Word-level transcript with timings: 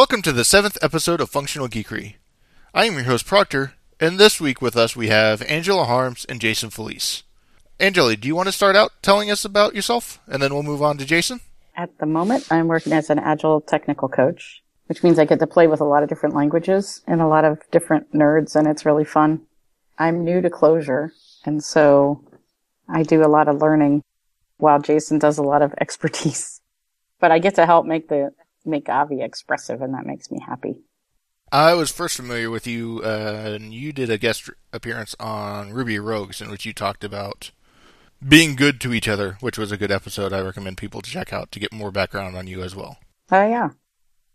Welcome 0.00 0.22
to 0.22 0.32
the 0.32 0.46
seventh 0.46 0.78
episode 0.80 1.20
of 1.20 1.28
Functional 1.28 1.68
Geekery. 1.68 2.14
I 2.72 2.86
am 2.86 2.94
your 2.94 3.02
host, 3.02 3.26
Proctor, 3.26 3.74
and 4.00 4.18
this 4.18 4.40
week 4.40 4.62
with 4.62 4.74
us 4.74 4.96
we 4.96 5.08
have 5.08 5.42
Angela 5.42 5.84
Harms 5.84 6.24
and 6.26 6.40
Jason 6.40 6.70
Felice. 6.70 7.22
Angela, 7.78 8.16
do 8.16 8.26
you 8.26 8.34
want 8.34 8.48
to 8.48 8.52
start 8.52 8.76
out 8.76 8.92
telling 9.02 9.30
us 9.30 9.44
about 9.44 9.74
yourself, 9.74 10.18
and 10.26 10.42
then 10.42 10.54
we'll 10.54 10.62
move 10.62 10.80
on 10.80 10.96
to 10.96 11.04
Jason? 11.04 11.40
At 11.76 11.98
the 11.98 12.06
moment, 12.06 12.50
I'm 12.50 12.66
working 12.66 12.94
as 12.94 13.10
an 13.10 13.18
agile 13.18 13.60
technical 13.60 14.08
coach, 14.08 14.62
which 14.86 15.02
means 15.02 15.18
I 15.18 15.26
get 15.26 15.38
to 15.38 15.46
play 15.46 15.66
with 15.66 15.82
a 15.82 15.84
lot 15.84 16.02
of 16.02 16.08
different 16.08 16.34
languages 16.34 17.02
and 17.06 17.20
a 17.20 17.28
lot 17.28 17.44
of 17.44 17.60
different 17.70 18.10
nerds, 18.14 18.56
and 18.56 18.66
it's 18.66 18.86
really 18.86 19.04
fun. 19.04 19.42
I'm 19.98 20.24
new 20.24 20.40
to 20.40 20.48
Clojure, 20.48 21.10
and 21.44 21.62
so 21.62 22.24
I 22.88 23.02
do 23.02 23.22
a 23.22 23.28
lot 23.28 23.48
of 23.48 23.60
learning 23.60 24.02
while 24.56 24.80
Jason 24.80 25.18
does 25.18 25.36
a 25.36 25.42
lot 25.42 25.60
of 25.60 25.74
expertise. 25.78 26.62
But 27.18 27.32
I 27.32 27.38
get 27.38 27.56
to 27.56 27.66
help 27.66 27.84
make 27.84 28.08
the 28.08 28.32
make 28.64 28.88
Avi 28.88 29.22
expressive, 29.22 29.82
and 29.82 29.94
that 29.94 30.06
makes 30.06 30.30
me 30.30 30.38
happy. 30.46 30.76
I 31.52 31.74
was 31.74 31.90
first 31.90 32.16
familiar 32.16 32.48
with 32.48 32.66
you, 32.66 33.00
uh, 33.04 33.54
and 33.54 33.74
you 33.74 33.92
did 33.92 34.08
a 34.08 34.18
guest 34.18 34.48
appearance 34.72 35.16
on 35.18 35.72
Ruby 35.72 35.98
Rogues, 35.98 36.40
in 36.40 36.48
which 36.50 36.64
you 36.64 36.72
talked 36.72 37.02
about 37.02 37.50
being 38.26 38.54
good 38.54 38.80
to 38.82 38.92
each 38.92 39.08
other, 39.08 39.36
which 39.40 39.58
was 39.58 39.72
a 39.72 39.76
good 39.76 39.90
episode. 39.90 40.32
I 40.32 40.40
recommend 40.40 40.76
people 40.76 41.02
to 41.02 41.10
check 41.10 41.32
out 41.32 41.50
to 41.52 41.60
get 41.60 41.72
more 41.72 41.90
background 41.90 42.36
on 42.36 42.46
you 42.46 42.62
as 42.62 42.76
well. 42.76 42.98
Oh 43.32 43.48
yeah, 43.48 43.70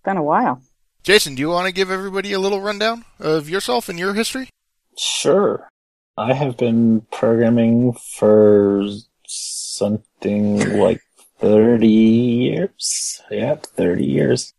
been 0.04 0.18
a 0.18 0.24
while. 0.24 0.62
Jason, 1.04 1.36
do 1.36 1.42
you 1.42 1.50
want 1.50 1.68
to 1.68 1.74
give 1.74 1.92
everybody 1.92 2.34
a 2.34 2.40
little 2.40 2.62
rundown 2.62 3.05
of 3.20 3.48
yourself 3.48 3.88
and 3.88 4.00
your 4.00 4.14
history? 4.14 4.50
Sure. 4.98 5.70
I 6.18 6.34
have 6.34 6.58
been 6.58 7.02
programming 7.12 7.94
for 7.94 8.88
something 9.28 10.80
like 10.80 11.02
30 11.45 11.88
years. 11.88 13.22
Yep, 13.30 13.67
30 13.67 14.04
years. 14.04 14.55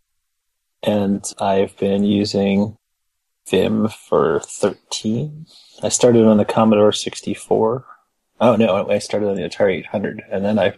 And 0.85 1.25
I've 1.41 1.77
been 1.79 2.05
using 2.05 2.77
Vim 3.51 3.89
for 3.89 4.39
13. 4.39 5.47
I 5.83 5.89
started 5.89 6.25
on 6.25 6.37
the 6.37 6.45
Commodore 6.45 6.93
64. 6.93 7.85
Oh 8.41 8.55
no, 8.55 8.89
I 8.89 9.01
started 9.01 9.29
on 9.29 9.35
the 9.35 9.43
Atari 9.43 9.79
800 9.79 10.23
and 10.31 10.45
then 10.45 10.61
I, 10.61 10.75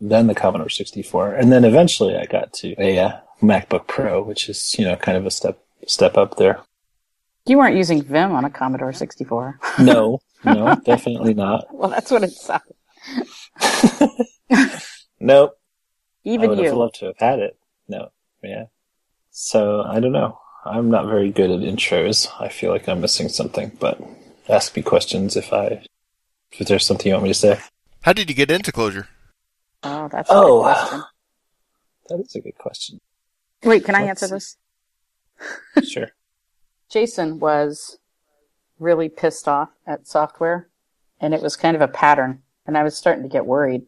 then 0.00 0.26
the 0.26 0.34
Commodore 0.34 0.70
64. 0.70 1.34
And 1.34 1.52
then 1.52 1.66
eventually 1.66 2.16
I 2.16 2.24
got 2.24 2.54
to 2.54 2.74
a 2.80 2.98
uh, 2.98 3.18
MacBook 3.42 3.86
Pro, 3.88 4.22
which 4.22 4.48
is, 4.48 4.74
you 4.78 4.86
know, 4.86 4.96
kind 4.96 5.18
of 5.18 5.26
a 5.26 5.30
step, 5.30 5.62
step 5.86 6.16
up 6.16 6.38
there. 6.38 6.60
You 7.44 7.58
weren't 7.58 7.76
using 7.76 8.02
Vim 8.02 8.32
on 8.32 8.46
a 8.46 8.50
Commodore 8.50 8.94
64. 8.94 9.60
No, 9.80 10.18
no, 10.46 10.74
definitely 10.86 11.34
not. 11.34 11.66
well, 11.74 11.90
that's 11.90 12.10
what 12.10 12.24
it 12.24 12.32
sounded. 12.32 12.74
Nope. 15.20 15.58
Even 16.24 16.42
you. 16.42 16.46
I 16.46 16.56
would 16.56 16.58
you. 16.62 16.68
have 16.70 16.76
loved 16.78 16.94
to 16.96 17.06
have 17.06 17.18
had 17.18 17.38
it. 17.38 17.56
No, 17.88 18.10
yeah. 18.42 18.64
So 19.30 19.82
I 19.82 20.00
don't 20.00 20.12
know. 20.12 20.38
I'm 20.64 20.90
not 20.90 21.06
very 21.06 21.30
good 21.30 21.50
at 21.50 21.60
intros. 21.60 22.28
I 22.40 22.48
feel 22.48 22.70
like 22.72 22.88
I'm 22.88 23.00
missing 23.00 23.28
something, 23.28 23.70
but 23.78 24.00
ask 24.48 24.74
me 24.76 24.82
questions 24.82 25.36
if 25.36 25.52
I 25.52 25.84
if 26.52 26.66
there's 26.66 26.84
something 26.86 27.06
you 27.06 27.12
want 27.14 27.24
me 27.24 27.30
to 27.30 27.34
say. 27.34 27.60
How 28.02 28.12
did 28.12 28.28
you 28.28 28.34
get 28.36 28.50
into 28.50 28.72
Clojure? 28.72 29.06
Oh, 29.82 30.08
that's 30.08 30.30
a 30.30 30.32
Oh. 30.34 30.62
good 30.62 30.74
question. 30.74 31.00
Uh, 31.00 31.04
that 32.08 32.20
is 32.20 32.34
a 32.34 32.40
good 32.40 32.58
question. 32.58 33.00
Wait, 33.62 33.84
can 33.84 33.94
I 33.94 34.04
Let's 34.04 34.22
answer 34.22 34.34
this? 34.34 34.56
Sure. 35.88 36.08
Jason 36.88 37.38
was 37.40 37.98
really 38.78 39.08
pissed 39.08 39.48
off 39.48 39.70
at 39.86 40.06
software, 40.06 40.68
and 41.20 41.34
it 41.34 41.42
was 41.42 41.56
kind 41.56 41.74
of 41.76 41.82
a 41.82 41.88
pattern, 41.88 42.42
and 42.66 42.76
I 42.78 42.82
was 42.84 42.96
starting 42.96 43.22
to 43.22 43.28
get 43.28 43.46
worried. 43.46 43.82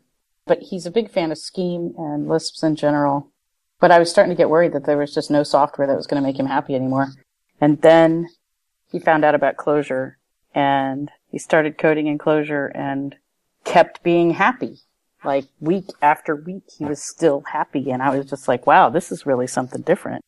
But 0.48 0.62
he's 0.62 0.86
a 0.86 0.90
big 0.90 1.10
fan 1.10 1.30
of 1.30 1.38
Scheme 1.38 1.94
and 1.96 2.28
Lisps 2.28 2.62
in 2.62 2.74
general. 2.74 3.30
But 3.80 3.90
I 3.90 3.98
was 3.98 4.10
starting 4.10 4.34
to 4.34 4.36
get 4.36 4.50
worried 4.50 4.72
that 4.72 4.86
there 4.86 4.98
was 4.98 5.14
just 5.14 5.30
no 5.30 5.42
software 5.44 5.86
that 5.86 5.96
was 5.96 6.06
going 6.06 6.20
to 6.20 6.26
make 6.26 6.38
him 6.38 6.46
happy 6.46 6.74
anymore. 6.74 7.08
And 7.60 7.80
then 7.82 8.26
he 8.90 8.98
found 8.98 9.24
out 9.24 9.34
about 9.34 9.56
Clojure 9.56 10.14
and 10.54 11.10
he 11.30 11.38
started 11.38 11.78
coding 11.78 12.06
in 12.06 12.18
Clojure 12.18 12.70
and 12.74 13.14
kept 13.64 14.02
being 14.02 14.30
happy. 14.30 14.78
Like 15.24 15.46
week 15.60 15.86
after 16.00 16.34
week, 16.36 16.62
he 16.78 16.84
was 16.84 17.02
still 17.02 17.42
happy, 17.52 17.90
and 17.90 18.00
I 18.02 18.16
was 18.16 18.26
just 18.30 18.46
like, 18.46 18.68
"Wow, 18.68 18.88
this 18.88 19.10
is 19.10 19.26
really 19.26 19.48
something 19.48 19.82
different." 19.82 20.24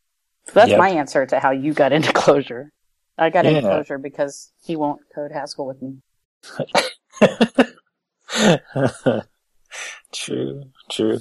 So 0.46 0.52
that's 0.54 0.70
Yep. 0.70 0.78
my 0.78 0.90
answer 0.90 1.24
to 1.26 1.38
how 1.38 1.52
you 1.52 1.72
got 1.72 1.92
into 1.92 2.12
Clojure. 2.12 2.70
I 3.16 3.30
got 3.30 3.46
into 3.46 3.60
Clojure 3.62 4.02
because 4.02 4.50
he 4.64 4.74
won't 4.74 5.00
code 5.14 5.30
Haskell 5.30 5.66
with 5.66 5.80
me. 5.80 6.02
true, 10.12 10.64
true. 10.90 11.20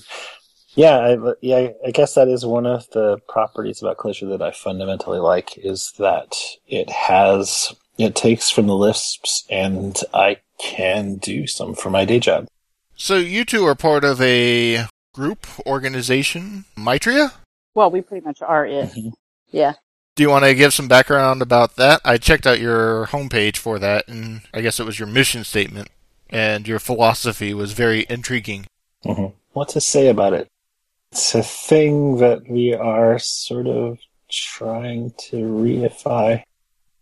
Yeah, 0.76 0.98
I, 0.98 1.34
yeah. 1.42 1.70
I 1.86 1.92
guess 1.92 2.14
that 2.14 2.28
is 2.28 2.46
one 2.46 2.66
of 2.66 2.90
the 2.92 3.18
properties 3.28 3.82
about 3.82 3.98
Clojure 3.98 4.30
that 4.30 4.42
I 4.42 4.52
fundamentally 4.52 5.20
like 5.20 5.58
is 5.58 5.94
that 5.98 6.36
it 6.68 6.90
has 6.90 7.74
it 7.98 8.16
takes 8.16 8.50
from 8.50 8.68
the 8.68 8.76
Lisps, 8.76 9.46
and 9.50 9.98
I 10.14 10.38
can 10.60 11.16
do 11.16 11.48
some 11.48 11.76
for 11.76 11.90
my 11.90 12.06
day 12.06 12.20
job. 12.20 12.48
So 12.96 13.18
you 13.18 13.46
two 13.46 13.66
are 13.66 13.76
part 13.76 14.04
of 14.04 14.22
a 14.22 14.86
group 15.14 15.48
organization, 15.66 16.66
Maitria? 16.78 17.34
Well, 17.74 17.92
we 17.92 18.02
pretty 18.02 18.26
much 18.26 18.42
are 18.42 18.66
it. 18.66 18.90
Mhm. 18.92 19.14
Yeah. 19.52 19.74
Do 20.16 20.24
you 20.24 20.30
want 20.30 20.46
to 20.46 20.54
give 20.54 20.74
some 20.74 20.88
background 20.88 21.42
about 21.42 21.76
that? 21.78 22.02
I 22.04 22.18
checked 22.18 22.46
out 22.46 22.60
your 22.60 23.08
homepage 23.08 23.58
for 23.58 23.80
that, 23.80 24.08
and 24.08 24.42
I 24.54 24.62
guess 24.62 24.80
it 24.80 24.86
was 24.86 25.00
your 25.00 25.08
mission 25.08 25.44
statement, 25.44 25.90
and 26.30 26.68
your 26.68 26.80
philosophy 26.80 27.54
was 27.54 27.72
very 27.72 28.06
intriguing. 28.10 28.66
Mhm. 29.06 29.34
What 29.54 29.70
to 29.70 29.82
say 29.82 30.08
about 30.08 30.34
it? 30.34 30.48
It's 31.12 31.34
a 31.34 31.44
thing 31.44 32.18
that 32.18 32.50
we 32.50 32.74
are 32.74 33.18
sort 33.20 33.68
of 33.68 33.98
trying 34.30 35.12
to 35.30 35.38
reify. 35.38 36.44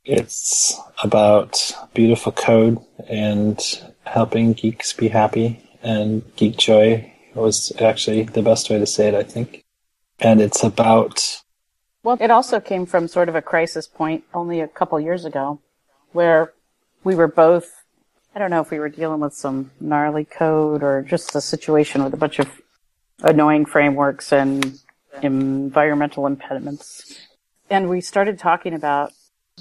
It's 0.06 0.80
about 1.04 1.76
beautiful 1.94 2.32
code 2.32 2.80
and 3.10 3.60
helping 4.06 4.54
geeks 4.54 4.94
be 4.94 5.10
happy, 5.10 5.62
and 5.84 6.24
geek 6.38 6.56
joy 6.58 7.14
was 7.36 7.74
actually 7.80 8.24
the 8.24 8.42
best 8.42 8.70
way 8.70 8.80
to 8.80 8.86
say 8.86 9.10
it, 9.10 9.14
I 9.14 9.24
think. 9.24 9.66
And 10.20 10.42
it's 10.42 10.64
about 10.64 11.42
Well, 12.04 12.18
it 12.22 12.32
also 12.32 12.62
came 12.62 12.86
from 12.86 13.10
sort 13.10 13.28
of 13.28 13.36
a 13.36 13.42
crisis 13.42 13.86
point 13.86 14.24
only 14.34 14.62
a 14.62 14.68
couple 14.68 14.98
years 15.00 15.26
ago 15.26 15.60
where 16.14 16.54
we 17.04 17.16
were 17.16 17.28
both, 17.28 17.84
I 18.38 18.40
don't 18.40 18.52
know 18.52 18.62
if 18.62 18.70
we 18.70 18.78
were 18.78 18.88
dealing 18.88 19.20
with 19.20 19.34
some 19.34 19.72
gnarly 19.80 20.24
code 20.24 20.84
or 20.84 21.02
just 21.02 21.34
a 21.34 21.42
situation 21.42 22.04
with 22.04 22.14
a 22.14 22.18
bunch 22.18 22.38
of 22.38 22.48
annoying 23.24 23.66
frameworks 23.66 24.32
and 24.32 24.80
environmental 25.24 26.28
impediments. 26.28 27.20
And 27.72 27.90
we 27.90 28.00
started 28.00 28.38
talking 28.38 28.76
about 28.76 29.12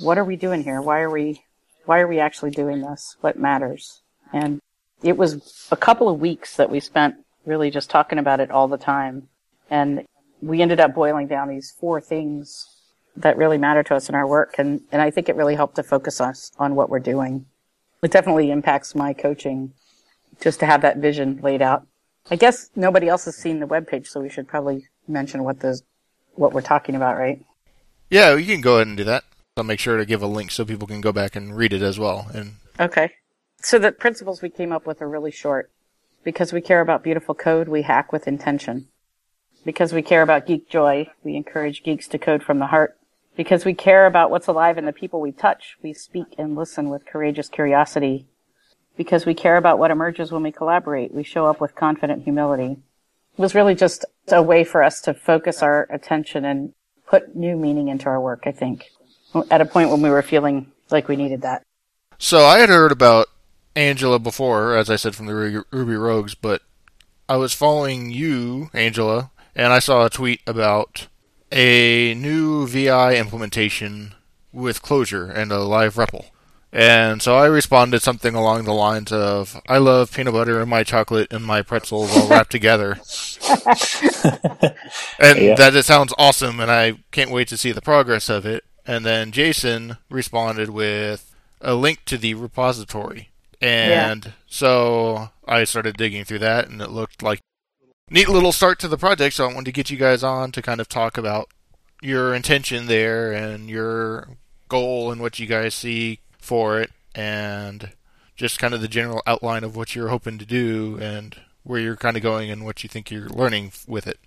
what 0.02 0.18
are 0.18 0.26
we 0.26 0.36
doing 0.36 0.62
here? 0.62 0.82
Why 0.82 1.00
are 1.00 1.08
we, 1.08 1.42
why 1.86 2.00
are 2.00 2.06
we 2.06 2.20
actually 2.20 2.50
doing 2.50 2.82
this? 2.82 3.16
What 3.22 3.38
matters? 3.38 4.02
And 4.30 4.60
it 5.02 5.16
was 5.16 5.66
a 5.70 5.76
couple 5.78 6.10
of 6.10 6.20
weeks 6.20 6.56
that 6.56 6.68
we 6.68 6.78
spent 6.80 7.14
really 7.46 7.70
just 7.70 7.88
talking 7.88 8.18
about 8.18 8.40
it 8.40 8.50
all 8.50 8.68
the 8.68 8.76
time. 8.76 9.28
And 9.70 10.04
we 10.42 10.60
ended 10.60 10.80
up 10.80 10.94
boiling 10.94 11.28
down 11.28 11.48
these 11.48 11.70
four 11.80 11.98
things 12.02 12.76
that 13.16 13.38
really 13.38 13.56
matter 13.56 13.82
to 13.84 13.94
us 13.94 14.10
in 14.10 14.14
our 14.14 14.26
work. 14.26 14.56
And, 14.58 14.82
and 14.92 15.00
I 15.00 15.10
think 15.10 15.30
it 15.30 15.36
really 15.36 15.54
helped 15.54 15.76
to 15.76 15.82
focus 15.82 16.20
us 16.20 16.52
on 16.58 16.74
what 16.74 16.90
we're 16.90 16.98
doing. 16.98 17.46
It 18.02 18.10
definitely 18.10 18.50
impacts 18.50 18.94
my 18.94 19.12
coaching 19.12 19.72
just 20.40 20.60
to 20.60 20.66
have 20.66 20.82
that 20.82 20.98
vision 20.98 21.40
laid 21.42 21.62
out. 21.62 21.86
I 22.30 22.36
guess 22.36 22.70
nobody 22.76 23.08
else 23.08 23.24
has 23.24 23.36
seen 23.36 23.60
the 23.60 23.66
webpage, 23.66 24.06
so 24.08 24.20
we 24.20 24.28
should 24.28 24.48
probably 24.48 24.88
mention 25.08 25.44
what 25.44 25.60
the, 25.60 25.80
what 26.34 26.52
we're 26.52 26.60
talking 26.60 26.94
about, 26.94 27.16
right? 27.16 27.44
Yeah, 28.10 28.34
you 28.34 28.46
can 28.46 28.60
go 28.60 28.76
ahead 28.76 28.88
and 28.88 28.96
do 28.96 29.04
that. 29.04 29.24
I'll 29.56 29.64
make 29.64 29.80
sure 29.80 29.96
to 29.96 30.04
give 30.04 30.22
a 30.22 30.26
link 30.26 30.50
so 30.50 30.64
people 30.64 30.86
can 30.86 31.00
go 31.00 31.12
back 31.12 31.34
and 31.34 31.56
read 31.56 31.72
it 31.72 31.82
as 31.82 31.98
well. 31.98 32.26
And 32.34 32.54
Okay. 32.78 33.12
So 33.62 33.78
the 33.78 33.92
principles 33.92 34.42
we 34.42 34.50
came 34.50 34.72
up 34.72 34.86
with 34.86 35.00
are 35.00 35.08
really 35.08 35.30
short. 35.30 35.70
Because 36.22 36.52
we 36.52 36.60
care 36.60 36.80
about 36.80 37.02
beautiful 37.02 37.34
code, 37.34 37.68
we 37.68 37.82
hack 37.82 38.12
with 38.12 38.28
intention. 38.28 38.88
Because 39.64 39.92
we 39.92 40.02
care 40.02 40.22
about 40.22 40.46
geek 40.46 40.68
joy, 40.68 41.08
we 41.24 41.36
encourage 41.36 41.82
geeks 41.82 42.06
to 42.08 42.18
code 42.18 42.42
from 42.42 42.58
the 42.58 42.66
heart. 42.66 42.98
Because 43.36 43.64
we 43.64 43.74
care 43.74 44.06
about 44.06 44.30
what's 44.30 44.46
alive 44.46 44.78
in 44.78 44.86
the 44.86 44.92
people 44.92 45.20
we 45.20 45.32
touch, 45.32 45.76
we 45.82 45.92
speak 45.92 46.34
and 46.38 46.56
listen 46.56 46.88
with 46.88 47.06
courageous 47.06 47.48
curiosity. 47.48 48.26
Because 48.96 49.26
we 49.26 49.34
care 49.34 49.58
about 49.58 49.78
what 49.78 49.90
emerges 49.90 50.32
when 50.32 50.42
we 50.42 50.50
collaborate, 50.50 51.12
we 51.12 51.22
show 51.22 51.46
up 51.46 51.60
with 51.60 51.74
confident 51.74 52.24
humility. 52.24 52.78
It 53.36 53.40
was 53.40 53.54
really 53.54 53.74
just 53.74 54.06
a 54.28 54.42
way 54.42 54.64
for 54.64 54.82
us 54.82 55.02
to 55.02 55.12
focus 55.12 55.62
our 55.62 55.86
attention 55.90 56.46
and 56.46 56.72
put 57.06 57.36
new 57.36 57.56
meaning 57.56 57.88
into 57.88 58.06
our 58.06 58.20
work, 58.20 58.44
I 58.46 58.52
think. 58.52 58.86
At 59.50 59.60
a 59.60 59.66
point 59.66 59.90
when 59.90 60.00
we 60.00 60.08
were 60.08 60.22
feeling 60.22 60.72
like 60.90 61.08
we 61.08 61.16
needed 61.16 61.42
that. 61.42 61.62
so 62.18 62.44
I 62.44 62.58
had 62.58 62.70
heard 62.70 62.92
about 62.92 63.26
Angela 63.74 64.18
before, 64.18 64.74
as 64.74 64.88
I 64.88 64.96
said 64.96 65.14
from 65.14 65.26
the 65.26 65.64
Ruby 65.70 65.94
Rogues, 65.94 66.34
but 66.34 66.62
I 67.28 67.36
was 67.36 67.52
following 67.52 68.10
you, 68.10 68.70
Angela, 68.72 69.30
and 69.54 69.72
I 69.72 69.80
saw 69.80 70.06
a 70.06 70.10
tweet 70.10 70.40
about 70.46 71.08
a 71.52 72.14
new 72.14 72.66
VI 72.66 73.16
implementation 73.16 74.14
with 74.52 74.82
Clojure 74.82 75.34
and 75.34 75.52
a 75.52 75.60
live 75.60 75.94
REPL. 75.94 76.26
And 76.72 77.22
so 77.22 77.36
I 77.36 77.46
responded 77.46 78.02
something 78.02 78.34
along 78.34 78.64
the 78.64 78.74
lines 78.74 79.10
of, 79.12 79.60
I 79.68 79.78
love 79.78 80.12
peanut 80.12 80.34
butter 80.34 80.60
and 80.60 80.68
my 80.68 80.82
chocolate 80.82 81.32
and 81.32 81.44
my 81.44 81.62
pretzels 81.62 82.14
all 82.14 82.28
wrapped 82.28 82.50
together. 82.50 82.98
and 85.18 85.38
Yeah. 85.38 85.54
that 85.54 85.74
it 85.74 85.84
sounds 85.84 86.12
awesome 86.18 86.60
and 86.60 86.70
I 86.70 86.94
can't 87.12 87.30
wait 87.30 87.48
to 87.48 87.56
see 87.56 87.72
the 87.72 87.80
progress 87.80 88.28
of 88.28 88.44
it. 88.44 88.64
And 88.86 89.04
then 89.04 89.32
Jason 89.32 89.96
responded 90.10 90.70
with 90.70 91.34
a 91.60 91.74
link 91.74 92.04
to 92.06 92.18
the 92.18 92.34
repository. 92.34 93.30
And 93.60 94.32
so 94.46 95.30
I 95.46 95.64
started 95.64 95.96
digging 95.96 96.24
through 96.24 96.40
that 96.40 96.68
and 96.68 96.82
it 96.82 96.90
looked 96.90 97.22
like 97.22 97.40
neat 98.10 98.28
little 98.28 98.52
start 98.52 98.78
to 98.80 98.88
the 98.88 98.98
project. 98.98 99.34
So 99.34 99.44
I 99.44 99.52
wanted 99.52 99.66
to 99.66 99.72
get 99.72 99.90
you 99.90 99.96
guys 99.96 100.22
on 100.22 100.52
to 100.52 100.62
kind 100.62 100.80
of 100.80 100.88
talk 100.88 101.18
about 101.18 101.50
your 102.02 102.34
intention 102.34 102.86
there 102.86 103.32
and 103.32 103.68
your 103.68 104.28
goal 104.68 105.10
and 105.10 105.20
what 105.20 105.38
you 105.38 105.46
guys 105.46 105.74
see 105.74 106.20
for 106.38 106.80
it 106.80 106.90
and 107.14 107.92
just 108.36 108.58
kind 108.58 108.74
of 108.74 108.80
the 108.80 108.88
general 108.88 109.22
outline 109.26 109.64
of 109.64 109.76
what 109.76 109.94
you're 109.94 110.08
hoping 110.08 110.38
to 110.38 110.44
do 110.44 110.98
and 111.00 111.36
where 111.62 111.80
you're 111.80 111.96
kind 111.96 112.16
of 112.16 112.22
going 112.22 112.50
and 112.50 112.64
what 112.64 112.82
you 112.82 112.88
think 112.88 113.10
you're 113.10 113.28
learning 113.28 113.72
with 113.88 114.06
it. 114.06 114.18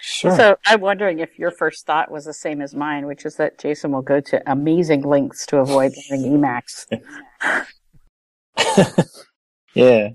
Sure. 0.00 0.34
So 0.36 0.56
I'm 0.64 0.80
wondering 0.80 1.18
if 1.18 1.38
your 1.38 1.50
first 1.50 1.84
thought 1.84 2.10
was 2.10 2.24
the 2.24 2.32
same 2.32 2.62
as 2.62 2.72
mine, 2.72 3.06
which 3.06 3.26
is 3.26 3.34
that 3.36 3.58
Jason 3.58 3.90
will 3.90 4.02
go 4.02 4.20
to 4.20 4.40
amazing 4.50 5.02
lengths 5.02 5.44
to 5.46 5.58
avoid 5.58 5.92
learning 6.08 6.40
Emacs. 6.40 6.86
yeah. 9.74 10.10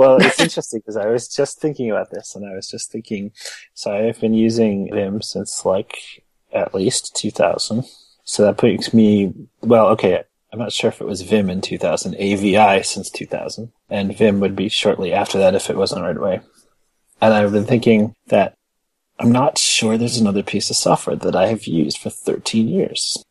Well, 0.00 0.16
it's 0.16 0.40
interesting 0.48 0.80
because 0.80 0.96
I 0.96 1.08
was 1.08 1.28
just 1.28 1.60
thinking 1.60 1.90
about 1.90 2.10
this, 2.10 2.34
and 2.34 2.50
I 2.50 2.54
was 2.54 2.70
just 2.70 2.90
thinking. 2.90 3.32
So 3.74 3.92
I've 3.92 4.18
been 4.18 4.32
using 4.32 4.88
Vim 4.90 5.20
since 5.20 5.66
like 5.66 6.24
at 6.54 6.74
least 6.74 7.14
2000. 7.16 7.84
So 8.24 8.42
that 8.44 8.56
puts 8.56 8.94
me 8.94 9.34
well. 9.60 9.88
Okay, 9.88 10.22
I'm 10.50 10.58
not 10.58 10.72
sure 10.72 10.88
if 10.88 11.02
it 11.02 11.06
was 11.06 11.20
Vim 11.20 11.50
in 11.50 11.60
2000, 11.60 12.14
AVI 12.14 12.82
since 12.82 13.10
2000, 13.10 13.72
and 13.90 14.16
Vim 14.16 14.40
would 14.40 14.56
be 14.56 14.70
shortly 14.70 15.12
after 15.12 15.36
that 15.36 15.54
if 15.54 15.68
it 15.68 15.76
wasn't 15.76 16.02
right 16.02 16.16
away. 16.16 16.40
And 17.20 17.34
I've 17.34 17.52
been 17.52 17.66
thinking 17.66 18.14
that 18.28 18.54
I'm 19.18 19.32
not 19.32 19.58
sure 19.58 19.98
there's 19.98 20.16
another 20.16 20.42
piece 20.42 20.70
of 20.70 20.76
software 20.76 21.16
that 21.16 21.36
I 21.36 21.48
have 21.48 21.64
used 21.66 21.98
for 21.98 22.08
13 22.08 22.68
years. 22.68 23.22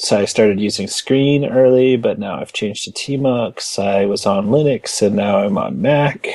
So 0.00 0.16
I 0.16 0.26
started 0.26 0.60
using 0.60 0.86
Screen 0.86 1.44
early, 1.44 1.96
but 1.96 2.20
now 2.20 2.40
I've 2.40 2.52
changed 2.52 2.84
to 2.84 2.92
Tmux. 2.92 3.82
I 3.84 4.06
was 4.06 4.26
on 4.26 4.46
Linux 4.46 5.02
and 5.02 5.16
now 5.16 5.38
I'm 5.38 5.58
on 5.58 5.82
Mac. 5.82 6.28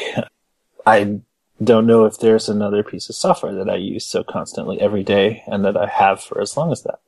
I 0.85 1.21
don't 1.63 1.87
know 1.87 2.03
if 2.03 2.19
there's 2.19 2.49
another 2.49 2.83
piece 2.83 3.07
of 3.07 3.15
software 3.15 3.53
that 3.53 3.69
I 3.69 3.75
use 3.75 4.05
so 4.05 4.21
constantly 4.21 4.81
every 4.81 5.01
day 5.05 5.43
and 5.47 5.63
that 5.63 5.77
I 5.77 5.87
have 5.87 6.21
for 6.21 6.41
as 6.41 6.57
long 6.57 6.73
as 6.73 6.83
that. 6.83 6.99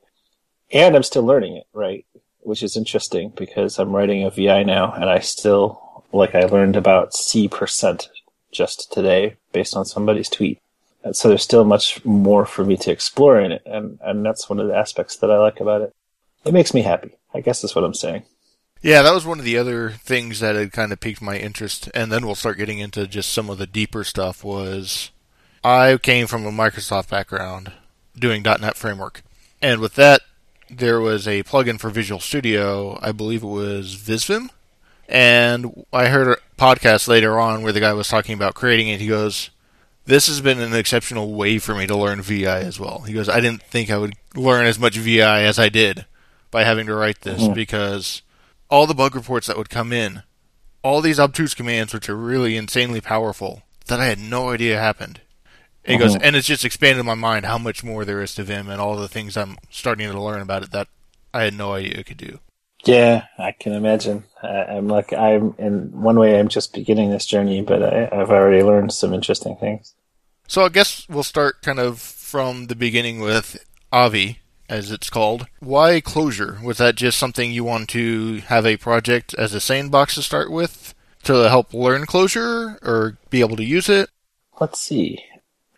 And 0.72 0.96
I'm 0.96 1.02
still 1.02 1.24
learning 1.24 1.58
it, 1.58 1.66
right? 1.74 2.06
Which 2.40 2.62
is 2.62 2.74
interesting 2.74 3.34
because 3.36 3.78
I'm 3.78 3.94
writing 3.94 4.24
a 4.24 4.30
VI 4.30 4.62
now 4.62 4.92
and 4.92 5.10
I 5.10 5.18
still, 5.18 6.04
like 6.10 6.34
I 6.34 6.46
learned 6.46 6.74
about 6.74 7.12
C 7.12 7.48
percent 7.48 8.08
just 8.50 8.90
today 8.90 9.36
based 9.52 9.76
on 9.76 9.84
somebody's 9.84 10.30
tweet. 10.30 10.58
And 11.04 11.14
so 11.14 11.28
there's 11.28 11.42
still 11.42 11.66
much 11.66 12.02
more 12.02 12.46
for 12.46 12.64
me 12.64 12.78
to 12.78 12.90
explore 12.90 13.38
in 13.38 13.52
it. 13.52 13.62
And, 13.66 13.98
and 14.00 14.24
that's 14.24 14.48
one 14.48 14.58
of 14.58 14.68
the 14.68 14.74
aspects 14.74 15.16
that 15.18 15.30
I 15.30 15.36
like 15.36 15.60
about 15.60 15.82
it 15.82 15.92
it 16.46 16.52
makes 16.52 16.72
me 16.72 16.82
happy. 16.82 17.10
I 17.34 17.40
guess 17.40 17.60
that's 17.60 17.74
what 17.74 17.84
I'm 17.84 17.94
saying. 17.94 18.22
Yeah, 18.82 19.02
that 19.02 19.14
was 19.14 19.26
one 19.26 19.38
of 19.38 19.44
the 19.44 19.58
other 19.58 19.90
things 19.90 20.40
that 20.40 20.54
had 20.54 20.72
kind 20.72 20.92
of 20.92 21.00
piqued 21.00 21.20
my 21.22 21.36
interest, 21.36 21.90
and 21.94 22.12
then 22.12 22.24
we'll 22.24 22.34
start 22.34 22.58
getting 22.58 22.78
into 22.78 23.06
just 23.06 23.32
some 23.32 23.50
of 23.50 23.58
the 23.58 23.66
deeper 23.66 24.04
stuff. 24.04 24.44
Was 24.44 25.10
I 25.64 25.96
came 25.96 26.26
from 26.26 26.46
a 26.46 26.52
Microsoft 26.52 27.08
background 27.08 27.72
doing 28.16 28.42
.NET 28.42 28.76
framework, 28.76 29.22
and 29.60 29.80
with 29.80 29.94
that, 29.94 30.20
there 30.70 31.00
was 31.00 31.26
a 31.26 31.42
plugin 31.42 31.80
for 31.80 31.90
Visual 31.90 32.20
Studio. 32.20 32.98
I 33.02 33.12
believe 33.12 33.42
it 33.42 33.46
was 33.46 33.96
VsVim, 33.96 34.50
and 35.08 35.84
I 35.92 36.08
heard 36.08 36.28
a 36.28 36.60
podcast 36.60 37.08
later 37.08 37.40
on 37.40 37.62
where 37.62 37.72
the 37.72 37.80
guy 37.80 37.92
was 37.92 38.08
talking 38.08 38.34
about 38.34 38.54
creating 38.54 38.88
it. 38.88 39.00
He 39.00 39.08
goes, 39.08 39.50
"This 40.04 40.26
has 40.28 40.40
been 40.40 40.60
an 40.60 40.74
exceptional 40.74 41.32
way 41.32 41.58
for 41.58 41.74
me 41.74 41.86
to 41.86 41.96
learn 41.96 42.22
VI 42.22 42.60
as 42.60 42.78
well." 42.78 43.00
He 43.00 43.14
goes, 43.14 43.28
"I 43.28 43.40
didn't 43.40 43.62
think 43.62 43.90
I 43.90 43.98
would 43.98 44.14
learn 44.34 44.66
as 44.66 44.78
much 44.78 44.96
VI 44.96 45.42
as 45.42 45.58
I 45.58 45.70
did." 45.70 46.04
By 46.50 46.64
having 46.64 46.86
to 46.86 46.94
write 46.94 47.22
this 47.22 47.42
Mhm. 47.42 47.54
because 47.54 48.22
all 48.70 48.86
the 48.86 48.94
bug 48.94 49.14
reports 49.14 49.46
that 49.46 49.56
would 49.56 49.70
come 49.70 49.92
in, 49.92 50.22
all 50.82 51.00
these 51.00 51.20
obtuse 51.20 51.54
commands 51.54 51.92
which 51.92 52.08
are 52.08 52.16
really 52.16 52.56
insanely 52.56 53.00
powerful 53.00 53.62
that 53.86 54.00
I 54.00 54.06
had 54.06 54.18
no 54.18 54.50
idea 54.50 54.78
happened. 54.78 55.20
And 55.84 55.92
he 55.94 55.98
goes, 55.98 56.16
and 56.16 56.34
it's 56.34 56.48
just 56.48 56.64
expanded 56.64 57.04
my 57.04 57.14
mind 57.14 57.46
how 57.46 57.58
much 57.58 57.84
more 57.84 58.04
there 58.04 58.20
is 58.20 58.34
to 58.34 58.42
Vim 58.42 58.68
and 58.68 58.80
all 58.80 58.96
the 58.96 59.08
things 59.08 59.36
I'm 59.36 59.56
starting 59.70 60.10
to 60.10 60.20
learn 60.20 60.42
about 60.42 60.64
it 60.64 60.72
that 60.72 60.88
I 61.32 61.42
had 61.42 61.54
no 61.54 61.74
idea 61.74 61.98
it 61.98 62.06
could 62.06 62.16
do. 62.16 62.40
Yeah, 62.84 63.26
I 63.38 63.52
can 63.52 63.72
imagine. 63.72 64.24
I, 64.42 64.48
I'm 64.48 64.88
like 64.88 65.12
I'm 65.12 65.54
in 65.58 65.90
one 66.00 66.18
way. 66.18 66.38
I'm 66.38 66.48
just 66.48 66.72
beginning 66.72 67.10
this 67.10 67.26
journey, 67.26 67.60
but 67.62 67.82
I, 67.82 68.08
I've 68.12 68.30
already 68.30 68.62
learned 68.62 68.92
some 68.92 69.12
interesting 69.12 69.56
things. 69.56 69.94
So 70.48 70.64
I 70.64 70.68
guess 70.68 71.06
we'll 71.08 71.22
start 71.24 71.62
kind 71.62 71.78
of 71.80 72.00
from 72.00 72.66
the 72.66 72.76
beginning 72.76 73.20
with 73.20 73.64
Avi, 73.92 74.38
as 74.68 74.90
it's 74.90 75.10
called. 75.10 75.46
Why 75.60 76.00
Clojure? 76.00 76.62
Was 76.62 76.78
that 76.78 76.96
just 76.96 77.18
something 77.18 77.52
you 77.52 77.64
want 77.64 77.88
to 77.90 78.38
have 78.46 78.66
a 78.66 78.76
project 78.76 79.34
as 79.34 79.54
a 79.54 79.60
sandbox 79.60 80.14
to 80.14 80.22
start 80.22 80.50
with 80.50 80.94
to 81.24 81.48
help 81.48 81.74
learn 81.74 82.06
Clojure 82.06 82.82
or 82.82 83.18
be 83.30 83.40
able 83.40 83.56
to 83.56 83.64
use 83.64 83.88
it? 83.88 84.10
Let's 84.60 84.80
see. 84.80 85.22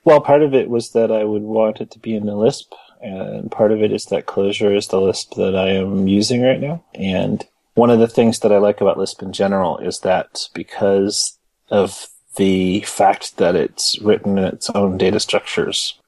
Well, 0.05 0.20
part 0.20 0.43
of 0.43 0.55
it 0.55 0.70
was 0.70 0.93
that 0.93 1.11
I 1.12 1.25
would 1.25 1.43
want 1.43 1.81
it 1.81 1.90
to 1.93 1.99
be 1.99 2.14
in 2.14 2.26
the 2.26 2.35
Lisp, 2.35 2.73
and 3.00 3.50
part 3.50 3.73
of 3.73 3.82
it 3.82 3.93
is 3.93 4.06
that 4.06 4.26
Clojure 4.26 4.76
is 4.76 4.88
the 4.88 5.00
Lisp 5.00 5.35
that 5.35 5.55
I 5.55 5.70
am 5.70 6.08
using 6.08 6.43
right 6.43 6.61
now. 6.61 6.85
And 6.94 7.46
one 7.75 7.90
of 7.90 7.99
the 7.99 8.08
things 8.08 8.40
that 8.40 8.52
I 8.52 8.58
like 8.58 8.81
about 8.81 8.99
Lisp 8.99 9.23
in 9.23 9.32
general 9.32 9.79
is 9.79 10.00
that 10.00 10.49
because 10.55 11.38
of 11.70 12.08
the 12.37 12.81
fact 12.82 13.37
that 13.37 13.55
it's 13.55 13.99
written 14.00 14.38
in 14.38 14.44
its 14.44 14.70
own 14.70 14.96
data 14.96 15.20
structures, 15.20 15.99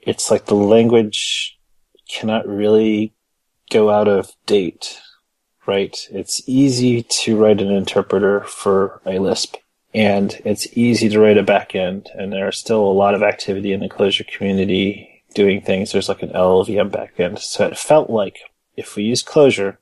it's 0.00 0.30
like 0.30 0.46
the 0.46 0.54
language 0.54 1.51
cannot 2.12 2.46
really 2.46 3.12
go 3.70 3.90
out 3.90 4.08
of 4.08 4.30
date, 4.46 5.00
right? 5.66 5.96
It's 6.10 6.42
easy 6.46 7.02
to 7.02 7.36
write 7.36 7.60
an 7.60 7.70
interpreter 7.70 8.42
for 8.42 9.00
a 9.06 9.18
Lisp 9.18 9.56
and 9.94 10.40
it's 10.44 10.66
easy 10.76 11.08
to 11.10 11.20
write 11.20 11.36
a 11.36 11.44
backend, 11.44 12.06
and 12.14 12.32
there's 12.32 12.56
still 12.58 12.80
a 12.80 12.92
lot 12.92 13.14
of 13.14 13.22
activity 13.22 13.72
in 13.72 13.80
the 13.80 13.88
Clojure 13.88 14.26
community 14.26 15.22
doing 15.34 15.60
things. 15.60 15.92
There's 15.92 16.08
like 16.08 16.22
an 16.22 16.30
LLVM 16.30 16.90
backend. 16.90 17.40
So 17.40 17.66
it 17.66 17.78
felt 17.78 18.08
like 18.08 18.38
if 18.76 18.96
we 18.96 19.02
use 19.04 19.22
Clojure, 19.22 19.76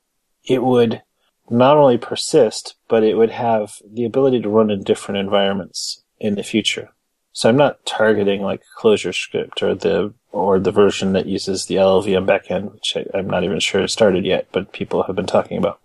it 0.45 0.63
would 0.63 1.03
not 1.49 1.77
only 1.77 1.99
persist, 1.99 2.75
but 2.89 3.05
it 3.05 3.17
would 3.17 3.31
have 3.31 3.75
the 3.89 4.05
ability 4.05 4.41
to 4.41 4.49
run 4.49 4.71
in 4.71 4.83
different 4.83 5.19
environments 5.19 6.03
in 6.19 6.35
the 6.35 6.43
future. 6.43 6.91
So 7.33 7.49
I'm 7.49 7.57
not 7.57 7.85
targeting 7.87 8.43
like 8.43 8.63
ClojureScript 8.79 9.63
or 9.63 9.75
the 9.75 10.13
or 10.33 10.59
the 10.61 10.71
version 10.71 11.13
that 11.13 11.27
uses 11.27 11.67
the 11.67 11.77
LLVM 11.77 12.27
backend, 12.27 12.73
which 12.73 12.97
I, 12.97 13.19
I'm 13.19 13.29
not 13.29 13.45
even 13.45 13.61
sure 13.61 13.87
started 13.89 14.25
yet, 14.25 14.49
but 14.53 14.73
people 14.73 15.03
have 15.05 15.17
been 15.17 15.27
talking 15.27 15.59
about. 15.59 15.81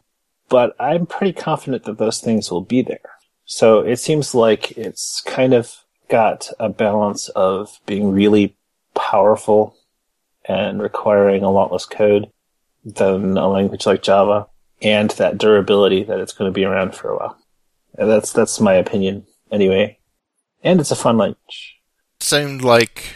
But 0.49 0.75
I'm 0.79 1.05
pretty 1.05 1.33
confident 1.33 1.83
that 1.85 1.97
those 1.97 2.19
things 2.19 2.51
will 2.51 2.61
be 2.61 2.81
there. 2.81 2.99
So 3.45 3.79
it 3.79 3.97
seems 3.97 4.35
like 4.35 4.71
it's 4.77 5.21
kind 5.21 5.53
of 5.53 5.75
got 6.09 6.49
a 6.59 6.69
balance 6.69 7.29
of 7.29 7.79
being 7.85 8.11
really 8.11 8.55
powerful 8.93 9.75
and 10.45 10.81
requiring 10.81 11.43
a 11.43 11.51
lot 11.51 11.71
less 11.71 11.85
code 11.85 12.31
than 12.83 13.37
a 13.37 13.47
language 13.47 13.85
like 13.85 14.03
Java, 14.03 14.47
and 14.81 15.09
that 15.11 15.37
durability 15.37 16.03
that 16.03 16.19
it's 16.19 16.33
going 16.33 16.49
to 16.49 16.53
be 16.53 16.65
around 16.65 16.95
for 16.95 17.09
a 17.09 17.17
while. 17.17 17.37
And 17.97 18.09
that's 18.09 18.31
that's 18.31 18.59
my 18.59 18.73
opinion 18.73 19.25
anyway. 19.51 19.97
And 20.63 20.79
it's 20.79 20.91
a 20.91 20.95
fun 20.95 21.17
language. 21.17 21.79
seemed 22.19 22.61
like 22.61 23.15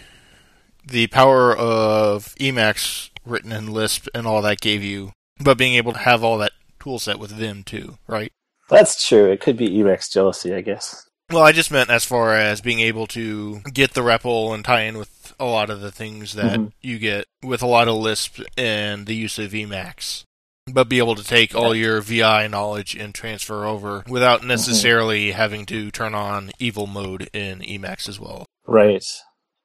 the 0.89 1.07
power 1.07 1.55
of 1.55 2.35
Emacs 2.39 3.09
written 3.25 3.51
in 3.51 3.71
Lisp 3.71 4.07
and 4.13 4.25
all 4.27 4.41
that 4.41 4.61
gave 4.61 4.83
you, 4.83 5.11
but 5.39 5.57
being 5.57 5.75
able 5.75 5.93
to 5.93 5.99
have 5.99 6.23
all 6.23 6.37
that 6.39 6.51
tool 6.79 6.99
set 6.99 7.19
with 7.19 7.31
Vim 7.31 7.63
too, 7.63 7.97
right? 8.07 8.31
That's 8.69 9.07
true. 9.07 9.31
It 9.31 9.41
could 9.41 9.57
be 9.57 9.69
Emacs 9.69 10.11
jealousy, 10.11 10.53
I 10.53 10.61
guess. 10.61 11.05
Well, 11.31 11.43
I 11.43 11.51
just 11.51 11.71
meant 11.71 11.89
as 11.89 12.05
far 12.05 12.33
as 12.35 12.61
being 12.61 12.79
able 12.79 13.05
to 13.07 13.61
get 13.73 13.93
the 13.93 14.01
REPL 14.01 14.53
and 14.53 14.65
tie 14.65 14.81
in 14.81 14.97
with 14.97 15.33
a 15.39 15.45
lot 15.45 15.69
of 15.69 15.79
the 15.81 15.91
things 15.91 16.33
that 16.33 16.57
Mhm. 16.59 16.71
you 16.81 16.97
get 16.97 17.25
with 17.43 17.61
a 17.61 17.67
lot 17.67 17.87
of 17.87 17.95
Lisp 17.95 18.39
and 18.57 19.05
the 19.05 19.15
use 19.15 19.37
of 19.37 19.51
Emacs. 19.51 20.23
But 20.71 20.89
be 20.89 20.97
able 20.99 21.15
to 21.15 21.23
take 21.23 21.55
all 21.55 21.73
your 21.73 22.01
VI 22.01 22.47
knowledge 22.47 22.95
and 22.95 23.13
transfer 23.13 23.65
over 23.65 24.03
without 24.07 24.43
necessarily 24.43 25.31
having 25.31 25.65
to 25.67 25.89
turn 25.91 26.13
on 26.13 26.51
evil 26.59 26.85
mode 26.87 27.29
in 27.33 27.59
Emacs 27.59 28.07
as 28.07 28.19
well. 28.19 28.45
Right. 28.67 29.03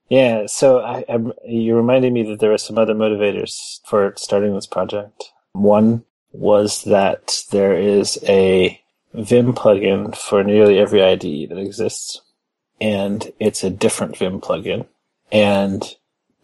Yeah. 0.08 0.46
So 0.46 0.80
I, 0.80 1.04
I, 1.08 1.18
you 1.46 1.76
reminded 1.76 2.12
me 2.12 2.22
that 2.24 2.40
there 2.40 2.50
were 2.50 2.58
some 2.58 2.78
other 2.78 2.94
motivators 2.94 3.80
for 3.86 4.12
starting 4.16 4.54
this 4.54 4.66
project. 4.66 5.32
One 5.52 6.04
was 6.32 6.82
that 6.84 7.44
there 7.50 7.74
is 7.74 8.18
a 8.24 8.80
Vim 9.14 9.54
plugin 9.54 10.16
for 10.16 10.42
nearly 10.42 10.78
every 10.78 11.00
IDE 11.02 11.48
that 11.48 11.58
exists, 11.58 12.20
and 12.80 13.32
it's 13.38 13.62
a 13.62 13.70
different 13.70 14.18
Vim 14.18 14.40
plugin, 14.40 14.86
and 15.30 15.94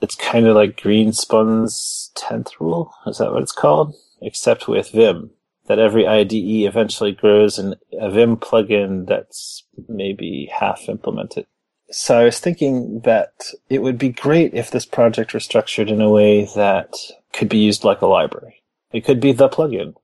it's 0.00 0.14
kind 0.14 0.47
of 0.47 0.55
like 0.55 0.81
Greenspun's 0.81 2.12
tenth 2.14 2.52
rule. 2.61 2.95
Is 3.07 3.19
that 3.19 3.33
what 3.33 3.43
it's 3.43 3.52
called? 3.52 3.97
Except 4.23 4.69
with 4.69 4.90
Vim. 4.93 5.31
that 5.67 5.79
every 5.79 6.07
IDE 6.07 6.33
eventually 6.67 7.12
grows 7.12 7.59
in 7.59 7.75
a 7.99 8.11
Vim 8.11 8.37
plugin 8.37 9.07
that's 9.07 9.64
maybe 9.88 10.49
half 10.52 10.88
implemented. 10.88 11.47
So 11.90 12.18
I 12.18 12.25
was 12.25 12.38
thinking 12.38 13.00
that 13.00 13.32
it 13.68 13.82
would 13.82 13.99
be 13.99 14.11
great 14.11 14.54
if 14.54 14.70
this 14.70 14.87
project 14.87 15.35
were 15.35 15.40
structured 15.40 15.90
in 15.90 16.00
a 16.00 16.09
way 16.09 16.44
that 16.54 16.94
could 17.32 17.49
be 17.49 17.59
used 17.59 17.82
like 17.82 18.00
a 18.00 18.06
library. 18.06 18.62
It 18.92 19.04
could 19.04 19.20
be 19.20 19.32
the 19.32 19.49
plugin 19.49 19.94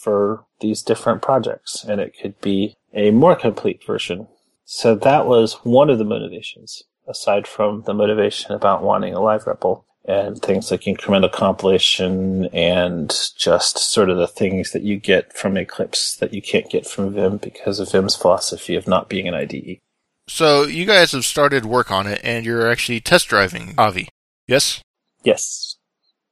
for 0.00 0.44
these 0.60 0.82
different 0.82 1.20
projects, 1.20 1.84
and 1.84 2.00
it 2.00 2.14
could 2.20 2.40
be 2.40 2.76
a 2.94 3.10
more 3.10 3.34
complete 3.34 3.84
version. 3.84 4.28
So 4.64 4.94
that 4.94 5.26
was 5.26 5.54
one 5.64 5.90
of 5.90 5.98
the 5.98 6.04
motivations, 6.04 6.84
aside 7.08 7.46
from 7.46 7.82
the 7.82 7.94
motivation 7.94 8.52
about 8.52 8.82
wanting 8.82 9.12
a 9.12 9.20
live 9.20 9.44
REPL 9.44 9.82
and 10.04 10.40
things 10.40 10.70
like 10.70 10.82
incremental 10.82 11.30
compilation 11.30 12.46
and 12.46 13.08
just 13.36 13.78
sort 13.78 14.10
of 14.10 14.16
the 14.16 14.26
things 14.26 14.72
that 14.72 14.82
you 14.82 14.96
get 14.96 15.32
from 15.32 15.56
Eclipse 15.56 16.16
that 16.16 16.34
you 16.34 16.42
can't 16.42 16.70
get 16.70 16.86
from 16.86 17.12
Vim 17.12 17.36
because 17.36 17.78
of 17.78 17.90
Vim's 17.90 18.16
philosophy 18.16 18.74
of 18.74 18.88
not 18.88 19.08
being 19.08 19.28
an 19.28 19.34
IDE. 19.34 19.80
So 20.28 20.64
you 20.64 20.86
guys 20.86 21.12
have 21.12 21.24
started 21.24 21.64
work 21.64 21.90
on 21.90 22.06
it, 22.06 22.20
and 22.22 22.44
you're 22.44 22.70
actually 22.70 23.00
test 23.00 23.28
driving 23.28 23.74
Avi. 23.76 24.08
Yes. 24.46 24.80
Yes. 25.24 25.76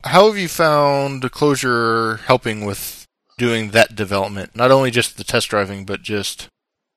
How 0.04 0.26
have 0.26 0.38
you 0.38 0.48
found 0.48 1.22
Clojure 1.24 2.20
helping 2.20 2.64
with 2.64 3.06
doing 3.36 3.70
that 3.70 3.94
development? 3.94 4.56
Not 4.56 4.70
only 4.70 4.90
just 4.90 5.16
the 5.16 5.24
test 5.24 5.48
driving, 5.48 5.84
but 5.84 6.02
just 6.02 6.48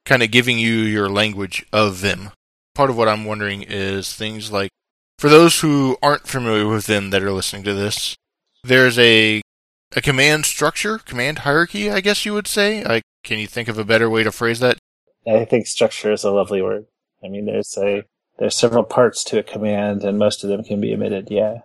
kind 0.05 0.23
of 0.23 0.31
giving 0.31 0.57
you 0.57 0.73
your 0.73 1.09
language 1.09 1.65
of 1.73 1.95
Vim. 1.95 2.31
Part 2.75 2.89
of 2.89 2.97
what 2.97 3.09
I'm 3.09 3.25
wondering 3.25 3.63
is 3.63 4.13
things 4.13 4.51
like 4.51 4.71
for 5.19 5.29
those 5.29 5.59
who 5.59 5.97
aren't 6.01 6.27
familiar 6.27 6.67
with 6.67 6.87
Vim 6.87 7.09
that 7.11 7.23
are 7.23 7.31
listening 7.31 7.63
to 7.63 7.73
this, 7.73 8.15
there's 8.63 8.97
a 8.97 9.41
a 9.95 10.01
command 10.01 10.45
structure, 10.45 10.97
command 10.97 11.39
hierarchy, 11.39 11.91
I 11.91 12.01
guess 12.01 12.25
you 12.25 12.33
would 12.33 12.47
say. 12.47 12.83
I, 12.83 13.01
can 13.23 13.39
you 13.39 13.47
think 13.47 13.67
of 13.67 13.77
a 13.77 13.85
better 13.85 14.09
way 14.09 14.23
to 14.23 14.31
phrase 14.31 14.59
that? 14.59 14.77
I 15.27 15.45
think 15.45 15.67
structure 15.67 16.11
is 16.11 16.23
a 16.23 16.31
lovely 16.31 16.61
word. 16.61 16.85
I 17.23 17.29
mean, 17.29 17.45
there's 17.45 17.77
a 17.77 18.03
there's 18.39 18.55
several 18.55 18.83
parts 18.83 19.23
to 19.25 19.39
a 19.39 19.43
command, 19.43 20.03
and 20.03 20.17
most 20.17 20.43
of 20.43 20.49
them 20.49 20.63
can 20.63 20.81
be 20.81 20.93
omitted. 20.93 21.29
Yeah. 21.29 21.59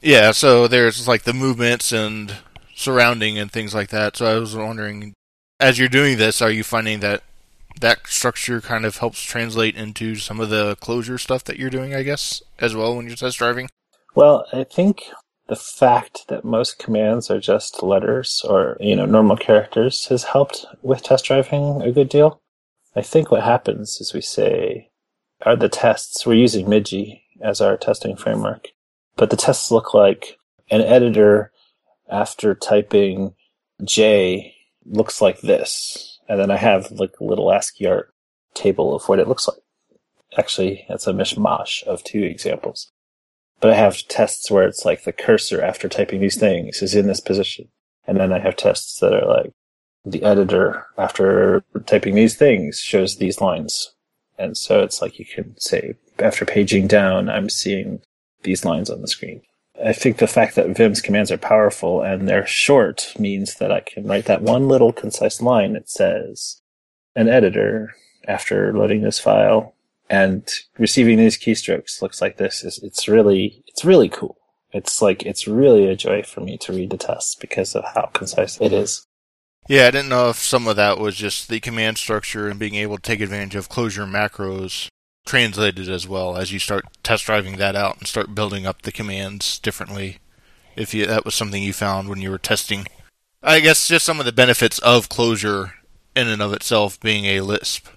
Yeah. 0.00 0.32
So 0.32 0.68
there's 0.68 1.08
like 1.08 1.24
the 1.24 1.32
movements 1.32 1.92
and 1.92 2.34
surrounding 2.74 3.38
and 3.38 3.50
things 3.50 3.74
like 3.74 3.88
that. 3.90 4.16
So 4.16 4.26
I 4.26 4.38
was 4.38 4.54
wondering, 4.54 5.14
as 5.58 5.78
you're 5.78 5.88
doing 5.88 6.18
this, 6.18 6.40
are 6.40 6.50
you 6.50 6.62
finding 6.62 7.00
that 7.00 7.22
that 7.80 8.06
structure 8.06 8.60
kind 8.60 8.86
of 8.86 8.98
helps 8.98 9.22
translate 9.22 9.76
into 9.76 10.16
some 10.16 10.40
of 10.40 10.50
the 10.50 10.76
Clojure 10.76 11.20
stuff 11.20 11.44
that 11.44 11.58
you're 11.58 11.70
doing, 11.70 11.94
I 11.94 12.02
guess, 12.02 12.42
as 12.58 12.74
well 12.74 12.96
when 12.96 13.06
you're 13.06 13.16
test 13.16 13.38
driving? 13.38 13.68
Well, 14.14 14.46
I 14.52 14.64
think 14.64 15.04
the 15.48 15.56
fact 15.56 16.28
that 16.28 16.44
most 16.44 16.78
commands 16.78 17.30
are 17.30 17.40
just 17.40 17.82
letters 17.82 18.42
or, 18.48 18.76
you 18.80 18.96
know, 18.96 19.06
normal 19.06 19.36
characters 19.36 20.06
has 20.06 20.24
helped 20.24 20.64
with 20.82 21.02
test 21.02 21.26
driving 21.26 21.82
a 21.82 21.92
good 21.92 22.08
deal. 22.08 22.40
I 22.96 23.02
think 23.02 23.30
what 23.30 23.42
happens 23.42 24.00
is 24.00 24.14
we 24.14 24.22
say, 24.22 24.90
are 25.42 25.54
the 25.54 25.68
tests, 25.68 26.24
we're 26.24 26.34
using 26.34 26.66
Midje 26.66 27.20
as 27.42 27.60
our 27.60 27.76
testing 27.76 28.16
framework, 28.16 28.68
but 29.16 29.28
the 29.28 29.36
tests 29.36 29.70
look 29.70 29.92
like 29.92 30.38
an 30.70 30.80
editor 30.80 31.52
after 32.10 32.54
typing 32.54 33.34
J 33.84 34.54
looks 34.86 35.20
like 35.20 35.42
this. 35.42 36.18
And 36.26 36.40
then 36.40 36.50
I 36.50 36.56
have 36.56 36.90
like 36.90 37.12
a 37.20 37.24
little 37.24 37.52
ASCII 37.52 37.86
art 37.86 38.14
table 38.54 38.96
of 38.96 39.08
what 39.08 39.18
it 39.18 39.28
looks 39.28 39.46
like. 39.46 39.58
Actually, 40.38 40.86
it's 40.88 41.06
a 41.06 41.12
mishmash 41.12 41.82
of 41.84 42.02
two 42.02 42.22
examples. 42.22 42.90
But 43.60 43.72
I 43.72 43.74
have 43.74 44.08
tests 44.08 44.50
where 44.50 44.66
it's 44.66 44.84
like 44.84 45.04
the 45.04 45.12
cursor 45.12 45.62
after 45.62 45.88
typing 45.88 46.20
these 46.20 46.38
things 46.38 46.82
is 46.82 46.94
in 46.94 47.06
this 47.06 47.20
position. 47.20 47.68
And 48.06 48.18
then 48.18 48.32
I 48.32 48.38
have 48.38 48.56
tests 48.56 48.98
that 49.00 49.12
are 49.12 49.26
like 49.26 49.52
the 50.06 50.22
editor 50.22 50.86
after 50.96 51.64
typing 51.84 52.14
these 52.14 52.36
things 52.36 52.78
shows 52.78 53.16
these 53.16 53.40
lines. 53.40 53.92
And 54.38 54.56
so 54.56 54.82
it's 54.82 55.02
like 55.02 55.18
you 55.18 55.24
can 55.24 55.58
say, 55.58 55.94
after 56.20 56.44
paging 56.44 56.86
down, 56.86 57.28
I'm 57.28 57.50
seeing 57.50 58.00
these 58.42 58.64
lines 58.64 58.88
on 58.88 59.00
the 59.00 59.08
screen. 59.08 59.42
I 59.84 59.92
think 59.92 60.18
the 60.18 60.26
fact 60.26 60.54
that 60.54 60.74
Vim's 60.76 61.02
commands 61.02 61.30
are 61.30 61.38
powerful 61.38 62.02
and 62.02 62.28
they're 62.28 62.46
short 62.46 63.14
means 63.18 63.56
that 63.56 63.72
I 63.72 63.80
can 63.80 64.06
write 64.06 64.26
that 64.26 64.42
one 64.42 64.68
little 64.68 64.92
concise 64.92 65.42
line 65.42 65.74
that 65.74 65.90
says, 65.90 66.62
an 67.14 67.28
editor, 67.28 67.94
after 68.28 68.72
loading 68.72 69.02
this 69.02 69.18
file 69.18 69.74
and 70.08 70.48
receiving 70.78 71.18
these 71.18 71.38
keystrokes 71.38 72.00
looks 72.00 72.20
like 72.20 72.36
this 72.36 72.64
is, 72.64 72.78
it's 72.82 73.08
really, 73.08 73.62
it's 73.66 73.84
really 73.84 74.08
cool. 74.08 74.36
It's 74.72 75.00
like, 75.00 75.24
it's 75.24 75.46
really 75.46 75.86
a 75.86 75.96
joy 75.96 76.22
for 76.22 76.40
me 76.40 76.58
to 76.58 76.72
read 76.72 76.90
the 76.90 76.96
tests 76.96 77.34
because 77.34 77.74
of 77.74 77.84
how 77.94 78.10
concise 78.12 78.60
it 78.60 78.72
is. 78.72 79.05
Yeah, 79.68 79.88
I 79.88 79.90
didn't 79.90 80.10
know 80.10 80.28
if 80.28 80.36
some 80.36 80.68
of 80.68 80.76
that 80.76 80.98
was 80.98 81.16
just 81.16 81.48
the 81.48 81.58
command 81.58 81.98
structure 81.98 82.48
and 82.48 82.58
being 82.58 82.76
able 82.76 82.96
to 82.96 83.02
take 83.02 83.20
advantage 83.20 83.56
of 83.56 83.68
Clojure 83.68 84.08
macros 84.08 84.88
translated 85.26 85.88
as 85.88 86.06
well 86.06 86.36
as 86.36 86.52
you 86.52 86.60
start 86.60 86.84
test 87.02 87.26
driving 87.26 87.56
that 87.56 87.74
out 87.74 87.98
and 87.98 88.06
start 88.06 88.34
building 88.34 88.64
up 88.64 88.82
the 88.82 88.92
commands 88.92 89.58
differently. 89.58 90.18
If 90.76 90.94
you, 90.94 91.06
that 91.06 91.24
was 91.24 91.34
something 91.34 91.62
you 91.62 91.72
found 91.72 92.08
when 92.08 92.20
you 92.20 92.30
were 92.30 92.38
testing, 92.38 92.86
I 93.42 93.58
guess 93.58 93.88
just 93.88 94.04
some 94.04 94.20
of 94.20 94.26
the 94.26 94.32
benefits 94.32 94.78
of 94.80 95.08
Clojure 95.08 95.72
in 96.14 96.28
and 96.28 96.40
of 96.40 96.52
itself 96.52 97.00
being 97.00 97.24
a 97.24 97.40
Lisp, 97.40 97.88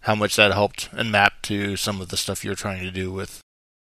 how 0.00 0.14
much 0.14 0.36
that 0.36 0.52
helped 0.52 0.90
and 0.92 1.10
mapped 1.10 1.44
to 1.44 1.76
some 1.76 2.02
of 2.02 2.10
the 2.10 2.18
stuff 2.18 2.44
you're 2.44 2.54
trying 2.54 2.82
to 2.82 2.90
do 2.90 3.10
with. 3.10 3.40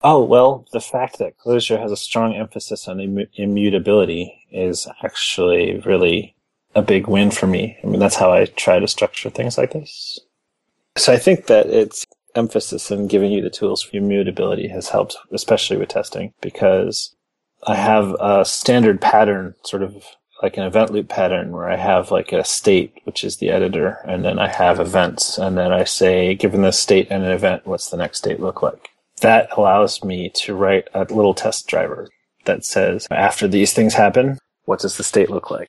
Oh, 0.02 0.22
well, 0.22 0.66
the 0.72 0.80
fact 0.80 1.18
that 1.18 1.38
Clojure 1.38 1.80
has 1.80 1.90
a 1.90 1.96
strong 1.96 2.36
emphasis 2.36 2.86
on 2.86 3.00
Im- 3.00 3.26
immutability 3.34 4.46
is 4.52 4.86
actually 5.02 5.78
really 5.84 6.35
a 6.76 6.82
big 6.82 7.08
win 7.08 7.30
for 7.30 7.46
me. 7.46 7.76
I 7.82 7.86
mean, 7.86 7.98
that's 7.98 8.14
how 8.16 8.32
I 8.32 8.44
try 8.44 8.78
to 8.78 8.86
structure 8.86 9.30
things 9.30 9.56
like 9.58 9.72
this. 9.72 10.20
So 10.96 11.12
I 11.12 11.16
think 11.16 11.46
that 11.46 11.66
its 11.66 12.06
emphasis 12.34 12.90
in 12.90 13.08
giving 13.08 13.32
you 13.32 13.40
the 13.40 13.50
tools 13.50 13.82
for 13.82 13.96
immutability 13.96 14.68
has 14.68 14.90
helped, 14.90 15.16
especially 15.32 15.78
with 15.78 15.88
testing, 15.88 16.34
because 16.42 17.16
I 17.66 17.76
have 17.76 18.14
a 18.20 18.44
standard 18.44 19.00
pattern, 19.00 19.54
sort 19.64 19.82
of 19.82 20.04
like 20.42 20.58
an 20.58 20.64
event 20.64 20.92
loop 20.92 21.08
pattern 21.08 21.52
where 21.52 21.68
I 21.68 21.76
have 21.76 22.10
like 22.10 22.30
a 22.32 22.44
state, 22.44 22.92
which 23.04 23.24
is 23.24 23.38
the 23.38 23.48
editor, 23.48 23.98
and 24.06 24.22
then 24.22 24.38
I 24.38 24.48
have 24.48 24.78
events, 24.78 25.38
and 25.38 25.56
then 25.56 25.72
I 25.72 25.84
say, 25.84 26.34
given 26.34 26.60
this 26.60 26.78
state 26.78 27.08
and 27.10 27.24
an 27.24 27.32
event, 27.32 27.66
what's 27.66 27.88
the 27.88 27.96
next 27.96 28.18
state 28.18 28.38
look 28.38 28.62
like? 28.62 28.90
That 29.22 29.48
allows 29.56 30.04
me 30.04 30.30
to 30.34 30.54
write 30.54 30.88
a 30.92 31.04
little 31.04 31.32
test 31.32 31.66
driver 31.68 32.10
that 32.44 32.66
says, 32.66 33.06
after 33.10 33.48
these 33.48 33.72
things 33.72 33.94
happen, 33.94 34.38
what 34.66 34.80
does 34.80 34.98
the 34.98 35.04
state 35.04 35.30
look 35.30 35.50
like? 35.50 35.68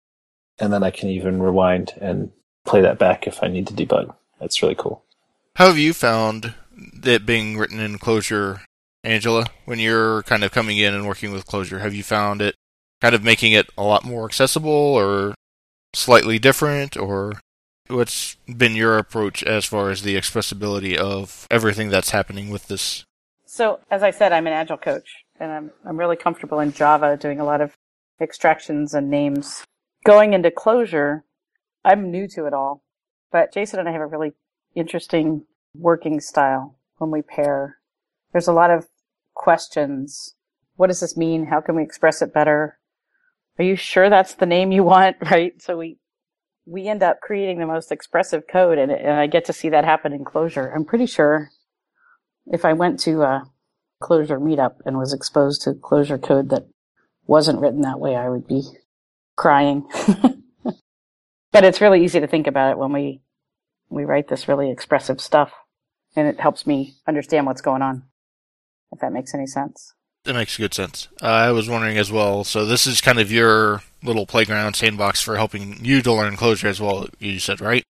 And 0.59 0.71
then 0.71 0.83
I 0.83 0.91
can 0.91 1.09
even 1.09 1.41
rewind 1.41 1.93
and 1.99 2.31
play 2.65 2.81
that 2.81 2.99
back 2.99 3.27
if 3.27 3.43
I 3.43 3.47
need 3.47 3.67
to 3.67 3.73
debug. 3.73 4.13
That's 4.39 4.61
really 4.61 4.75
cool. 4.75 5.03
How 5.55 5.67
have 5.67 5.77
you 5.77 5.93
found 5.93 6.53
it 7.03 7.25
being 7.25 7.57
written 7.57 7.79
in 7.79 7.97
Clojure, 7.97 8.61
Angela? 9.03 9.47
When 9.65 9.79
you're 9.79 10.23
kind 10.23 10.43
of 10.43 10.51
coming 10.51 10.77
in 10.77 10.93
and 10.93 11.07
working 11.07 11.31
with 11.31 11.47
Clojure, 11.47 11.81
have 11.81 11.95
you 11.95 12.03
found 12.03 12.41
it 12.41 12.55
kind 13.01 13.15
of 13.15 13.23
making 13.23 13.53
it 13.53 13.67
a 13.77 13.83
lot 13.83 14.03
more 14.03 14.25
accessible 14.25 14.71
or 14.71 15.33
slightly 15.93 16.37
different, 16.37 16.97
or 16.97 17.33
what's 17.87 18.35
been 18.45 18.75
your 18.75 18.97
approach 18.97 19.43
as 19.43 19.65
far 19.65 19.89
as 19.89 20.01
the 20.01 20.17
accessibility 20.17 20.97
of 20.97 21.47
everything 21.49 21.89
that's 21.89 22.11
happening 22.11 22.49
with 22.49 22.67
this? 22.67 23.03
So, 23.45 23.79
as 23.89 24.03
I 24.03 24.11
said, 24.11 24.33
I'm 24.33 24.45
an 24.45 24.53
agile 24.53 24.77
coach, 24.77 25.23
and 25.39 25.51
I'm 25.51 25.71
I'm 25.85 25.97
really 25.97 26.17
comfortable 26.17 26.59
in 26.59 26.73
Java 26.73 27.17
doing 27.17 27.39
a 27.39 27.45
lot 27.45 27.61
of 27.61 27.75
extractions 28.19 28.93
and 28.93 29.09
names 29.09 29.63
going 30.07 30.31
into 30.31 30.49
Clojure, 30.49 31.23
I'm 31.83 32.09
new 32.09 32.29
to 32.29 32.45
it 32.45 32.53
all, 32.53 32.81
but 33.29 33.53
Jason 33.53 33.79
and 33.79 33.89
I 33.89 33.91
have 33.91 33.99
a 33.99 34.07
really 34.07 34.31
interesting 34.73 35.45
working 35.75 36.21
style 36.21 36.79
when 36.97 37.11
we 37.11 37.21
pair. 37.21 37.79
There's 38.31 38.47
a 38.47 38.53
lot 38.53 38.71
of 38.71 38.87
questions. 39.33 40.35
What 40.77 40.87
does 40.87 41.01
this 41.01 41.17
mean? 41.17 41.47
How 41.47 41.59
can 41.59 41.75
we 41.75 41.83
express 41.83 42.21
it 42.21 42.33
better? 42.33 42.79
Are 43.59 43.65
you 43.65 43.75
sure 43.75 44.09
that's 44.09 44.35
the 44.35 44.45
name 44.45 44.71
you 44.71 44.83
want? 44.83 45.17
Right. 45.29 45.61
So 45.61 45.77
we, 45.77 45.97
we 46.65 46.87
end 46.87 47.03
up 47.03 47.19
creating 47.19 47.59
the 47.59 47.65
most 47.65 47.91
expressive 47.91 48.47
code 48.47 48.77
and, 48.77 48.89
and 48.93 49.11
I 49.11 49.27
get 49.27 49.43
to 49.45 49.53
see 49.53 49.67
that 49.69 49.83
happen 49.83 50.13
in 50.13 50.23
Clojure. 50.23 50.73
I'm 50.73 50.85
pretty 50.85 51.05
sure 51.05 51.49
if 52.45 52.63
I 52.63 52.71
went 52.71 53.01
to 53.01 53.23
a 53.23 53.51
Clojure 54.01 54.39
meetup 54.39 54.75
and 54.85 54.97
was 54.97 55.11
exposed 55.11 55.63
to 55.63 55.73
Clojure 55.73 56.21
code 56.21 56.49
that 56.51 56.65
wasn't 57.25 57.59
written 57.59 57.81
that 57.81 57.99
way, 57.99 58.15
I 58.15 58.29
would 58.29 58.47
be 58.47 58.63
crying. 59.37 59.87
but 61.53 61.63
it's 61.63 61.79
really 61.79 62.03
easy 62.03 62.19
to 62.19 62.27
think 62.27 62.47
about 62.47 62.71
it 62.71 62.77
when 62.77 62.91
we 62.91 63.21
we 63.89 64.03
write 64.03 64.27
this 64.27 64.49
really 64.49 64.69
expressive 64.69 65.21
stuff 65.21 65.53
and 66.17 66.27
it 66.27 66.39
helps 66.39 66.67
me 66.67 66.95
understand 67.07 67.45
what's 67.45 67.61
going 67.61 67.81
on. 67.81 68.03
If 68.91 68.99
that 68.99 69.13
makes 69.13 69.33
any 69.33 69.47
sense. 69.47 69.93
That 70.25 70.33
makes 70.33 70.57
good 70.57 70.73
sense. 70.73 71.07
Uh, 71.21 71.27
I 71.27 71.51
was 71.51 71.69
wondering 71.69 71.97
as 71.97 72.11
well. 72.11 72.43
So 72.43 72.65
this 72.65 72.85
is 72.85 72.99
kind 72.99 73.19
of 73.19 73.31
your 73.31 73.81
little 74.03 74.25
playground 74.25 74.75
sandbox 74.75 75.21
for 75.21 75.37
helping 75.37 75.83
you 75.85 76.01
to 76.01 76.11
learn 76.11 76.35
Clojure 76.35 76.65
as 76.65 76.81
well. 76.81 77.07
You 77.19 77.39
said 77.39 77.61
right? 77.61 77.83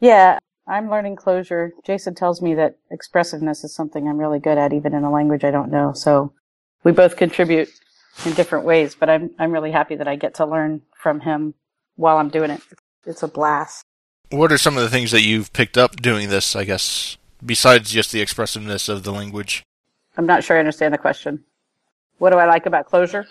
Yeah, 0.00 0.38
I'm 0.66 0.90
learning 0.90 1.16
Clojure 1.16 1.70
Jason 1.84 2.14
tells 2.14 2.40
me 2.40 2.54
that 2.54 2.78
expressiveness 2.90 3.64
is 3.64 3.74
something 3.74 4.08
I'm 4.08 4.18
really 4.18 4.40
good 4.40 4.58
at, 4.58 4.72
even 4.72 4.94
in 4.94 5.04
a 5.04 5.10
language 5.10 5.44
I 5.44 5.50
don't 5.50 5.70
know. 5.70 5.92
So 5.92 6.32
we 6.84 6.92
both 6.92 7.16
contribute 7.16 7.68
in 8.24 8.32
different 8.34 8.64
ways, 8.64 8.94
but 8.94 9.10
I'm 9.10 9.30
I'm 9.38 9.52
really 9.52 9.72
happy 9.72 9.96
that 9.96 10.08
I 10.08 10.16
get 10.16 10.34
to 10.34 10.46
learn 10.46 10.82
from 11.02 11.20
him 11.20 11.54
while 11.96 12.16
I'm 12.16 12.28
doing 12.30 12.50
it. 12.50 12.62
It's 13.04 13.22
a 13.22 13.28
blast. 13.28 13.84
What 14.30 14.52
are 14.52 14.58
some 14.58 14.76
of 14.76 14.82
the 14.82 14.88
things 14.88 15.10
that 15.10 15.22
you've 15.22 15.52
picked 15.52 15.76
up 15.76 15.96
doing 15.96 16.30
this, 16.30 16.56
I 16.56 16.64
guess, 16.64 17.18
besides 17.44 17.90
just 17.90 18.12
the 18.12 18.22
expressiveness 18.22 18.88
of 18.88 19.02
the 19.02 19.12
language? 19.12 19.62
I'm 20.16 20.26
not 20.26 20.44
sure 20.44 20.56
I 20.56 20.60
understand 20.60 20.94
the 20.94 20.98
question. 20.98 21.44
What 22.18 22.30
do 22.30 22.38
I 22.38 22.46
like 22.46 22.64
about 22.66 22.88
Clojure? 22.88 23.26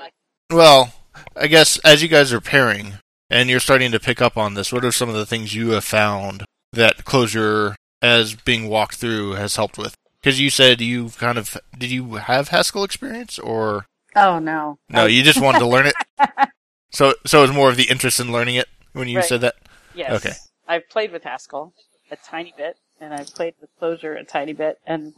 Well, 0.51 0.93
I 1.35 1.47
guess 1.47 1.79
as 1.79 2.03
you 2.03 2.07
guys 2.09 2.33
are 2.33 2.41
pairing 2.41 2.95
and 3.29 3.49
you're 3.49 3.59
starting 3.59 3.91
to 3.93 3.99
pick 3.99 4.21
up 4.21 4.37
on 4.37 4.53
this, 4.53 4.71
what 4.73 4.85
are 4.85 4.91
some 4.91 5.09
of 5.09 5.15
the 5.15 5.25
things 5.25 5.55
you 5.55 5.69
have 5.69 5.85
found 5.85 6.43
that 6.73 7.05
Clojure 7.05 7.75
as 8.01 8.35
being 8.35 8.67
walked 8.67 8.95
through, 8.95 9.33
has 9.33 9.55
helped 9.55 9.77
with? 9.77 9.95
Because 10.21 10.39
you 10.39 10.49
said 10.49 10.81
you've 10.81 11.17
kind 11.17 11.37
of 11.37 11.57
did 11.77 11.89
you 11.89 12.15
have 12.15 12.49
Haskell 12.49 12.83
experience 12.83 13.39
or 13.39 13.85
Oh 14.15 14.39
no. 14.39 14.77
no? 14.89 15.05
You 15.05 15.23
just 15.23 15.41
wanted 15.41 15.59
to 15.59 15.67
learn 15.67 15.87
it. 15.87 15.95
So 16.91 17.13
so 17.25 17.39
it 17.39 17.47
was 17.47 17.51
more 17.55 17.69
of 17.69 17.77
the 17.77 17.89
interest 17.89 18.19
in 18.19 18.31
learning 18.31 18.55
it 18.55 18.67
when 18.93 19.07
you 19.07 19.17
Right. 19.19 19.25
said 19.27 19.41
that. 19.41 19.55
Yes. 19.93 20.11
Okay. 20.11 20.35
I've 20.67 20.89
played 20.89 21.11
with 21.11 21.23
Haskell 21.23 21.73
a 22.11 22.15
tiny 22.15 22.53
bit, 22.57 22.77
and 22.99 23.13
I've 23.13 23.33
played 23.33 23.55
with 23.59 23.69
Clojure 23.81 24.19
a 24.19 24.23
tiny 24.23 24.53
bit, 24.53 24.79
and 24.85 25.13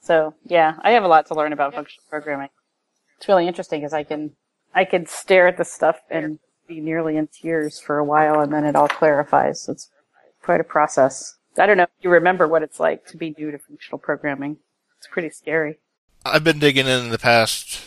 so 0.00 0.34
yeah, 0.44 0.74
I 0.82 0.92
have 0.92 1.04
a 1.04 1.08
lot 1.08 1.26
to 1.26 1.34
learn 1.34 1.52
about 1.52 1.74
functional 1.74 2.04
programming. 2.08 2.48
It's 3.18 3.28
really 3.28 3.46
interesting 3.46 3.80
because 3.80 3.92
I 3.92 4.02
can 4.04 4.32
I 4.74 4.84
can 4.84 5.06
stare 5.06 5.46
at 5.48 5.56
the 5.56 5.64
stuff 5.64 6.00
and 6.10 6.38
be 6.66 6.80
nearly 6.80 7.16
in 7.16 7.26
tears 7.28 7.78
for 7.80 7.98
a 7.98 8.04
while, 8.04 8.40
and 8.40 8.52
then 8.52 8.64
it 8.64 8.76
all 8.76 8.88
clarifies. 8.88 9.68
It's 9.68 9.90
quite 10.42 10.60
a 10.60 10.64
process. 10.64 11.36
I 11.58 11.66
don't 11.66 11.76
know 11.76 11.82
if 11.84 11.90
you 12.00 12.10
remember 12.10 12.48
what 12.48 12.62
it's 12.62 12.80
like 12.80 13.06
to 13.08 13.16
be 13.16 13.34
new 13.36 13.50
to 13.50 13.58
functional 13.58 13.98
programming. 13.98 14.56
It's 14.98 15.06
pretty 15.08 15.30
scary. 15.30 15.78
I've 16.24 16.44
been 16.44 16.58
digging 16.58 16.86
in 16.86 17.10
the 17.10 17.18
past 17.18 17.80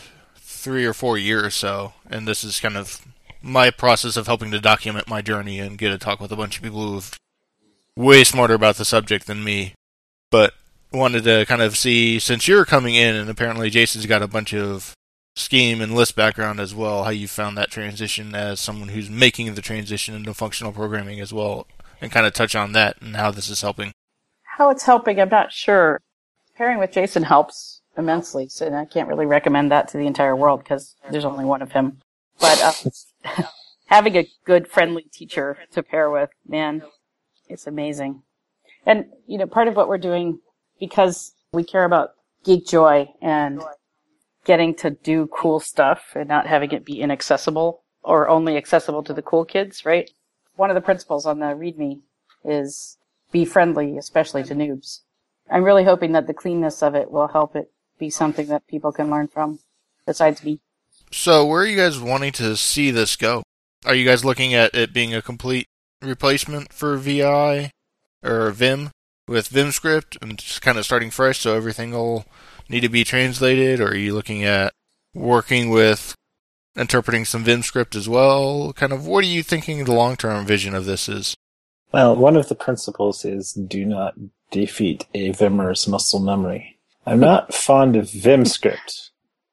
three 0.66 0.84
or 0.84 0.92
four 0.92 1.16
years 1.16 1.44
or 1.44 1.50
so, 1.50 1.92
and 2.10 2.26
this 2.26 2.42
is 2.42 2.58
kind 2.58 2.76
of 2.76 3.06
my 3.40 3.70
process 3.70 4.16
of 4.16 4.26
helping 4.26 4.50
to 4.50 4.58
document 4.58 5.06
my 5.06 5.22
journey 5.22 5.60
and 5.60 5.78
get 5.78 5.90
to 5.90 5.96
talk 5.96 6.18
with 6.18 6.32
a 6.32 6.36
bunch 6.36 6.56
of 6.56 6.62
people 6.64 6.84
who've 6.84 7.16
way 7.94 8.24
smarter 8.24 8.54
about 8.54 8.74
the 8.74 8.84
subject 8.84 9.28
than 9.28 9.44
me. 9.44 9.74
But 10.32 10.54
wanted 10.92 11.22
to 11.22 11.46
kind 11.46 11.62
of 11.62 11.76
see 11.76 12.18
since 12.18 12.48
you're 12.48 12.64
coming 12.64 12.96
in, 12.96 13.14
and 13.14 13.30
apparently 13.30 13.70
Jason's 13.70 14.06
got 14.06 14.24
a 14.24 14.26
bunch 14.26 14.52
of 14.52 14.92
scheme 15.36 15.80
and 15.80 15.94
Lisp 15.94 16.16
background 16.16 16.58
as 16.58 16.74
well, 16.74 17.04
how 17.04 17.10
you 17.10 17.28
found 17.28 17.56
that 17.56 17.70
transition 17.70 18.34
as 18.34 18.58
someone 18.58 18.88
who's 18.88 19.08
making 19.08 19.54
the 19.54 19.62
transition 19.62 20.16
into 20.16 20.34
functional 20.34 20.72
programming 20.72 21.20
as 21.20 21.32
well, 21.32 21.68
and 22.00 22.10
kind 22.10 22.26
of 22.26 22.32
touch 22.32 22.56
on 22.56 22.72
that 22.72 23.00
and 23.00 23.14
how 23.14 23.30
this 23.30 23.48
is 23.48 23.62
helping. 23.62 23.92
How 24.42 24.70
it's 24.70 24.82
helping, 24.82 25.20
I'm 25.20 25.28
not 25.28 25.52
sure. 25.52 26.00
Pairing 26.56 26.80
with 26.80 26.90
Jason 26.90 27.22
helps 27.22 27.75
immensely, 27.96 28.48
so 28.48 28.72
I 28.72 28.84
can't 28.84 29.08
really 29.08 29.26
recommend 29.26 29.70
that 29.70 29.88
to 29.88 29.98
the 29.98 30.06
entire 30.06 30.36
world 30.36 30.60
because 30.60 30.96
there's 31.10 31.24
only 31.24 31.44
one 31.44 31.62
of 31.62 31.72
him. 31.72 31.98
But 32.40 32.62
uh, 32.62 33.42
having 33.86 34.16
a 34.16 34.28
good, 34.44 34.68
friendly 34.68 35.06
teacher 35.12 35.58
to 35.72 35.82
pair 35.82 36.10
with, 36.10 36.30
man, 36.46 36.82
it's 37.48 37.66
amazing. 37.66 38.22
And 38.84 39.06
you 39.26 39.38
know, 39.38 39.46
part 39.46 39.68
of 39.68 39.76
what 39.76 39.88
we're 39.88 39.98
doing 39.98 40.40
because 40.78 41.32
we 41.52 41.64
care 41.64 41.84
about 41.84 42.10
geek 42.44 42.66
joy 42.66 43.08
and 43.20 43.62
getting 44.44 44.74
to 44.76 44.90
do 44.90 45.26
cool 45.26 45.58
stuff 45.58 46.12
and 46.14 46.28
not 46.28 46.46
having 46.46 46.70
it 46.70 46.84
be 46.84 47.00
inaccessible 47.00 47.82
or 48.02 48.28
only 48.28 48.56
accessible 48.56 49.02
to 49.02 49.12
the 49.12 49.22
cool 49.22 49.44
kids, 49.44 49.84
right? 49.84 50.10
One 50.54 50.70
of 50.70 50.74
the 50.74 50.80
principles 50.80 51.26
on 51.26 51.40
the 51.40 51.46
README 51.46 52.00
is 52.44 52.96
be 53.32 53.44
friendly, 53.44 53.98
especially 53.98 54.44
to 54.44 54.54
noobs. 54.54 55.00
I'm 55.50 55.64
really 55.64 55.84
hoping 55.84 56.12
that 56.12 56.26
the 56.26 56.34
cleanness 56.34 56.82
of 56.82 56.94
it 56.94 57.10
will 57.10 57.28
help 57.28 57.56
it 57.56 57.70
be 57.98 58.10
something 58.10 58.46
that 58.48 58.66
people 58.66 58.92
can 58.92 59.10
learn 59.10 59.28
from, 59.28 59.60
besides 60.06 60.44
me. 60.44 60.60
So, 61.10 61.46
where 61.46 61.62
are 61.62 61.66
you 61.66 61.76
guys 61.76 61.98
wanting 61.98 62.32
to 62.32 62.56
see 62.56 62.90
this 62.90 63.16
go? 63.16 63.42
Are 63.84 63.94
you 63.94 64.04
guys 64.04 64.24
looking 64.24 64.54
at 64.54 64.74
it 64.74 64.92
being 64.92 65.14
a 65.14 65.22
complete 65.22 65.66
replacement 66.02 66.72
for 66.72 66.96
VI 66.96 67.70
or 68.22 68.50
Vim 68.50 68.90
with 69.28 69.50
VimScript 69.50 70.20
and 70.20 70.38
just 70.38 70.62
kind 70.62 70.78
of 70.78 70.84
starting 70.84 71.10
fresh 71.10 71.38
so 71.38 71.56
everything 71.56 71.92
will 71.92 72.24
need 72.68 72.80
to 72.80 72.88
be 72.88 73.04
translated? 73.04 73.80
Or 73.80 73.88
are 73.88 73.96
you 73.96 74.14
looking 74.14 74.44
at 74.44 74.72
working 75.14 75.70
with 75.70 76.14
interpreting 76.76 77.24
some 77.24 77.44
VimScript 77.44 77.94
as 77.94 78.08
well? 78.08 78.72
Kind 78.72 78.92
of 78.92 79.06
what 79.06 79.24
are 79.24 79.28
you 79.28 79.42
thinking 79.42 79.84
the 79.84 79.92
long 79.92 80.16
term 80.16 80.46
vision 80.46 80.74
of 80.74 80.84
this 80.84 81.08
is? 81.08 81.36
Well, 81.92 82.16
one 82.16 82.36
of 82.36 82.48
the 82.48 82.54
principles 82.54 83.24
is 83.24 83.52
do 83.52 83.84
not 83.84 84.14
defeat 84.50 85.06
a 85.14 85.30
Vimmer's 85.30 85.86
muscle 85.88 86.20
memory. 86.20 86.75
I'm 87.08 87.20
not 87.20 87.54
fond 87.54 87.94
of 87.94 88.06
VimScript, 88.06 89.10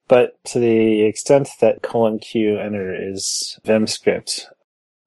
but 0.08 0.44
to 0.46 0.60
the 0.60 1.04
extent 1.04 1.50
that 1.62 1.84
colon 1.84 2.18
Q 2.18 2.58
enter 2.58 2.96
is 2.96 3.60
VimScript, 3.64 4.46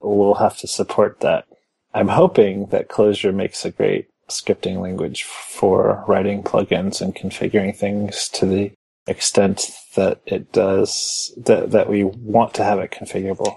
we'll 0.00 0.34
have 0.34 0.56
to 0.58 0.68
support 0.68 1.20
that. 1.20 1.46
I'm 1.92 2.06
hoping 2.06 2.66
that 2.66 2.88
Clojure 2.88 3.34
makes 3.34 3.64
a 3.64 3.72
great 3.72 4.06
scripting 4.28 4.80
language 4.80 5.24
for 5.24 6.04
writing 6.06 6.44
plugins 6.44 7.00
and 7.00 7.16
configuring 7.16 7.76
things 7.76 8.28
to 8.28 8.46
the 8.46 8.70
extent 9.08 9.72
that 9.96 10.20
it 10.24 10.52
does, 10.52 11.32
that, 11.36 11.72
that 11.72 11.88
we 11.88 12.04
want 12.04 12.54
to 12.54 12.64
have 12.64 12.78
it 12.78 12.92
configurable. 12.92 13.56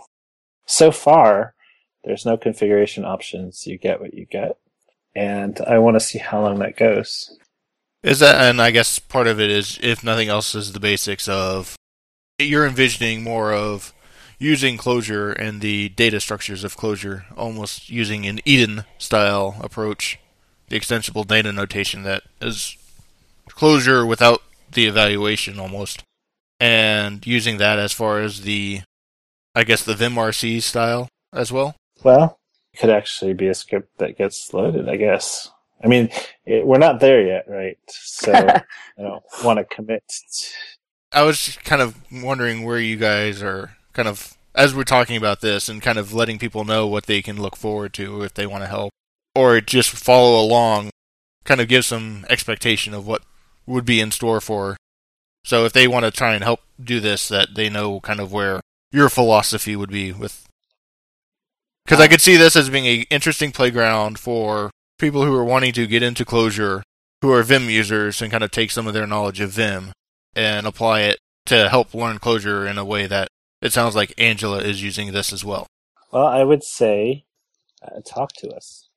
So 0.65 0.91
far, 0.91 1.53
there's 2.03 2.25
no 2.25 2.37
configuration 2.37 3.05
options. 3.05 3.67
You 3.67 3.77
get 3.77 4.01
what 4.01 4.15
you 4.15 4.25
get. 4.25 4.57
And 5.15 5.59
I 5.61 5.77
want 5.77 5.95
to 5.95 5.99
see 5.99 6.17
how 6.17 6.41
long 6.41 6.57
that 6.59 6.77
goes. 6.77 7.37
Is 8.01 8.19
that, 8.19 8.35
and 8.35 8.61
I 8.61 8.71
guess 8.71 8.97
part 8.97 9.27
of 9.27 9.39
it 9.39 9.49
is, 9.49 9.77
if 9.81 10.03
nothing 10.03 10.29
else, 10.29 10.55
is 10.55 10.71
the 10.71 10.79
basics 10.79 11.27
of 11.27 11.75
you're 12.37 12.65
envisioning 12.65 13.23
more 13.23 13.53
of 13.53 13.93
using 14.37 14.77
Clojure 14.77 15.37
and 15.37 15.59
the 15.59 15.89
data 15.89 16.21
structures 16.21 16.63
of 16.63 16.77
Clojure, 16.77 17.25
almost 17.35 17.89
using 17.89 18.25
an 18.25 18.37
EDN 18.45 18.85
style 18.97 19.57
approach, 19.61 20.17
the 20.69 20.77
extensible 20.77 21.25
data 21.25 21.51
notation 21.51 22.03
that 22.03 22.23
is 22.41 22.77
Clojure 23.49 24.07
without 24.07 24.41
the 24.71 24.85
evaluation 24.85 25.59
almost, 25.59 26.01
and 26.59 27.27
using 27.27 27.57
that 27.57 27.79
as 27.79 27.91
far 27.91 28.21
as 28.21 28.41
the, 28.41 28.81
I 29.53 29.65
guess, 29.65 29.83
the 29.83 29.93
VimRC 29.93 30.61
style 30.61 31.09
as 31.33 31.51
well. 31.51 31.75
Well, 32.01 32.39
it 32.73 32.79
could 32.79 32.91
actually 32.91 33.33
be 33.33 33.47
a 33.47 33.53
script 33.53 33.97
that 33.97 34.17
gets 34.17 34.53
loaded, 34.53 34.87
I 34.87 34.95
guess. 34.95 35.51
I 35.83 35.87
mean, 35.87 36.09
it, 36.45 36.65
we're 36.65 36.77
not 36.77 36.99
there 36.99 37.25
yet, 37.25 37.45
right? 37.47 37.77
So 37.87 38.33
I 38.33 38.63
don't 38.97 39.23
want 39.43 39.59
to 39.59 39.65
commit. 39.65 40.03
I 41.11 41.23
was 41.23 41.43
just 41.43 41.63
kind 41.63 41.81
of 41.81 41.95
wondering 42.11 42.63
where 42.63 42.79
you 42.79 42.97
guys 42.97 43.41
are 43.41 43.75
kind 43.93 44.07
of 44.07 44.37
as 44.55 44.75
we're 44.75 44.83
talking 44.83 45.15
about 45.15 45.41
this 45.41 45.69
and 45.69 45.81
kind 45.81 45.97
of 45.97 46.13
letting 46.13 46.39
people 46.39 46.63
know 46.63 46.85
what 46.87 47.05
they 47.05 47.21
can 47.21 47.41
look 47.41 47.55
forward 47.55 47.93
to 47.93 48.23
if 48.23 48.33
they 48.33 48.45
want 48.45 48.63
to 48.63 48.67
help 48.67 48.91
or 49.35 49.61
just 49.61 49.91
follow 49.91 50.39
along 50.41 50.89
kind 51.45 51.61
of 51.61 51.67
give 51.67 51.85
some 51.85 52.25
expectation 52.29 52.93
of 52.93 53.07
what 53.07 53.23
would 53.65 53.85
be 53.85 54.01
in 54.01 54.11
store 54.11 54.41
for 54.41 54.75
so 55.45 55.65
if 55.65 55.73
they 55.73 55.87
want 55.87 56.03
to 56.03 56.11
try 56.11 56.33
and 56.33 56.43
help 56.43 56.59
do 56.83 56.99
this 56.99 57.27
that 57.27 57.55
they 57.55 57.69
know 57.69 57.99
kind 57.99 58.19
of 58.19 58.31
where 58.31 58.61
your 58.91 59.09
philosophy 59.09 59.75
would 59.75 59.91
be 59.91 60.11
with 60.11 60.45
because 61.85 61.99
I 61.99 62.05
uh, 62.05 62.09
could 62.09 62.21
see 62.21 62.35
this 62.35 62.55
as 62.55 62.69
being 62.69 62.87
an 62.87 63.05
interesting 63.09 63.51
playground 63.51 64.19
for 64.19 64.71
people 64.99 65.25
who 65.25 65.35
are 65.35 65.45
wanting 65.45 65.73
to 65.73 65.87
get 65.87 66.03
into 66.03 66.25
Clojure, 66.25 66.83
who 67.21 67.31
are 67.33 67.43
Vim 67.43 67.69
users, 67.69 68.21
and 68.21 68.31
kind 68.31 68.43
of 68.43 68.51
take 68.51 68.71
some 68.71 68.87
of 68.87 68.93
their 68.95 69.07
knowledge 69.07 69.41
of 69.41 69.51
Vim 69.51 69.93
and 70.35 70.67
apply 70.67 71.01
it 71.01 71.19
to 71.47 71.69
help 71.69 71.95
learn 71.95 72.19
Clojure 72.19 72.69
in 72.69 72.77
a 72.77 72.85
way 72.85 73.07
that 73.07 73.29
it 73.61 73.73
sounds 73.73 73.95
like 73.95 74.13
Angela 74.19 74.59
is 74.59 74.83
using 74.83 75.13
this 75.13 75.33
as 75.33 75.45
well. 75.45 75.67
Well, 76.11 76.27
I 76.27 76.43
would 76.43 76.63
say, 76.63 77.25
uh, 77.83 78.01
talk 78.07 78.33
to 78.39 78.49
us. 78.49 78.89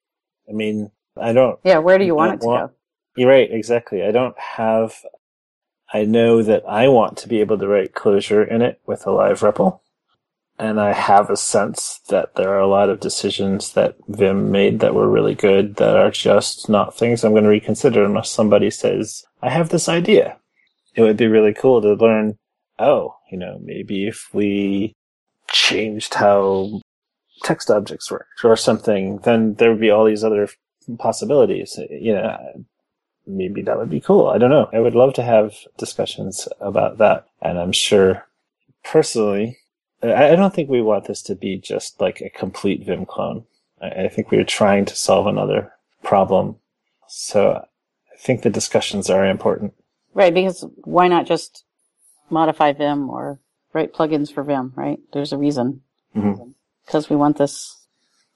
I 0.49 0.53
mean, 0.53 0.93
I 1.21 1.33
don't 1.33 1.61
Yeah, 1.65 1.79
where 1.79 1.99
do 1.99 2.05
you 2.05 2.15
want 2.15 2.35
it 2.35 2.43
to 2.43 2.49
Well, 2.49 2.57
go? 2.57 2.73
You're 3.17 3.31
right, 3.31 3.51
exactly. 3.51 4.03
I 4.05 4.13
don't 4.13 4.39
have. 4.39 4.95
I 5.93 6.05
know 6.07 6.43
that 6.43 6.65
I 6.69 6.89
want 6.89 7.19
to 7.19 7.29
be 7.29 7.41
able 7.41 7.59
to 7.59 7.69
write 7.69 7.95
Clojure 7.95 8.49
in 8.51 8.63
it 8.63 8.81
with 8.87 9.07
a 9.07 9.13
live 9.13 9.41
REPL. 9.43 9.81
And 10.63 10.81
I 10.81 10.93
have 10.93 11.29
a 11.29 11.37
sense 11.37 11.99
that 12.09 12.37
there 12.37 12.51
are 12.51 12.61
a 12.61 12.69
lot 12.69 12.89
of 12.89 13.01
decisions 13.01 13.73
that 13.73 13.97
Vim 14.07 14.53
made 14.53 14.79
that 14.79 14.95
were 14.95 15.11
really 15.11 15.35
good 15.35 15.75
that 15.77 15.97
are 15.97 16.13
just 16.13 16.69
not 16.69 16.97
things 16.97 17.25
I'm 17.25 17.33
going 17.33 17.43
to 17.43 17.51
reconsider 17.51 18.05
unless 18.05 18.31
somebody 18.31 18.71
says, 18.71 19.25
I 19.43 19.51
have 19.51 19.71
this 19.71 19.89
idea. 19.89 20.37
It 20.95 21.03
would 21.03 21.17
be 21.17 21.27
really 21.27 21.53
cool 21.53 21.83
to 21.83 21.95
learn, 21.95 22.39
oh, 22.79 23.17
you 23.33 23.39
know, 23.39 23.59
maybe 23.61 24.07
if 24.07 24.29
we 24.33 24.95
changed 25.51 26.15
how 26.15 26.81
text 27.43 27.69
objects 27.69 28.09
worked 28.09 28.45
or 28.45 28.55
something, 28.55 29.19
then 29.25 29.55
there 29.55 29.71
would 29.71 29.81
be 29.81 29.91
all 29.91 30.05
these 30.05 30.23
other 30.23 30.49
possibilities. 30.97 31.77
You 31.91 32.15
know, 32.15 32.65
maybe 33.27 33.63
that 33.63 33.79
would 33.79 33.91
be 33.91 34.01
cool. 34.01 34.29
I 34.29 34.39
don't 34.39 34.51
know. 34.51 34.71
I 34.73 34.79
would 34.79 34.95
love 34.95 35.15
to 35.15 35.25
have 35.25 35.57
discussions 35.77 36.47
about 36.61 36.99
that. 36.99 37.27
And 37.41 37.59
I'm 37.59 37.73
sure 37.73 38.29
personally, 38.85 39.59
I 40.03 40.33
I 40.33 40.37
don't 40.37 40.55
think 40.55 40.69
we 40.69 40.83
want 40.83 41.07
this 41.07 41.23
to 41.23 41.35
be 41.35 41.59
just 41.59 42.01
like 42.01 42.21
a 42.21 42.31
complete 42.31 42.85
Vim 42.85 43.07
clone. 43.07 43.45
I 43.81 44.05
I 44.05 44.09
think 44.09 44.31
we 44.31 44.39
are 44.39 44.45
trying 44.45 44.85
to 44.87 44.97
solve 44.97 45.27
another 45.27 45.73
problem. 46.03 46.57
So 47.09 47.65
I 48.13 48.17
think 48.17 48.43
the 48.43 48.51
discussions 48.51 49.11
are 49.11 49.25
important. 49.27 49.75
Right, 50.15 50.35
because 50.35 50.65
why 50.85 51.09
not 51.09 51.27
just 51.27 51.65
modify 52.31 52.73
Vim 52.73 53.09
or 53.09 53.41
write 53.73 53.95
plugins 53.95 54.33
for 54.33 54.43
Vim, 54.43 54.73
right? 54.77 54.99
There's 55.13 55.33
a 55.33 55.39
reason. 55.39 55.83
Mhm. 56.17 56.55
Because 56.85 57.09
we 57.09 57.17
want 57.17 57.39
this 57.39 57.87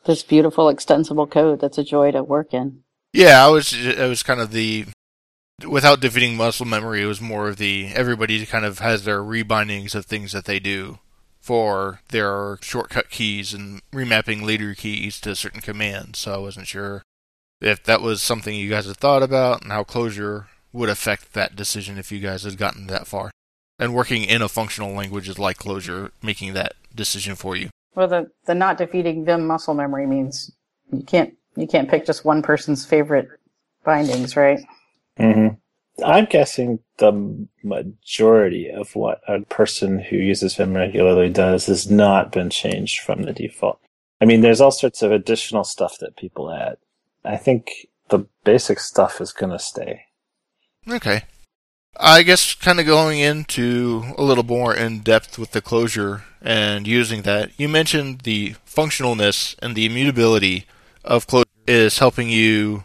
this 0.05 0.23
beautiful 0.23 0.69
extensible 0.69 1.27
code 1.27 1.61
that's 1.61 1.79
a 1.79 1.85
joy 1.85 2.13
to 2.13 2.23
work 2.23 2.55
in. 2.55 2.83
Yeah, 3.13 3.45
I 3.45 3.49
was 3.49 3.73
it 3.73 4.09
was 4.09 4.23
kind 4.23 4.41
of 4.41 4.53
the 4.53 4.87
without 5.67 6.01
defeating 6.01 6.37
muscle 6.37 6.67
memory, 6.67 7.03
it 7.03 7.07
was 7.07 7.21
more 7.21 7.49
of 7.49 7.57
the 7.57 7.91
everybody 7.95 8.45
kind 8.47 8.65
of 8.65 8.79
has 8.81 9.05
their 9.05 9.23
rebindings 9.23 9.95
of 9.95 10.05
things 10.05 10.33
that 10.33 10.45
they 10.45 10.61
do 10.61 10.99
for 11.47 12.01
their 12.09 12.59
shortcut 12.61 13.09
keys 13.09 13.55
and 13.55 13.81
remapping 13.93 14.43
leader 14.43 14.75
keys 14.75 15.21
to 15.21 15.37
certain 15.37 15.61
commands. 15.61 16.19
So 16.19 16.35
I 16.35 16.39
wasn't 16.39 16.67
sure 16.67 17.05
if 17.61 17.85
that 17.85 18.01
was 18.01 18.21
something 18.21 18.57
you 18.57 18.69
guys 18.69 18.87
had 18.87 18.97
thought 18.97 19.23
about 19.23 19.63
and 19.63 19.71
how 19.71 19.85
Clojure 19.85 20.47
would 20.73 20.89
affect 20.89 21.35
that 21.35 21.55
decision 21.55 21.99
if 21.99 22.11
you 22.11 22.19
guys 22.19 22.43
had 22.43 22.59
gotten 22.59 22.89
that 22.89 23.07
far. 23.07 23.31
And 23.79 23.95
working 23.95 24.25
in 24.25 24.43
a 24.43 24.49
functional 24.49 24.93
language 24.93 25.29
is 25.29 25.39
like 25.39 25.59
Clojure, 25.59 26.11
making 26.21 26.55
that 26.55 26.73
decision 26.93 27.37
for 27.37 27.55
you. 27.55 27.69
Well, 27.95 28.09
the, 28.09 28.29
the 28.47 28.55
not 28.57 28.77
defeating 28.77 29.25
Vim 29.25 29.47
muscle 29.47 29.75
memory 29.75 30.07
means 30.07 30.51
you 30.93 31.05
can't 31.05 31.33
you 31.55 31.69
can't 31.69 31.89
pick 31.89 32.07
just 32.07 32.25
one 32.25 32.43
person's 32.43 32.85
favorite 32.85 33.29
bindings, 33.85 34.37
right? 34.37 34.59
Mm-hmm. 35.19 35.55
I'm 36.05 36.27
guessing 36.27 36.81
the 36.99 37.47
majority 37.63 38.71
of 38.71 38.95
what 38.95 39.21
a 39.27 39.41
person 39.41 39.99
who 39.99 40.17
uses 40.17 40.55
Vim 40.55 40.75
regularly 40.75 41.31
does 41.31 41.67
has 41.67 41.91
not 41.91 42.33
been 42.33 42.51
changed 42.51 43.01
from 43.01 43.23
the 43.23 43.33
default. 43.33 43.81
I 44.21 44.25
mean, 44.25 44.41
there's 44.41 44.61
all 44.61 44.71
sorts 44.71 45.03
of 45.03 45.13
additional 45.13 45.65
stuff 45.65 45.99
that 46.01 46.17
people 46.17 46.51
add. 46.51 46.77
I 47.25 47.37
think 47.37 47.89
the 48.09 48.27
basic 48.45 48.79
stuff 48.79 49.21
is 49.21 49.33
going 49.33 49.53
to 49.53 49.59
stay. 49.59 50.05
Okay. 50.89 51.23
I 51.99 52.23
guess 52.23 52.55
kind 52.55 52.79
of 52.79 52.87
going 52.87 53.21
into 53.21 54.05
a 54.19 54.23
little 54.23 54.45
more 54.45 54.75
in 54.75 55.01
depth 55.01 55.39
with 55.39 55.53
the 55.53 55.63
Clojure 55.63 56.23
and 56.43 56.87
using 56.87 57.23
that, 57.23 57.51
you 57.59 57.69
mentioned 57.69 58.21
the 58.21 58.55
functionalness 58.67 59.57
and 59.61 59.75
the 59.75 59.87
immutability 59.87 60.67
of 61.05 61.27
Clojure 61.27 61.45
is 61.67 61.99
helping 61.99 62.29
you 62.29 62.85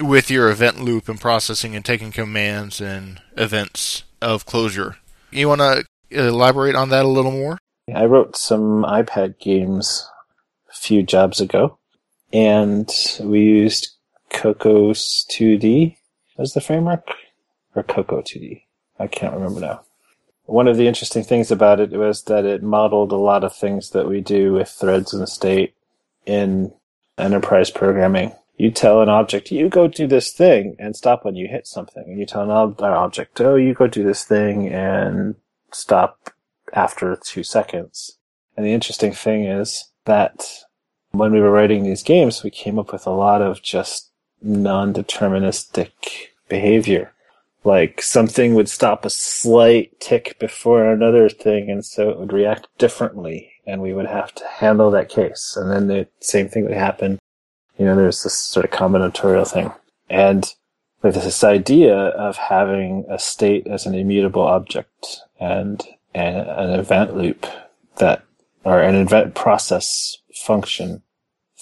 with 0.00 0.30
your 0.30 0.50
event 0.50 0.80
loop 0.80 1.08
and 1.08 1.20
processing 1.20 1.74
and 1.74 1.84
taking 1.84 2.12
commands 2.12 2.80
and 2.80 3.20
events 3.36 4.04
of 4.20 4.46
Clojure. 4.46 4.96
You 5.30 5.48
want 5.48 5.60
to 5.60 5.84
uh, 6.16 6.22
elaborate 6.28 6.74
on 6.74 6.88
that 6.90 7.04
a 7.04 7.08
little 7.08 7.32
more? 7.32 7.58
I 7.94 8.04
wrote 8.04 8.36
some 8.36 8.84
iPad 8.84 9.38
games 9.38 10.08
a 10.70 10.74
few 10.74 11.02
jobs 11.02 11.40
ago, 11.40 11.78
and 12.32 12.90
we 13.20 13.40
used 13.40 13.96
Cocos 14.30 15.26
2D 15.30 15.96
as 16.38 16.52
the 16.52 16.60
framework, 16.60 17.08
or 17.74 17.82
Cocoa 17.82 18.22
2D. 18.22 18.62
I 18.98 19.06
can't 19.06 19.34
remember 19.34 19.60
now. 19.60 19.80
One 20.44 20.68
of 20.68 20.76
the 20.76 20.86
interesting 20.86 21.24
things 21.24 21.50
about 21.50 21.80
it 21.80 21.90
was 21.90 22.24
that 22.24 22.44
it 22.44 22.62
modeled 22.62 23.12
a 23.12 23.16
lot 23.16 23.44
of 23.44 23.54
things 23.54 23.90
that 23.90 24.08
we 24.08 24.20
do 24.20 24.54
with 24.54 24.68
threads 24.68 25.12
and 25.12 25.28
state 25.28 25.74
in 26.24 26.72
enterprise 27.18 27.70
programming 27.70 28.32
you 28.58 28.72
tell 28.72 29.00
an 29.00 29.08
object, 29.08 29.52
you 29.52 29.68
go 29.68 29.86
do 29.86 30.08
this 30.08 30.32
thing 30.32 30.74
and 30.80 30.96
stop 30.96 31.24
when 31.24 31.36
you 31.36 31.46
hit 31.46 31.66
something. 31.66 32.02
And 32.06 32.18
you 32.18 32.26
tell 32.26 32.42
another 32.42 32.92
object, 32.92 33.40
oh, 33.40 33.54
you 33.54 33.72
go 33.72 33.86
do 33.86 34.02
this 34.02 34.24
thing 34.24 34.68
and 34.68 35.36
stop 35.70 36.30
after 36.72 37.16
two 37.16 37.44
seconds. 37.44 38.18
And 38.56 38.66
the 38.66 38.72
interesting 38.72 39.12
thing 39.12 39.44
is 39.44 39.90
that 40.06 40.44
when 41.12 41.32
we 41.32 41.40
were 41.40 41.52
writing 41.52 41.84
these 41.84 42.02
games, 42.02 42.42
we 42.42 42.50
came 42.50 42.80
up 42.80 42.92
with 42.92 43.06
a 43.06 43.10
lot 43.10 43.40
of 43.40 43.62
just 43.62 44.10
non-deterministic 44.42 45.92
behavior. 46.48 47.12
Like 47.62 48.02
something 48.02 48.54
would 48.54 48.68
stop 48.68 49.04
a 49.04 49.10
slight 49.10 50.00
tick 50.00 50.36
before 50.40 50.90
another 50.90 51.28
thing, 51.28 51.70
and 51.70 51.84
so 51.84 52.10
it 52.10 52.18
would 52.18 52.32
react 52.32 52.66
differently, 52.78 53.52
and 53.66 53.82
we 53.82 53.92
would 53.92 54.06
have 54.06 54.34
to 54.36 54.46
handle 54.46 54.90
that 54.90 55.08
case. 55.08 55.56
And 55.56 55.70
then 55.70 55.86
the 55.86 56.08
same 56.20 56.48
thing 56.48 56.64
would 56.64 56.72
happen 56.72 57.18
you 57.78 57.84
know, 57.84 57.96
there's 57.96 58.22
this 58.22 58.34
sort 58.34 58.64
of 58.64 58.72
combinatorial 58.72 59.50
thing. 59.50 59.72
And 60.10 60.52
with 61.02 61.14
this 61.14 61.44
idea 61.44 61.94
of 61.96 62.36
having 62.36 63.04
a 63.08 63.18
state 63.18 63.66
as 63.66 63.86
an 63.86 63.94
immutable 63.94 64.42
object 64.42 65.20
and, 65.38 65.82
and 66.14 66.36
an 66.36 66.78
event 66.78 67.16
loop 67.16 67.46
that, 67.98 68.24
or 68.64 68.80
an 68.80 68.96
event 68.96 69.34
process 69.34 70.18
function 70.34 71.02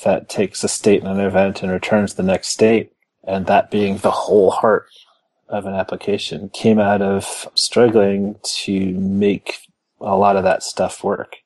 that 0.04 0.28
takes 0.28 0.64
a 0.64 0.68
state 0.68 1.02
and 1.02 1.18
an 1.18 1.24
event 1.24 1.62
and 1.62 1.70
returns 1.70 2.14
the 2.14 2.22
next 2.22 2.48
state, 2.48 2.92
and 3.24 3.46
that 3.46 3.70
being 3.70 3.98
the 3.98 4.10
whole 4.10 4.50
heart 4.50 4.86
of 5.48 5.66
an 5.66 5.74
application 5.74 6.48
came 6.50 6.78
out 6.78 7.02
of 7.02 7.48
struggling 7.54 8.36
to 8.42 8.92
make 8.92 9.58
a 10.00 10.16
lot 10.16 10.36
of 10.36 10.44
that 10.44 10.62
stuff 10.62 11.04
work. 11.04 11.36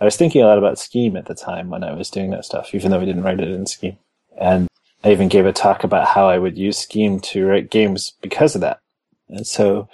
I 0.00 0.04
was 0.04 0.16
thinking 0.16 0.42
a 0.42 0.46
lot 0.46 0.58
about 0.58 0.78
Scheme 0.78 1.16
at 1.16 1.26
the 1.26 1.34
time 1.34 1.70
when 1.70 1.84
I 1.84 1.92
was 1.92 2.10
doing 2.10 2.30
that 2.30 2.44
stuff, 2.44 2.74
even 2.74 2.90
though 2.90 2.98
we 2.98 3.06
didn't 3.06 3.22
write 3.22 3.40
it 3.40 3.48
in 3.48 3.66
Scheme. 3.66 3.98
And 4.38 4.68
I 5.04 5.12
even 5.12 5.28
gave 5.28 5.46
a 5.46 5.52
talk 5.52 5.84
about 5.84 6.08
how 6.08 6.28
I 6.28 6.38
would 6.38 6.56
use 6.56 6.78
Scheme 6.78 7.20
to 7.20 7.46
write 7.46 7.70
games 7.70 8.12
because 8.20 8.54
of 8.54 8.60
that. 8.60 8.80
And 9.28 9.46
so 9.46 9.88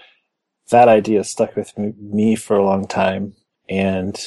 that 0.71 0.89
idea 0.89 1.25
stuck 1.25 1.57
with 1.57 1.77
me 1.79 2.37
for 2.37 2.57
a 2.57 2.65
long 2.65 2.87
time. 2.87 3.35
And 3.69 4.19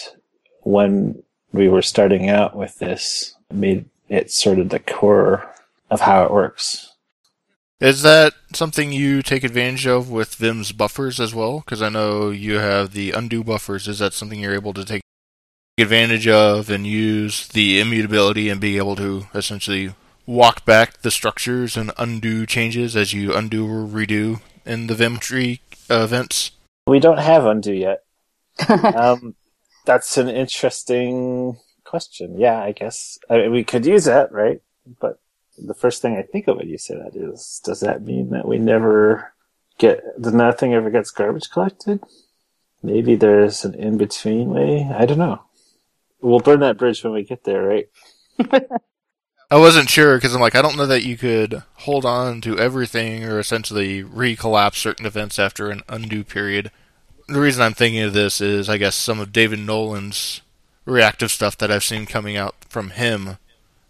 when 0.62 1.24
we 1.52 1.68
were 1.68 1.82
starting 1.82 2.30
out 2.30 2.56
with 2.56 2.80
this, 2.80 3.36
made 3.52 3.86
it 4.10 4.32
sort 4.32 4.60
of 4.60 4.70
the 4.70 4.80
core 4.80 5.54
of 5.90 6.02
how 6.02 6.24
it 6.24 6.32
works. 6.32 6.88
Is 7.80 8.04
that 8.04 8.34
something 8.54 8.92
you 8.92 9.24
take 9.24 9.44
advantage 9.44 9.88
of 9.88 10.10
with 10.12 10.36
Vim's 10.36 10.72
buffers 10.72 11.20
as 11.20 11.34
well? 11.34 11.62
Because 11.62 11.82
I 11.82 11.90
know 11.90 12.30
you 12.30 12.60
have 12.60 12.94
the 12.94 13.12
undo 13.12 13.44
buffers. 13.44 13.88
Is 13.88 14.00
that 14.00 14.14
something 14.14 14.40
you're 14.40 14.54
able 14.54 14.74
to 14.74 14.86
take 14.86 15.02
advantage 15.80 16.28
of 16.28 16.70
and 16.70 16.86
use 16.86 17.48
the 17.48 17.80
immutability 17.80 18.50
and 18.50 18.62
be 18.62 18.78
able 18.78 18.96
to 18.98 19.26
essentially 19.34 19.96
walk 20.26 20.66
back 20.66 21.02
the 21.02 21.12
structures 21.12 21.76
and 21.78 21.92
undo 21.98 22.46
changes 22.46 22.96
as 22.96 23.14
you 23.14 23.34
undo 23.34 23.66
or 23.66 23.86
redo 23.86 24.42
in 24.66 24.88
the 24.88 24.96
Vim 24.96 25.18
tree 25.18 25.62
uh, 25.90 26.04
events? 26.04 26.52
We 26.88 27.00
don't 27.00 27.20
have 27.20 27.46
undo 27.46 27.74
yet. 27.74 28.04
um, 28.96 29.36
that's 29.86 30.18
an 30.18 30.30
interesting 30.30 31.58
question. 31.84 32.38
Yeah, 32.38 32.62
I 32.62 32.72
guess 32.72 33.18
I 33.30 33.38
mean, 33.38 33.52
we 33.52 33.64
could 33.64 33.86
use 33.86 34.06
that, 34.06 34.32
right? 34.32 34.62
But 35.00 35.20
the 35.58 35.74
first 35.74 36.02
thing 36.02 36.18
I 36.18 36.22
think 36.22 36.48
of 36.48 36.58
when 36.58 36.70
you 36.70 36.78
say 36.78 36.96
that 36.96 37.16
is, 37.16 37.62
does 37.64 37.82
that 37.82 38.04
mean 38.04 38.30
that 38.32 38.48
we 38.48 38.58
never 38.58 39.34
get, 39.78 40.02
that 40.18 40.34
nothing 40.34 40.74
ever 40.74 40.90
gets 40.90 41.12
garbage 41.12 41.50
collected? 41.50 42.02
Maybe 42.84 43.16
there's 43.16 43.64
an 43.64 43.76
in 43.76 43.98
between 43.98 44.50
way. 44.50 44.90
I 44.94 45.06
don't 45.06 45.20
know. 45.20 45.44
We'll 46.22 46.40
burn 46.40 46.62
that 46.62 46.78
bridge 46.78 47.04
when 47.04 47.14
we 47.14 47.24
get 47.24 47.44
there, 47.44 47.64
right? 47.64 47.90
I 49.52 49.58
wasn't 49.58 49.90
sure 49.90 50.16
because 50.16 50.34
I'm 50.34 50.40
like, 50.40 50.56
I 50.56 50.62
don't 50.62 50.78
know 50.78 50.88
that 50.88 51.04
you 51.04 51.18
could 51.18 51.62
hold 51.80 52.06
on 52.06 52.40
to 52.40 52.58
everything 52.58 53.26
or 53.26 53.38
essentially 53.38 54.02
recollapse 54.02 54.76
certain 54.76 55.06
events 55.06 55.38
after 55.38 55.70
an 55.70 55.82
undo 55.90 56.24
period. 56.24 56.72
The 57.28 57.42
reason 57.42 57.62
I'm 57.62 57.74
thinking 57.74 58.02
of 58.02 58.14
this 58.14 58.40
is, 58.40 58.70
I 58.70 58.78
guess, 58.78 58.96
some 58.96 59.20
of 59.20 59.34
David 59.34 59.60
Nolen's 59.60 60.40
reactive 60.86 61.32
stuff 61.32 61.58
that 61.58 61.70
I've 61.70 61.84
seen 61.84 62.06
coming 62.06 62.38
out 62.38 62.56
from 62.70 62.92
him, 62.92 63.38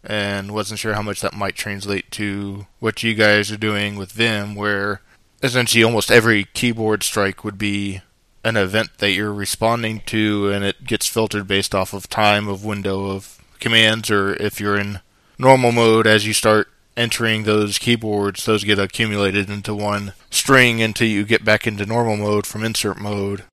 and 0.03 0.51
wasn't 0.51 0.79
sure 0.79 0.95
how 0.95 1.03
much 1.03 1.21
that 1.21 1.35
might 1.35 1.55
translate 1.55 2.09
to 2.11 2.65
what 2.79 3.03
you 3.03 3.13
guys 3.13 3.51
are 3.51 3.57
doing 3.57 3.97
with 3.97 4.13
Vim, 4.13 4.55
where 4.55 5.01
essentially 5.43 5.83
almost 5.83 6.09
every 6.09 6.45
keyboard 6.55 7.03
strike 7.03 7.43
would 7.43 7.59
be 7.59 8.01
an 8.43 8.57
event 8.57 8.97
that 8.97 9.11
you're 9.11 9.31
responding 9.31 10.01
to, 10.07 10.49
and 10.49 10.65
it 10.65 10.85
gets 10.85 11.05
filtered 11.05 11.47
based 11.47 11.75
off 11.75 11.93
of 11.93 12.09
time 12.09 12.47
of 12.47 12.65
window 12.65 13.11
of 13.11 13.37
commands, 13.59 14.09
or 14.09 14.33
if 14.33 14.59
you're 14.59 14.77
in 14.77 15.01
normal 15.41 15.71
mode, 15.71 16.07
as 16.07 16.25
you 16.25 16.33
start 16.33 16.69
entering 16.95 17.43
those 17.43 17.77
keyboards, 17.77 18.45
those 18.45 18.63
get 18.63 18.77
accumulated 18.79 19.49
into 19.49 19.73
one 19.73 20.13
string 20.29 20.81
until 20.81 21.07
you 21.07 21.25
get 21.25 21.43
back 21.43 21.65
into 21.65 21.85
normal 21.85 22.15
mode 22.15 22.45
from 22.45 22.63
insert 22.63 22.99
mode. 22.99 23.43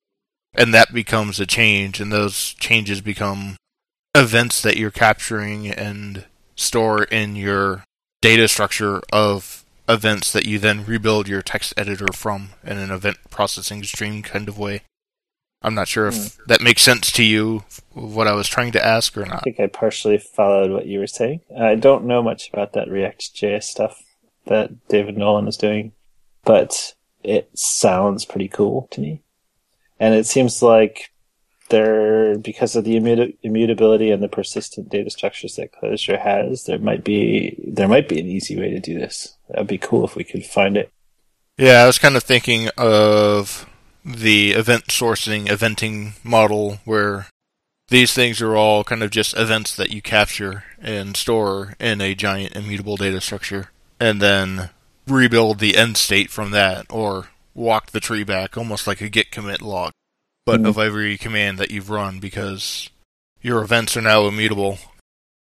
And 0.55 0.75
that 0.75 0.93
becomes 0.93 1.41
a 1.41 1.47
change, 1.47 2.01
and 2.01 2.13
those 2.13 2.55
changes 2.55 3.01
become 3.01 3.57
events 4.15 4.61
that 4.63 4.77
you're 4.77 4.91
capturing 4.91 5.69
and 5.69 6.25
store 6.57 7.05
in 7.05 7.37
your 7.37 7.85
data 8.21 8.49
structure 8.49 9.01
of 9.13 9.65
events 9.89 10.33
that 10.33 10.45
you 10.45 10.59
then 10.59 10.85
rebuild 10.85 11.29
your 11.29 11.41
text 11.41 11.73
editor 11.77 12.13
from 12.13 12.51
in 12.65 12.77
an 12.77 12.91
event 12.91 13.17
processing 13.31 13.83
stream 13.85 14.23
kind 14.23 14.49
of 14.49 14.59
way. 14.59 14.83
I'm 15.61 15.75
not 15.75 15.89
sure 15.89 16.07
if 16.07 16.15
mm. 16.15 16.47
that 16.47 16.61
makes 16.61 16.83
sense 16.83 17.11
to 17.13 17.25
you, 17.25 17.65
what 17.93 18.29
I 18.29 18.33
was 18.33 18.47
trying 18.49 18.73
to 18.73 18.85
ask 18.85 19.17
or 19.17 19.25
not. 19.27 19.39
I 19.39 19.41
think 19.41 19.61
I 19.61 19.67
partially 19.67 20.19
followed 20.19 20.71
what 20.71 20.87
you 20.87 21.01
were 21.01 21.07
saying. 21.07 21.41
I 21.59 21.75
don't 21.75 22.05
know 22.05 22.23
much 22.23 22.49
about 22.53 22.75
that 22.75 22.89
React.js 22.89 23.65
stuff 23.65 24.03
that 24.47 24.89
David 24.89 25.17
Nolen 25.17 25.49
is 25.49 25.57
doing, 25.57 25.93
but 26.45 26.95
it 27.23 27.51
sounds 27.55 28.25
pretty 28.25 28.49
cool 28.49 28.89
to 28.93 29.01
me. 29.01 29.23
And 29.99 30.15
it 30.15 30.27
seems 30.27 30.63
like 30.63 31.11
there, 31.71 32.39
because 32.39 32.77
of 32.77 32.85
the 32.85 32.97
immutability 33.43 34.11
and 34.11 34.23
the 34.23 34.29
persistent 34.29 34.89
data 34.89 35.11
structures 35.11 35.57
that 35.57 35.73
Clojure 35.73 36.21
has, 36.21 36.65
there 36.65 36.79
might 36.79 37.05
be 37.05 37.63
there 37.67 37.89
might 37.89 38.09
be 38.09 38.21
an 38.21 38.27
easy 38.27 38.59
way 38.59 38.71
to 38.71 38.81
do 38.81 38.99
this. 38.99 39.37
That'd 39.49 39.67
be 39.67 39.77
cool 39.77 40.05
if 40.05 40.15
we 40.15 40.25
could 40.25 40.45
find 40.47 40.77
it. 40.77 40.93
Yeah, 41.59 41.83
I 41.83 41.87
was 41.87 41.99
kind 41.99 42.17
of 42.17 42.23
thinking 42.23 42.69
of 42.79 43.68
the 44.05 44.53
event 44.53 44.87
sourcing, 44.87 45.47
eventing 45.47 46.13
model 46.25 46.79
where 46.85 47.27
these 47.89 48.13
things 48.13 48.41
are 48.43 48.57
all 48.57 48.85
kind 48.85 49.03
of 49.03 49.11
just 49.11 49.37
events 49.37 49.75
that 49.75 49.91
you 49.91 50.03
capture 50.03 50.65
and 50.81 51.17
store 51.17 51.75
in 51.81 52.01
a 52.01 52.15
giant 52.15 52.55
immutable 52.55 52.97
data 52.97 53.21
structure, 53.21 53.71
and 53.99 54.21
then 54.21 54.71
rebuild 55.07 55.59
the 55.59 55.77
end 55.77 55.97
state 55.97 56.31
from 56.31 56.51
that, 56.51 56.87
or 56.91 57.29
walk 57.55 57.91
the 57.91 58.01
tree 58.01 58.25
back, 58.25 58.57
almost 58.57 58.87
like 58.87 59.01
a 59.01 59.09
git 59.09 59.31
commit 59.31 59.63
log, 59.63 59.93
but 60.45 60.61
Mhm. 60.61 60.69
of 60.69 60.79
every 60.79 61.17
command 61.17 61.59
that 61.59 61.71
you've 61.71 61.91
run 61.91 62.19
because 62.19 62.91
your 63.41 63.63
events 63.63 63.97
are 63.97 64.03
now 64.03 64.27
immutable. 64.27 64.79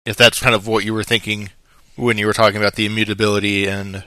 If 0.05 0.17
that's 0.17 0.39
kind 0.39 0.55
of 0.55 0.65
what 0.65 0.83
you 0.83 0.93
were 0.93 1.03
thinking 1.03 1.51
when 1.95 2.17
you 2.17 2.25
were 2.25 2.33
talking 2.33 2.57
about 2.57 2.75
the 2.75 2.87
immutability 2.87 3.67
and 3.67 4.03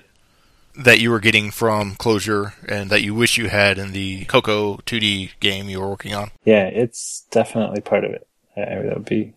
that 0.77 1.01
you 1.01 1.11
were 1.11 1.21
getting 1.21 1.51
from 1.51 1.95
Clojure 1.97 2.53
and 2.69 2.91
that 2.91 3.03
you 3.03 3.15
wish 3.15 3.39
you 3.39 3.49
had 3.49 3.79
in 3.79 3.93
the 3.93 4.25
Coco 4.25 4.77
2D 4.79 5.39
game 5.41 5.69
you 5.69 5.81
were 5.81 5.89
working 5.89 6.15
on. 6.15 6.31
Yeah, 6.45 6.65
it's 6.67 7.25
definitely 7.31 7.81
part 7.81 8.05
of 8.05 8.13
it. 8.13 8.27
Uh, 8.57 8.83
that 8.83 8.95
would 8.95 9.05
be. 9.05 9.35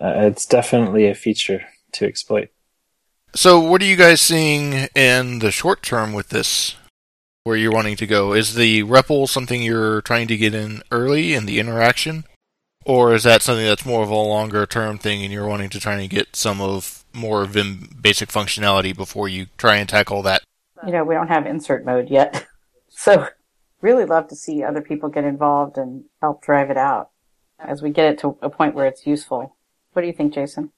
Uh, 0.00 0.14
it's 0.16 0.46
definitely 0.46 1.08
a 1.08 1.14
feature 1.14 1.64
to 1.92 2.06
exploit. 2.06 2.50
So, 3.34 3.60
what 3.60 3.82
are 3.82 3.86
you 3.86 3.96
guys 3.96 4.20
seeing 4.20 4.88
in 4.94 5.40
the 5.40 5.50
short 5.50 5.82
term 5.82 6.12
with 6.12 6.30
this? 6.30 6.76
Where 7.44 7.56
you're 7.56 7.72
wanting 7.72 7.96
to 7.96 8.06
go? 8.06 8.34
Is 8.34 8.54
the 8.54 8.82
REPL 8.82 9.28
something 9.28 9.62
you're 9.62 10.02
trying 10.02 10.28
to 10.28 10.36
get 10.36 10.54
in 10.54 10.82
early 10.90 11.32
in 11.32 11.46
the 11.46 11.58
interaction? 11.58 12.24
Or 12.84 13.14
is 13.14 13.22
that 13.24 13.42
something 13.42 13.64
that's 13.64 13.86
more 13.86 14.02
of 14.02 14.10
a 14.10 14.14
longer 14.14 14.66
term 14.66 14.98
thing 14.98 15.22
and 15.22 15.32
you're 15.32 15.46
wanting 15.46 15.70
to 15.70 15.80
try 15.80 15.98
and 15.98 16.10
get 16.10 16.36
some 16.36 16.60
of 16.60 17.04
more 17.12 17.44
Vim 17.44 17.90
basic 18.00 18.28
functionality 18.28 18.96
before 18.96 19.28
you 19.28 19.46
try 19.56 19.76
and 19.76 19.88
tackle 19.88 20.22
that? 20.22 20.42
You 20.86 20.92
know, 20.92 21.04
we 21.04 21.14
don't 21.14 21.28
have 21.28 21.46
insert 21.46 21.84
mode 21.84 22.10
yet. 22.10 22.46
So 22.90 23.28
really 23.82 24.06
love 24.06 24.28
to 24.28 24.34
see 24.34 24.64
other 24.64 24.80
people 24.80 25.10
get 25.10 25.22
involved 25.22 25.76
and 25.76 26.04
help 26.20 26.42
drive 26.42 26.70
it 26.70 26.78
out 26.78 27.10
as 27.58 27.82
we 27.82 27.90
get 27.90 28.12
it 28.12 28.18
to 28.20 28.36
a 28.40 28.48
point 28.50 28.74
where 28.74 28.86
it's 28.86 29.06
useful. 29.06 29.54
What 29.92 30.02
do 30.02 30.08
you 30.08 30.14
think, 30.14 30.34
Jason? 30.34 30.72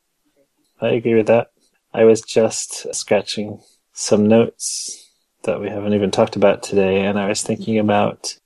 I 0.80 0.88
agree 0.88 1.14
with 1.14 1.28
that. 1.28 1.52
I 1.94 2.04
was 2.04 2.20
just 2.20 2.92
scratching 2.94 3.60
some 3.92 4.26
notes 4.26 5.10
that 5.44 5.60
we 5.60 5.68
haven't 5.68 5.94
even 5.94 6.10
talked 6.10 6.36
about 6.36 6.62
today, 6.62 7.04
and 7.04 7.18
I 7.18 7.28
was 7.28 7.42
thinking 7.42 7.78
about 7.78 8.36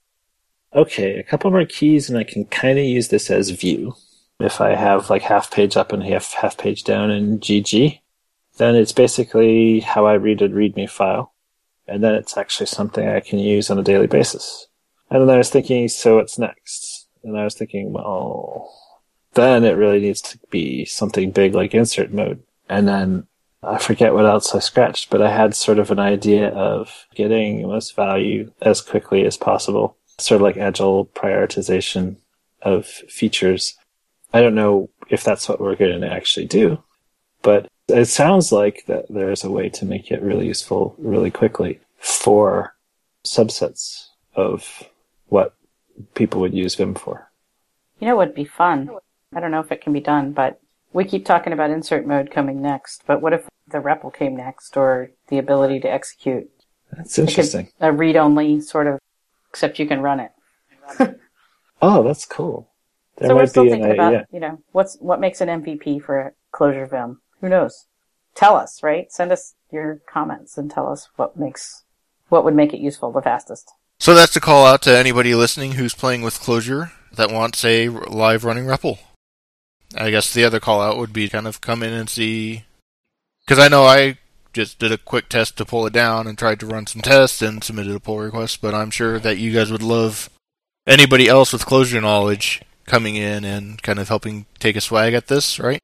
okay, 0.73 1.17
a 1.17 1.23
couple 1.23 1.49
more 1.51 1.65
keys, 1.65 2.09
and 2.09 2.17
I 2.17 2.23
can 2.23 2.45
kind 2.45 2.77
of 2.77 2.85
use 2.85 3.07
this 3.07 3.31
as 3.31 3.49
view. 3.49 3.95
If 4.39 4.59
I 4.59 4.75
have 4.75 5.09
like 5.09 5.21
half 5.21 5.49
page 5.49 5.77
up 5.77 5.93
and 5.93 6.03
half 6.03 6.33
half 6.33 6.57
page 6.57 6.83
down 6.83 7.09
in 7.09 7.39
GG, 7.39 8.01
then 8.57 8.75
it's 8.75 8.91
basically 8.91 9.79
how 9.79 10.05
I 10.05 10.13
read 10.13 10.41
a 10.41 10.49
README 10.49 10.89
file, 10.89 11.33
and 11.87 12.03
then 12.03 12.15
it's 12.15 12.37
actually 12.37 12.67
something 12.67 13.07
I 13.07 13.19
can 13.19 13.39
use 13.39 13.69
on 13.69 13.79
a 13.79 13.83
daily 13.83 14.07
basis. 14.07 14.67
And 15.09 15.21
then 15.21 15.35
I 15.35 15.37
was 15.37 15.49
thinking, 15.49 15.87
so 15.87 16.15
what's 16.15 16.39
next? 16.39 17.07
And 17.23 17.37
I 17.37 17.43
was 17.43 17.55
thinking, 17.55 17.93
well, 17.93 18.71
then 19.33 19.63
it 19.63 19.77
really 19.77 19.99
needs 19.99 20.21
to 20.21 20.39
be 20.49 20.85
something 20.85 21.31
big 21.31 21.53
like 21.53 21.73
insert 21.73 22.11
mode. 22.11 22.41
And 22.69 22.87
then 22.87 23.27
I 23.61 23.77
forget 23.77 24.13
what 24.13 24.25
else 24.25 24.53
I 24.53 24.59
scratched, 24.59 25.09
but 25.09 25.21
I 25.21 25.31
had 25.31 25.55
sort 25.55 25.79
of 25.79 25.91
an 25.91 25.99
idea 25.99 26.49
of 26.49 27.05
getting 27.15 27.61
the 27.61 27.67
most 27.67 27.95
value 27.95 28.51
as 28.61 28.81
quickly 28.81 29.25
as 29.25 29.37
possible, 29.37 29.97
sort 30.19 30.41
of 30.41 30.43
like 30.43 30.57
agile 30.57 31.05
prioritization 31.05 32.17
of 32.61 32.85
features. 32.85 33.75
I 34.33 34.41
don't 34.41 34.55
know 34.55 34.89
if 35.09 35.23
that's 35.23 35.47
what 35.47 35.59
we're 35.59 35.75
going 35.75 36.01
to 36.01 36.11
actually 36.11 36.47
do, 36.47 36.83
but 37.41 37.67
it 37.87 38.05
sounds 38.05 38.51
like 38.51 38.85
that 38.87 39.05
there's 39.09 39.43
a 39.43 39.51
way 39.51 39.69
to 39.69 39.85
make 39.85 40.11
it 40.11 40.21
really 40.21 40.47
useful 40.47 40.95
really 40.97 41.31
quickly 41.31 41.79
for 41.97 42.75
subsets 43.23 44.07
of 44.35 44.83
what 45.27 45.55
people 46.13 46.41
would 46.41 46.53
use 46.53 46.75
Vim 46.75 46.95
for. 46.95 47.31
You 47.99 48.07
know 48.07 48.15
what 48.15 48.29
would 48.29 48.35
be 48.35 48.45
fun? 48.45 48.89
I 49.33 49.39
don't 49.39 49.51
know 49.51 49.59
if 49.59 49.71
it 49.71 49.81
can 49.81 49.93
be 49.93 49.99
done, 49.99 50.31
but 50.31 50.59
we 50.93 51.05
keep 51.05 51.25
talking 51.25 51.53
about 51.53 51.69
insert 51.69 52.05
mode 52.05 52.31
coming 52.31 52.61
next. 52.61 53.03
But 53.05 53.21
what 53.21 53.33
if 53.33 53.47
the 53.67 53.79
REPL 53.79 54.13
came 54.13 54.35
next 54.35 54.77
or 54.77 55.11
the 55.27 55.37
ability 55.37 55.79
to 55.81 55.91
execute? 55.91 56.49
That's 56.91 57.17
interesting. 57.17 57.69
A 57.79 57.91
read 57.91 58.15
only 58.15 58.61
sort 58.61 58.87
of, 58.87 58.99
except 59.49 59.79
you 59.79 59.87
can 59.87 60.01
run 60.01 60.19
it. 60.19 60.31
Oh, 61.81 62.03
that's 62.03 62.25
cool. 62.25 62.69
There 63.17 63.29
so 63.29 63.35
we're 63.35 63.45
still 63.45 63.69
thinking 63.69 63.91
about, 63.91 64.13
idea. 64.13 64.27
you 64.31 64.39
know, 64.39 64.59
what's 64.71 64.97
what 64.97 65.19
makes 65.19 65.41
an 65.41 65.49
MVP 65.49 66.01
for 66.01 66.19
a 66.19 66.31
Clojure 66.53 66.89
Vim? 66.89 67.21
Who 67.45 67.49
knows? 67.49 67.85
Tell 68.33 68.55
us, 68.55 68.81
right? 68.81 69.11
Send 69.11 69.31
us 69.31 69.53
your 69.71 70.01
comments 70.11 70.57
and 70.57 70.71
tell 70.71 70.91
us 70.91 71.09
what 71.15 71.37
makes 71.37 71.83
what 72.29 72.43
would 72.43 72.55
make 72.55 72.73
it 72.73 72.79
useful 72.79 73.11
the 73.11 73.21
fastest. 73.21 73.71
So 73.99 74.15
that's 74.15 74.33
to 74.33 74.39
call 74.39 74.65
out 74.65 74.81
to 74.81 74.97
anybody 74.97 75.35
listening 75.35 75.73
who's 75.73 75.93
playing 75.93 76.23
with 76.23 76.39
Clojure 76.39 76.89
that 77.13 77.31
wants 77.31 77.63
a 77.63 77.89
live 77.89 78.45
running 78.45 78.65
REPL. 78.65 78.97
I 79.95 80.09
guess 80.09 80.33
the 80.33 80.43
other 80.43 80.59
call 80.59 80.81
out 80.81 80.97
would 80.97 81.13
be 81.13 81.29
kind 81.29 81.45
of 81.45 81.61
come 81.61 81.83
in 81.83 81.93
and 81.93 82.09
see. 82.09 82.63
Because 83.45 83.63
I 83.63 83.67
know 83.67 83.83
I 83.83 84.17
just 84.51 84.79
did 84.79 84.91
a 84.91 84.97
quick 84.97 85.29
test 85.29 85.55
to 85.57 85.65
pull 85.65 85.85
it 85.85 85.93
down 85.93 86.25
and 86.25 86.39
tried 86.39 86.59
to 86.61 86.65
run 86.65 86.87
some 86.87 87.03
tests 87.03 87.43
and 87.43 87.63
submitted 87.63 87.95
a 87.95 87.99
pull 87.99 88.17
request, 88.17 88.59
but 88.59 88.73
I'm 88.73 88.89
sure 88.89 89.19
that 89.19 89.37
you 89.37 89.53
guys 89.53 89.71
would 89.71 89.83
love 89.83 90.31
anybody 90.87 91.27
else 91.27 91.53
with 91.53 91.67
Clojure 91.67 92.01
knowledge 92.01 92.63
coming 92.87 93.15
in 93.15 93.45
and 93.45 93.79
kind 93.83 93.99
of 93.99 94.07
helping 94.07 94.47
take 94.57 94.75
a 94.75 94.81
swag 94.81 95.13
at 95.13 95.27
this, 95.27 95.59
right? 95.59 95.79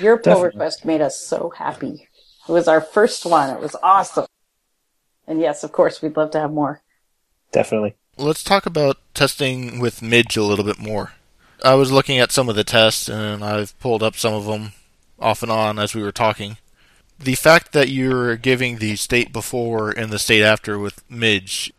Your 0.00 0.16
pull 0.16 0.24
Definitely. 0.24 0.48
request 0.48 0.84
made 0.84 1.00
us 1.00 1.20
so 1.20 1.52
happy. 1.56 2.08
It 2.48 2.52
was 2.52 2.68
our 2.68 2.80
first 2.80 3.24
one. 3.24 3.50
It 3.50 3.60
was 3.60 3.76
awesome. 3.82 4.26
And 5.26 5.40
yes, 5.40 5.64
of 5.64 5.72
course, 5.72 6.02
we'd 6.02 6.16
love 6.16 6.30
to 6.32 6.40
have 6.40 6.52
more. 6.52 6.82
Definitely. 7.52 7.94
Let's 8.16 8.44
talk 8.44 8.66
about 8.66 8.98
testing 9.14 9.80
with 9.80 10.00
Midje 10.00 10.36
a 10.36 10.42
little 10.42 10.64
bit 10.64 10.78
more. 10.78 11.12
I 11.64 11.74
was 11.74 11.90
looking 11.90 12.18
at 12.18 12.32
some 12.32 12.48
of 12.48 12.56
the 12.56 12.64
tests 12.64 13.08
and 13.08 13.44
I've 13.44 13.78
pulled 13.80 14.02
up 14.02 14.16
some 14.16 14.34
of 14.34 14.44
them 14.44 14.72
off 15.18 15.42
and 15.42 15.50
on 15.50 15.78
as 15.78 15.94
we 15.94 16.02
were 16.02 16.12
talking. 16.12 16.58
The 17.18 17.36
fact 17.36 17.72
that 17.72 17.88
you're 17.88 18.36
giving 18.36 18.78
the 18.78 18.96
state 18.96 19.32
before 19.32 19.90
and 19.90 20.12
the 20.12 20.18
state 20.18 20.42
after 20.42 20.78
with 20.78 21.08
Midje, 21.08 21.70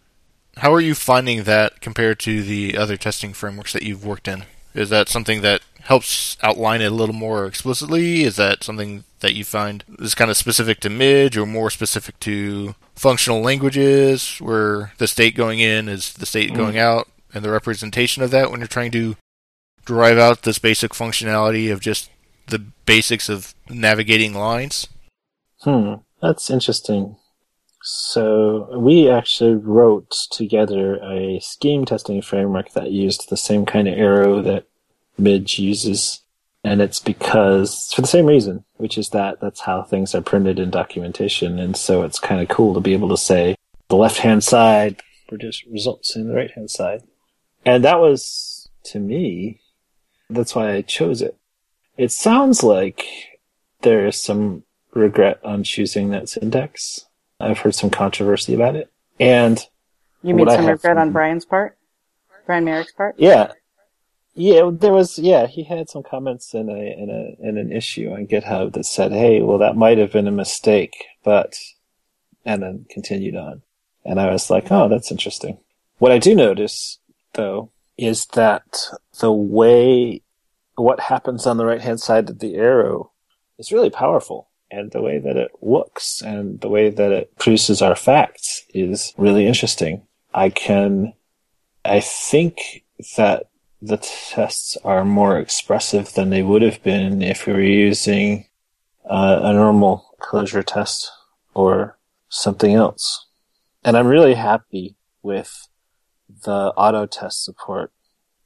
how 0.57 0.73
are 0.73 0.81
you 0.81 0.95
finding 0.95 1.43
that 1.43 1.81
compared 1.81 2.19
to 2.21 2.41
the 2.41 2.77
other 2.77 2.97
testing 2.97 3.33
frameworks 3.33 3.73
that 3.73 3.83
you've 3.83 4.05
worked 4.05 4.27
in? 4.27 4.45
Is 4.75 4.89
that 4.89 5.09
something 5.09 5.41
that 5.41 5.61
helps 5.81 6.37
outline 6.41 6.81
it 6.81 6.91
a 6.91 6.95
little 6.95 7.15
more 7.15 7.45
explicitly? 7.45 8.23
Is 8.23 8.35
that 8.35 8.63
something 8.63 9.03
that 9.19 9.35
you 9.35 9.43
find 9.45 9.83
is 9.99 10.15
kind 10.15 10.29
of 10.29 10.37
specific 10.37 10.79
to 10.81 10.89
Midje 10.89 11.37
or 11.37 11.45
more 11.45 11.69
specific 11.69 12.19
to 12.21 12.75
functional 12.95 13.41
languages 13.41 14.37
where 14.39 14.93
the 14.97 15.07
state 15.07 15.35
going 15.35 15.59
in 15.59 15.87
is 15.87 16.13
the 16.13 16.25
state 16.25 16.51
Mm. 16.51 16.55
going 16.57 16.77
out 16.77 17.07
and 17.33 17.43
the 17.43 17.51
representation 17.51 18.23
of 18.23 18.31
that 18.31 18.51
when 18.51 18.59
you're 18.59 18.67
trying 18.67 18.91
to 18.91 19.15
drive 19.85 20.17
out 20.17 20.41
this 20.41 20.59
basic 20.59 20.91
functionality 20.91 21.71
of 21.71 21.79
just 21.79 22.09
the 22.47 22.59
basics 22.59 23.29
of 23.29 23.53
navigating 23.69 24.33
lines? 24.33 24.87
Hmm, 25.61 25.95
that's 26.21 26.49
interesting. 26.49 27.15
So 27.87 28.75
we 28.79 29.11
actually 29.11 29.53
wrote 29.53 30.09
together 30.31 30.95
a 31.03 31.39
scheme 31.39 31.85
testing 31.85 32.19
framework 32.23 32.71
that 32.71 32.91
used 32.91 33.29
the 33.29 33.37
same 33.37 33.63
kind 33.63 33.87
of 33.87 33.95
arrow 33.95 34.41
that 34.41 34.65
Midje 35.21 35.59
uses. 35.59 36.21
And 36.63 36.81
it's 36.81 36.99
because, 36.99 37.93
for 37.93 38.01
the 38.01 38.07
same 38.07 38.25
reason, 38.25 38.65
which 38.77 38.97
is 38.97 39.09
that 39.09 39.39
that's 39.39 39.61
how 39.61 39.83
things 39.83 40.15
are 40.15 40.21
printed 40.21 40.57
in 40.57 40.71
documentation. 40.71 41.59
And 41.59 41.77
so 41.77 42.01
it's 42.01 42.17
kind 42.17 42.41
of 42.41 42.47
cool 42.47 42.73
to 42.73 42.79
be 42.79 42.93
able 42.93 43.09
to 43.09 43.17
say 43.17 43.55
the 43.89 43.97
left 43.97 44.17
hand 44.17 44.43
side 44.43 45.03
produces 45.27 45.63
results 45.67 46.15
in 46.15 46.27
the 46.27 46.33
right 46.33 46.49
hand 46.49 46.71
side. 46.71 47.03
And 47.65 47.85
that 47.85 47.99
was, 47.99 48.67
to 48.85 48.99
me, 48.99 49.61
that's 50.27 50.55
why 50.55 50.73
I 50.73 50.81
chose 50.81 51.21
it. 51.21 51.37
It 51.97 52.11
sounds 52.11 52.63
like 52.63 53.05
there 53.81 54.07
is 54.07 54.19
some 54.19 54.63
regret 54.95 55.39
on 55.43 55.63
choosing 55.63 56.09
that 56.09 56.29
syntax. 56.29 57.05
I've 57.39 57.59
heard 57.59 57.75
some 57.75 57.89
controversy 57.89 58.53
about 58.53 58.75
it. 58.75 58.91
And 59.19 59.59
You 60.23 60.33
mean 60.33 60.49
some 60.49 60.65
regret 60.65 60.97
on 60.97 61.11
Brian's 61.11 61.45
part? 61.45 61.77
Brian 62.45 62.65
Marick's 62.65 62.91
part? 62.91 63.15
yeah, 63.17 63.51
yeah, 64.35 64.69
there 64.71 64.91
was, 64.91 65.17
yeah, 65.17 65.47
he 65.47 65.63
had 65.63 65.89
some 65.89 66.03
comments 66.03 66.53
in 66.53 66.69
a, 66.69 66.73
in 66.73 67.09
a, 67.09 67.47
in 67.47 67.57
an 67.57 67.71
issue 67.71 68.11
on 68.11 68.27
GitHub 68.27 68.73
that 68.73 68.85
said, 68.85 69.11
Hey, 69.11 69.41
well, 69.41 69.57
that 69.59 69.77
might 69.77 69.97
have 69.97 70.11
been 70.11 70.27
a 70.27 70.31
mistake, 70.31 70.93
but, 71.23 71.57
and 72.43 72.61
then 72.61 72.85
continued 72.89 73.35
on. 73.35 73.61
And 74.03 74.19
I 74.19 74.31
was 74.31 74.49
like, 74.49 74.71
Oh, 74.71 74.89
that's 74.89 75.09
interesting. 75.09 75.57
What 75.97 76.11
I 76.11 76.19
do 76.19 76.35
notice 76.35 76.99
though 77.33 77.71
is 77.97 78.25
that 78.33 78.89
the 79.19 79.31
way 79.31 80.21
what 80.75 80.99
happens 80.99 81.47
on 81.47 81.55
the 81.57 81.65
right 81.65 81.81
hand 81.81 82.01
side 82.01 82.29
of 82.29 82.39
the 82.39 82.55
arrow 82.55 83.11
is 83.57 83.71
really 83.71 83.89
powerful. 83.89 84.49
And 84.71 84.91
the 84.91 85.01
way 85.01 85.19
that 85.19 85.37
it 85.37 85.51
looks 85.61 86.21
and 86.21 86.59
the 86.61 86.69
way 86.69 86.89
that 86.89 87.11
it 87.11 87.37
produces 87.37 87.81
our 87.81 87.95
facts 87.95 88.65
is 88.73 89.13
really 89.17 89.45
interesting. 89.45 90.01
I 90.33 90.49
can, 90.49 91.13
I 91.83 91.99
think 91.99 92.83
that 93.15 93.47
the 93.81 93.97
tests 93.97 94.77
are 94.83 95.05
more 95.05 95.37
expressive 95.37 96.13
than 96.13 96.29
they 96.29 96.41
would 96.41 96.61
have 96.61 96.81
been 96.81 97.21
if 97.21 97.45
we 97.45 97.53
were 97.53 97.61
using 97.61 98.47
uh, 99.09 99.39
a 99.43 99.53
normal 99.53 100.15
Clojure 100.19 100.63
test 100.65 101.11
or 101.53 101.97
something 102.29 102.73
else. 102.73 103.27
And 103.83 103.95
I'm 103.95 104.07
really 104.07 104.33
happy 104.33 104.95
with 105.21 105.67
the 106.43 106.73
auto 106.75 107.05
test 107.05 107.43
support 107.43 107.91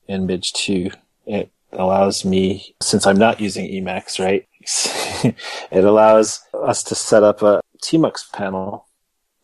in 0.08 0.28
Midje 0.28 0.52
2. 0.54 0.92
It 1.28 1.52
allows 1.72 2.26
me, 2.26 2.76
since 2.82 3.06
I'm 3.06 3.18
not 3.18 3.40
using 3.40 3.70
Emacs, 3.70 4.24
right? 4.24 4.48
it 5.72 5.84
allows 5.84 6.42
us 6.54 6.84
to 6.84 6.96
set 6.96 7.24
up 7.24 7.42
a 7.42 7.62
tmux 7.82 8.32
panel 8.32 8.86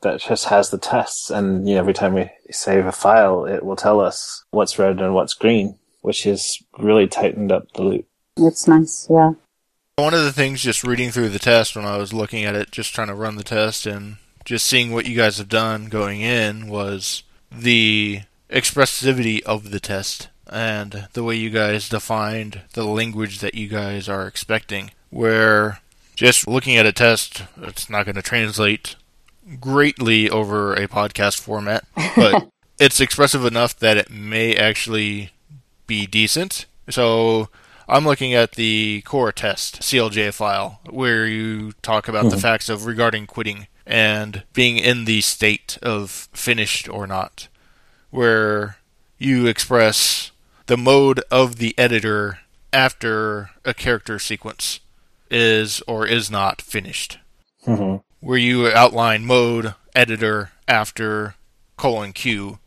that 0.01 0.21
just 0.21 0.45
has 0.45 0.69
the 0.69 0.77
tests, 0.77 1.31
and 1.31 1.67
you 1.67 1.75
know, 1.75 1.79
every 1.79 1.93
time 1.93 2.13
we 2.13 2.29
save 2.51 2.85
a 2.85 2.91
file, 2.91 3.45
it 3.45 3.65
will 3.65 3.75
tell 3.75 3.99
us 3.99 4.45
what's 4.51 4.77
red 4.77 5.01
and 5.01 5.15
what's 5.15 5.33
green, 5.33 5.79
which 6.01 6.23
has 6.23 6.59
really 6.77 7.07
tightened 7.07 7.51
up 7.51 7.71
the 7.73 7.81
loop. 7.81 8.07
It's 8.37 8.67
nice, 8.67 9.07
yeah. 9.09 9.31
One 9.95 10.13
of 10.13 10.23
the 10.23 10.33
things 10.33 10.61
just 10.61 10.83
reading 10.83 11.09
through 11.09 11.29
the 11.29 11.39
test 11.39 11.75
when 11.75 11.85
I 11.85 11.97
was 11.97 12.13
looking 12.13 12.43
at 12.43 12.53
it, 12.53 12.69
just 12.69 12.93
trying 12.93 13.07
to 13.07 13.15
run 13.15 13.37
the 13.37 13.43
test 13.43 13.85
and 13.85 14.17
just 14.43 14.65
seeing 14.67 14.91
what 14.91 15.07
you 15.07 15.15
guys 15.15 15.37
have 15.37 15.49
done 15.49 15.85
going 15.85 16.21
in 16.21 16.67
was 16.67 17.23
the 17.51 18.21
expressivity 18.49 19.41
of 19.43 19.71
the 19.71 19.79
test 19.79 20.27
and 20.47 21.07
the 21.13 21.23
way 21.23 21.35
you 21.35 21.49
guys 21.49 21.89
defined 21.89 22.61
the 22.73 22.83
language 22.85 23.39
that 23.39 23.55
you 23.55 23.67
guys 23.67 24.07
are 24.07 24.27
expecting. 24.27 24.91
Where 25.15 25.79
just 26.13 26.45
looking 26.45 26.75
at 26.75 26.85
a 26.85 26.91
test, 26.91 27.43
it's 27.61 27.89
not 27.89 28.03
going 28.03 28.15
to 28.15 28.21
translate 28.21 28.97
greatly 29.61 30.29
over 30.29 30.73
a 30.73 30.89
podcast 30.89 31.39
format, 31.39 31.85
but 32.17 32.49
it's 32.79 32.99
expressive 32.99 33.45
enough 33.45 33.79
that 33.79 33.95
it 33.95 34.09
may 34.09 34.53
actually 34.57 35.31
be 35.87 36.05
decent. 36.05 36.65
So 36.89 37.47
I'm 37.87 38.03
looking 38.03 38.33
at 38.33 38.55
the 38.55 39.03
core 39.05 39.31
test 39.31 39.79
CLJ 39.79 40.33
file 40.33 40.81
where 40.89 41.25
you 41.25 41.71
talk 41.81 42.09
about 42.09 42.25
mm-hmm. 42.25 42.35
the 42.35 42.41
facts 42.41 42.67
of 42.67 42.85
regarding 42.85 43.25
quitting 43.25 43.67
and 43.87 44.43
being 44.51 44.75
in 44.77 45.05
the 45.05 45.21
state 45.21 45.77
of 45.81 46.27
finished 46.33 46.89
or 46.89 47.07
not, 47.07 47.47
where 48.09 48.79
you 49.17 49.45
express 49.45 50.31
the 50.65 50.75
mode 50.75 51.21
of 51.31 51.55
the 51.55 51.73
editor 51.77 52.39
after 52.73 53.51
a 53.63 53.73
character 53.73 54.19
sequence 54.19 54.81
is 55.29 55.81
or 55.87 56.05
is 56.05 56.29
not 56.29 56.61
finished. 56.61 57.19
Mm-hmm. 57.65 57.97
Where 58.25 58.37
you 58.37 58.67
outline 58.67 59.25
mode 59.25 59.75
editor 59.95 60.51
after 60.67 61.35
colon 61.77 62.13
Q, 62.13 62.59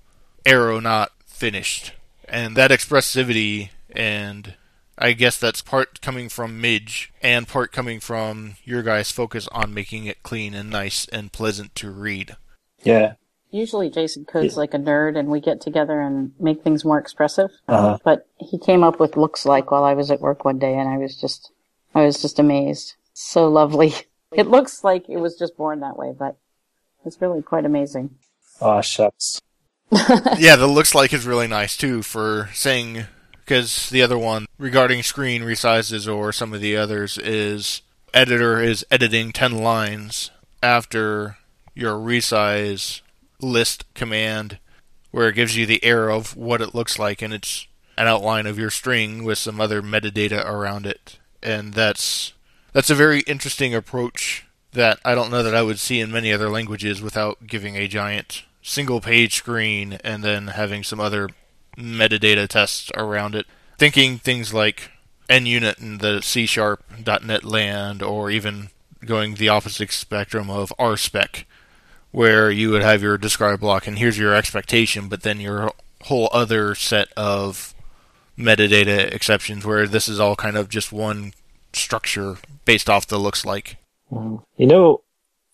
arrow 0.44 0.81
not 0.81 1.12
finished. 1.27 1.92
And 2.29 2.57
that 2.57 2.71
expressivity 2.71 3.71
and 3.90 4.55
I 4.99 5.12
guess 5.12 5.38
that's 5.38 5.62
part 5.62 6.01
coming 6.01 6.29
from 6.29 6.61
Midje 6.61 7.09
and 7.23 7.47
part 7.47 7.73
coming 7.73 8.01
from 8.01 8.57
your 8.64 8.83
guys' 8.83 9.12
focus 9.12 9.49
on 9.53 9.73
making 9.73 10.07
it 10.07 10.23
clean 10.23 10.55
and 10.55 10.71
nice 10.71 11.07
and 11.09 11.33
pleasant 11.33 11.75
to 11.77 11.90
read. 11.90 12.37
Yeah. 12.83 13.14
Usually 13.51 13.88
Jason 13.88 14.25
codes 14.25 14.55
yeah. 14.55 14.61
like 14.61 14.75
a 14.75 14.79
nerd 14.79 15.16
and 15.16 15.29
we 15.29 15.40
get 15.40 15.61
together 15.61 16.01
and 16.01 16.33
make 16.38 16.62
things 16.62 16.85
more 16.85 16.99
expressive. 16.99 17.51
Uh-huh. 17.68 17.99
But 18.05 18.27
he 18.38 18.59
came 18.59 18.83
up 18.83 19.01
with 19.01 19.16
looks 19.16 19.47
like 19.47 19.71
while 19.71 19.85
I 19.85 19.94
was 19.94 20.11
at 20.11 20.21
work 20.21 20.44
one 20.44 20.59
day 20.59 20.75
and 20.75 20.88
I 20.88 20.99
was 20.99 21.18
just, 21.18 21.53
I 21.99 22.05
was 22.05 22.23
just 22.23 22.39
amazed. 22.39 22.95
So 23.13 23.49
lovely. 23.49 23.93
It 24.31 24.47
looks 24.47 24.85
like 24.85 25.09
it 25.09 25.17
was 25.17 25.37
just 25.39 25.57
born 25.57 25.81
that 25.81 25.97
way, 25.97 26.15
but 26.17 26.37
it's 27.05 27.19
really 27.19 27.41
quite 27.41 27.65
amazing. 27.65 28.17
Aw, 28.61 28.77
oh, 28.77 28.81
shucks. 28.83 29.41
yeah, 30.39 30.55
the 30.55 30.67
looks 30.67 30.95
like 30.95 31.15
is 31.15 31.27
really 31.27 31.47
nice 31.47 31.79
too 31.79 32.03
for 32.03 32.51
saying 32.53 33.07
because 33.33 33.89
the 33.89 34.03
other 34.03 34.19
one 34.19 34.45
regarding 34.59 35.03
screen 35.03 35.43
resizes 35.43 36.07
or 36.15 36.31
some 36.31 36.53
of 36.53 36.61
the 36.61 36.77
others 36.77 37.17
is 37.17 37.81
editor 38.13 38.61
is 38.61 38.85
editing 38.91 39.33
10 39.33 39.59
lines 39.59 40.31
after 40.63 41.39
your 41.75 41.95
resize 41.95 43.01
list 43.41 43.93
command 43.95 44.59
where 45.11 45.31
it 45.31 45.35
gives 45.35 45.57
you 45.57 45.65
the 45.65 45.83
error 45.83 46.11
of 46.11 46.37
what 46.37 46.61
it 46.61 46.75
looks 46.75 46.99
like 46.99 47.23
and 47.23 47.33
it's 47.33 47.67
an 47.97 48.07
outline 48.07 48.47
of 48.47 48.59
your 48.59 48.71
string 48.71 49.25
with 49.25 49.39
some 49.39 49.59
other 49.59 49.81
metadata 49.81 50.45
around 50.45 50.85
it 50.85 51.19
and 51.42 51.74
that's 51.74 52.33
that's 52.72 52.90
a 52.90 52.94
very 52.94 53.20
interesting 53.20 53.74
approach 53.74 54.46
that 54.72 54.98
I 55.05 55.14
don't 55.14 55.31
know 55.31 55.42
that 55.42 55.55
I 55.55 55.62
would 55.62 55.79
see 55.79 56.01
in 56.01 56.12
many 56.12 56.33
other 56.33 56.51
languages 56.51 57.01
without 57.01 57.46
giving 57.46 57.77
a 57.77 57.88
giant 57.88 58.44
single 58.62 59.01
page 59.01 59.35
screen 59.35 59.98
and 60.05 60.22
then 60.22 60.48
having 60.48 60.85
some 60.85 61.01
other 61.01 61.31
metadata 61.77 62.46
tests 62.46 62.90
around 62.96 63.35
it, 63.35 63.46
thinking 63.79 64.18
things 64.18 64.53
like 64.53 64.90
NUnit 65.29 65.79
and 65.79 66.01
the 66.01 66.20
C 66.20 66.46
Sharp 66.46 66.85
.NET 67.24 67.44
land, 67.44 68.03
or 68.03 68.31
even 68.31 68.70
going 69.05 69.35
the 69.35 69.48
opposite 69.48 69.92
spectrum 69.92 70.51
of 70.51 70.72
RSpec, 70.79 71.44
where 72.11 72.51
you 72.51 72.70
would 72.70 72.83
have 72.83 73.03
your 73.03 73.16
describe 73.16 73.61
block 73.61 73.87
and 73.87 73.98
here's 73.98 74.18
your 74.18 74.35
expectation, 74.35 75.09
but 75.09 75.22
then 75.22 75.40
your 75.40 75.72
whole 76.03 76.29
other 76.33 76.74
set 76.74 77.09
of 77.16 77.74
metadata 78.38 79.12
exceptions, 79.12 79.64
where 79.64 79.87
this 79.87 80.09
is 80.09 80.20
all 80.20 80.37
kind 80.37 80.57
of 80.57 80.68
just 80.68 80.92
one 80.92 81.33
structure 81.72 82.37
based 82.64 82.88
off 82.88 83.07
the 83.07 83.18
looks 83.18 83.44
like. 83.44 83.77
You 84.11 84.66
know, 84.66 85.03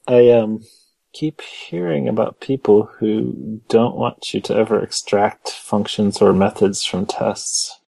I 0.07 0.31
um 0.31 0.65
keep 1.13 1.41
hearing 1.41 2.09
about 2.09 2.41
people 2.41 2.91
who 2.99 3.61
don't 3.69 3.97
want 3.97 4.35
you 4.35 4.41
to 4.41 4.55
ever 4.55 4.83
extract 4.83 5.49
functions 5.49 6.21
or 6.21 6.33
methods 6.33 6.85
from 6.85 7.07
tests. 7.07 7.81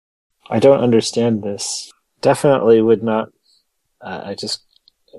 I 0.50 0.60
don't 0.60 0.80
understand 0.80 1.44
this. 1.44 1.92
Definitely 2.22 2.82
would 2.82 3.04
not. 3.04 3.30
Uh, 4.00 4.22
I 4.26 4.36
just 4.36 4.64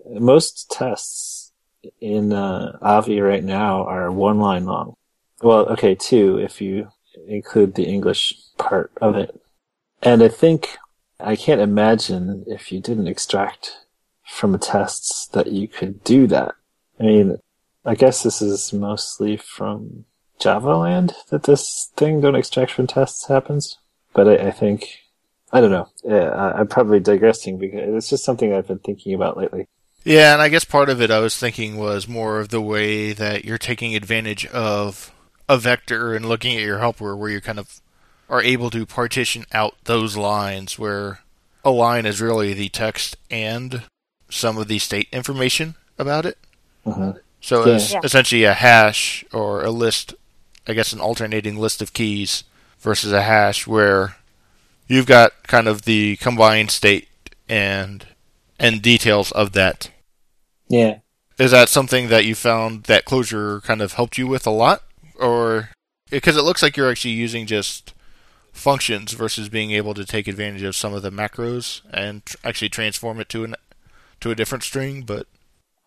most 0.09 0.71
tests 0.71 1.53
in 2.01 2.33
uh, 2.33 2.79
Avi 2.81 3.21
right 3.21 3.45
now 3.45 3.85
are 3.85 4.11
one 4.11 4.39
line 4.39 4.65
long. 4.65 4.95
Well, 5.43 5.69
okay, 5.71 5.95
two 5.95 6.39
if 6.39 6.61
you 6.61 6.89
include 7.27 7.75
the 7.75 7.85
English 7.85 8.35
part 8.59 8.91
of 9.01 9.17
it. 9.17 9.39
And 10.03 10.23
I 10.23 10.29
think 10.29 10.77
I 11.19 11.37
can't 11.37 11.61
imagine 11.61 12.45
if 12.47 12.71
you 12.71 12.81
didn't 12.81 13.09
extract 13.09 13.79
from 14.25 14.59
tests 14.59 15.27
that 15.29 15.49
you 15.49 15.69
could 15.69 16.05
do 16.05 16.27
that. 16.27 16.55
I 17.01 17.05
mean, 17.05 17.39
I 17.85 17.95
guess 17.95 18.23
this 18.23 18.43
is 18.43 18.73
mostly 18.73 19.37
from 19.37 20.05
Java 20.39 20.77
land 20.77 21.15
that 21.31 21.45
this 21.45 21.91
thing 21.97 22.21
don't 22.21 22.35
extract 22.35 22.73
from 22.73 22.87
tests 22.87 23.29
happens. 23.29 23.79
But 24.13 24.29
I, 24.29 24.49
I 24.49 24.51
think, 24.51 24.87
I 25.53 25.61
don't 25.61 25.71
know. 25.71 25.89
Yeah, 26.05 26.31
I'm 26.57 26.69
probably 26.69 27.01
digressing 27.01 27.59
because 27.59 27.95
it's 27.95 28.11
just 28.11 28.25
something 28.25 28.53
I've 28.53 28.69
been 28.69 28.79
thinking 28.79 29.15
about 29.15 29.37
lately. 29.37 29.69
Yeah, 30.05 30.33
and 30.33 30.43
I 30.43 30.49
guess 30.49 30.65
part 30.65 30.89
of 30.89 31.03
it 31.03 31.11
I 31.11 31.19
was 31.19 31.37
thinking 31.37 31.77
was 31.77 32.07
more 32.07 32.39
of 32.39 32.51
the 32.51 32.61
way 32.61 33.13
that 33.13 33.45
you're 33.45 33.59
taking 33.59 33.95
advantage 33.95 34.47
of 34.47 35.13
a 35.49 35.59
vector 35.59 36.15
and 36.15 36.27
looking 36.27 36.57
at 36.57 36.63
your 36.63 36.79
helper 36.79 37.17
where 37.17 37.31
you're 37.31 37.41
kind 37.41 37.59
of 37.59 37.81
are 38.29 38.43
able 38.43 38.71
to 38.71 38.87
partition 38.87 39.45
out 39.53 39.77
those 39.85 40.17
lines 40.17 40.79
where 40.79 41.21
a 41.65 41.71
line 41.71 42.07
is 42.07 42.21
really 42.21 42.55
the 42.55 42.69
text 42.69 43.17
and 43.31 43.83
some 44.31 44.59
of 44.59 44.69
the 44.69 44.79
state 44.79 45.09
information 45.13 45.75
about 45.99 46.27
it. 46.27 46.39
Mm-hmm. 46.85 47.19
So 47.41 47.67
yeah. 47.67 47.75
it's 47.75 47.93
yeah. 47.93 48.01
essentially 48.03 48.45
a 48.45 48.55
hash 48.55 49.25
or 49.33 49.65
a 49.65 49.71
list, 49.71 50.15
I 50.67 50.73
guess 50.73 50.93
an 50.93 51.01
alternating 51.01 51.57
list 51.57 51.83
of 51.83 51.93
keys 51.93 52.45
versus 52.79 53.13
a 53.13 53.23
hash 53.23 53.67
where 53.67 54.17
you've 54.89 55.07
got 55.07 55.33
kind 55.47 55.69
of 55.69 55.83
the 55.83 56.17
combined 56.17 56.71
state 56.71 57.09
and 57.49 58.07
and 58.59 58.83
details 58.83 59.33
of 59.33 59.53
that. 59.53 59.91
Yeah. 60.69 60.99
Is 61.39 61.51
that 61.51 61.69
something 61.69 62.09
that 62.09 62.25
you 62.25 62.35
found 62.35 62.85
that 62.85 63.05
Clojure 63.05 63.63
kind 63.63 63.83
of 63.83 63.93
helped 63.93 64.17
you 64.17 64.27
with 64.27 64.47
a 64.47 64.51
lot 64.51 64.83
or 65.19 65.71
because 66.11 66.37
it 66.37 66.43
looks 66.43 66.63
like 66.63 66.77
you're 66.77 66.91
actually 66.91 67.15
using 67.15 67.47
just 67.47 67.93
functions 68.57 69.13
versus 69.13 69.49
being 69.49 69.71
able 69.71 69.95
to 69.95 70.05
take 70.05 70.27
advantage 70.27 70.63
of 70.63 70.75
some 70.75 70.95
of 70.95 71.03
the 71.03 71.11
macros 71.11 71.83
and 71.93 72.25
tr- 72.25 72.37
actually 72.45 72.69
transform 72.69 73.21
it 73.21 73.29
to 73.29 73.45
an 73.45 73.55
to 74.21 74.31
a 74.31 74.35
different 74.35 74.65
string, 74.65 75.03
but 75.03 75.27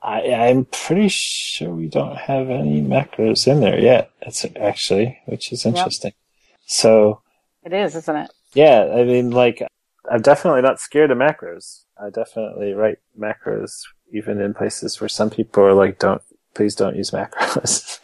I, 0.02 0.32
I'm 0.32 0.66
pretty 0.66 1.10
sure 1.10 1.72
we 1.72 1.88
don't 1.88 2.16
have 2.16 2.50
any 2.50 2.82
macros 2.82 3.48
in 3.48 3.60
there 3.60 3.80
yet. 3.80 4.12
It's 4.22 4.46
actually, 4.60 5.20
which 5.26 5.52
is 5.52 5.66
interesting. 5.66 6.12
Yep. 6.12 6.62
So 6.68 7.22
it 7.64 7.74
is, 7.74 7.96
isn't 7.96 8.16
it? 8.16 8.32
Yeah, 8.54 8.94
I 8.96 9.04
mean, 9.04 9.32
like, 9.32 9.62
I'm 10.10 10.22
definitely 10.22 10.62
not 10.62 10.80
scared 10.80 11.12
of 11.12 11.18
macros. 11.18 11.84
I 12.02 12.10
definitely 12.10 12.74
write 12.74 13.00
macros 13.20 13.82
even 14.12 14.40
in 14.40 14.54
places 14.54 15.02
where 15.02 15.10
some 15.10 15.30
people 15.30 15.64
are 15.64 15.74
like, 15.74 16.00
"Don't, 16.00 16.22
please 16.54 16.76
don't 16.76 16.96
use 16.96 17.12
macros." 17.12 18.00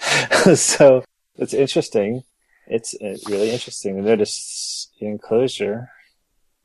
so 0.57 1.03
it's 1.37 1.53
interesting. 1.53 2.23
It's 2.67 2.95
uh, 2.95 3.17
really 3.29 3.51
interesting 3.51 3.95
to 3.95 4.01
notice 4.01 4.89
in 4.99 5.19
Clojure 5.19 5.87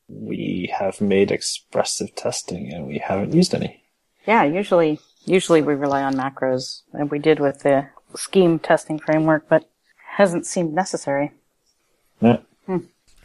we 0.08 0.72
have 0.76 1.00
made 1.00 1.30
expressive 1.30 2.14
testing 2.16 2.72
and 2.72 2.86
we 2.86 2.98
haven't 2.98 3.32
used 3.32 3.54
any. 3.54 3.82
Yeah, 4.26 4.44
usually 4.44 4.98
Usually 5.26 5.62
we 5.62 5.74
rely 5.74 6.02
on 6.02 6.14
macros, 6.14 6.82
and 6.92 7.10
we 7.10 7.18
did 7.18 7.40
with 7.40 7.60
the 7.60 7.88
scheme 8.14 8.58
testing 8.58 8.98
framework, 8.98 9.48
but 9.48 9.68
hasn't 10.16 10.46
seemed 10.46 10.74
necessary. 10.74 11.32
Yeah. 12.20 12.38
Hmm. 12.66 12.78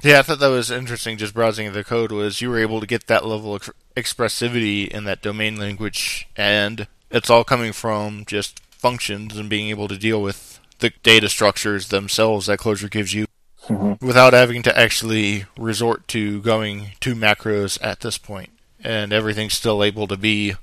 Yeah, 0.04 0.20
I 0.20 0.22
thought 0.22 0.40
that 0.40 0.48
was 0.48 0.70
interesting. 0.70 1.18
Just 1.18 1.34
browsing 1.34 1.72
the 1.72 1.84
code 1.84 2.12
was 2.12 2.42
you 2.42 2.50
were 2.50 2.60
able 2.60 2.82
to 2.82 2.86
get 2.86 3.08
that 3.08 3.26
level 3.26 3.56
of 3.56 3.70
expressivity 3.96 4.88
in 4.88 5.06
that 5.06 5.22
domain 5.22 5.56
language, 5.56 6.28
and 6.36 6.88
it's 7.10 7.30
all 7.30 7.44
coming 7.44 7.72
from 7.72 8.26
just 8.26 8.60
functions 8.72 9.38
and 9.38 9.50
being 9.50 9.70
able 9.70 9.88
to 9.88 9.98
deal 9.98 10.22
with 10.22 10.55
the 10.80 10.92
data 11.04 11.30
structures 11.30 11.90
themselves 11.90 12.48
that 12.48 12.60
Clojure 12.60 12.92
gives 12.92 13.14
you. 13.14 13.26
Mhm. 13.68 14.00
without 14.00 14.34
having 14.34 14.62
to 14.62 14.78
actually 14.78 15.46
resort 15.58 16.08
to 16.08 16.40
going 16.42 16.92
to 17.00 17.16
macros 17.16 17.80
at 17.82 18.02
this 18.02 18.16
point, 18.16 18.52
and 18.80 19.12
everything's 19.12 19.56
still 19.56 19.84
able 19.84 20.06
to 20.06 20.16
be 20.16 20.54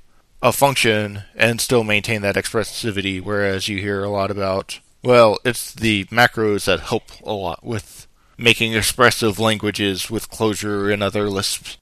a 0.41 0.53
function 0.53 1.23
and 1.35 1.59
still 1.59 1.83
maintain 1.83 2.21
that 2.21 2.35
expressivity. 2.35 3.21
Whereas 3.21 3.67
you 3.67 3.79
hear 3.79 4.03
a 4.05 4.09
lot 4.09 4.31
about, 4.31 4.79
well, 5.03 5.37
it's 5.43 5.73
the 5.73 6.05
macros 6.05 6.63
that 6.63 6.79
help 6.79 7.03
a 7.25 7.33
lot 7.33 7.65
with 7.65 8.07
making 8.37 8.73
expressive 8.73 9.37
languages 9.37 10.09
with 10.09 10.29
Clojure 10.29 10.93
and 10.93 11.03
other 11.03 11.29
Lisps. 11.29 11.77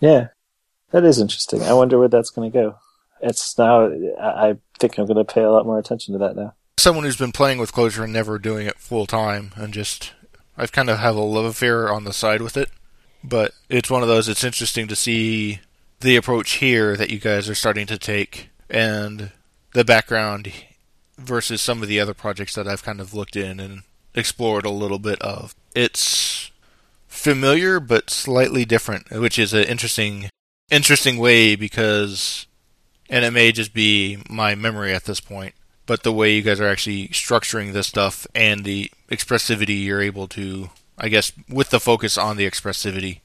Yeah, 0.00 0.28
that 0.90 1.04
is 1.04 1.18
interesting. 1.18 1.62
I 1.62 1.74
wonder 1.74 1.98
where 1.98 2.08
that's 2.08 2.30
going 2.30 2.50
to 2.50 2.58
go. 2.58 2.76
It's 3.20 3.58
now. 3.58 3.92
I 4.18 4.56
think 4.78 4.98
I'm 4.98 5.06
going 5.06 5.24
to 5.24 5.30
pay 5.30 5.42
a 5.42 5.50
lot 5.50 5.66
more 5.66 5.78
attention 5.78 6.12
to 6.14 6.18
that 6.20 6.34
now. 6.34 6.54
Someone 6.78 7.04
who's 7.04 7.16
been 7.16 7.32
playing 7.32 7.58
with 7.58 7.72
Clojure 7.72 8.04
and 8.04 8.12
never 8.12 8.38
doing 8.38 8.66
it 8.66 8.78
full 8.78 9.06
time, 9.06 9.52
and 9.56 9.72
just 9.72 10.12
I've 10.56 10.72
kind 10.72 10.90
of 10.90 10.98
have 10.98 11.16
a 11.16 11.20
love 11.20 11.44
affair 11.44 11.92
on 11.92 12.04
the 12.04 12.12
side 12.12 12.42
with 12.42 12.56
it. 12.56 12.70
But 13.22 13.52
it's 13.68 13.90
one 13.90 14.02
of 14.02 14.08
those. 14.08 14.28
It's 14.28 14.44
interesting 14.44 14.88
to 14.88 14.96
see 14.96 15.60
the 16.00 16.16
approach 16.16 16.54
here 16.54 16.96
that 16.96 17.10
you 17.10 17.18
guys 17.18 17.48
are 17.48 17.54
starting 17.54 17.86
to 17.86 17.98
take, 17.98 18.50
and 18.68 19.30
the 19.74 19.84
background 19.84 20.52
versus 21.18 21.62
some 21.62 21.82
of 21.82 21.88
the 21.88 22.00
other 22.00 22.14
projects 22.14 22.54
that 22.54 22.66
I've 22.66 22.82
kind 22.82 23.00
of 23.00 23.14
looked 23.14 23.36
in 23.36 23.60
and 23.60 23.82
explored 24.14 24.64
a 24.64 24.70
little 24.70 24.98
bit 24.98 25.20
of. 25.22 25.54
It's 25.74 26.50
familiar 27.06 27.78
but 27.80 28.10
slightly 28.10 28.64
different, 28.64 29.10
which 29.10 29.38
is 29.38 29.52
an 29.54 29.64
interesting 29.64 30.28
interesting 30.70 31.18
way 31.18 31.54
because 31.54 32.46
and 33.10 33.24
it 33.24 33.30
may 33.30 33.52
just 33.52 33.74
be 33.74 34.18
my 34.28 34.54
memory 34.54 34.94
at 34.94 35.04
this 35.04 35.20
point, 35.20 35.54
but 35.92 36.04
the 36.04 36.12
way 36.12 36.34
you 36.34 36.40
guys 36.40 36.58
are 36.58 36.68
actually 36.68 37.06
structuring 37.08 37.74
this 37.74 37.86
stuff 37.86 38.26
and 38.34 38.64
the 38.64 38.90
expressivity 39.10 39.84
you're 39.84 40.00
able 40.00 40.26
to 40.26 40.70
I 40.96 41.10
guess 41.10 41.32
with 41.50 41.68
the 41.68 41.80
focus 41.80 42.16
on 42.16 42.38
the 42.38 42.48
expressivity. 42.48 43.20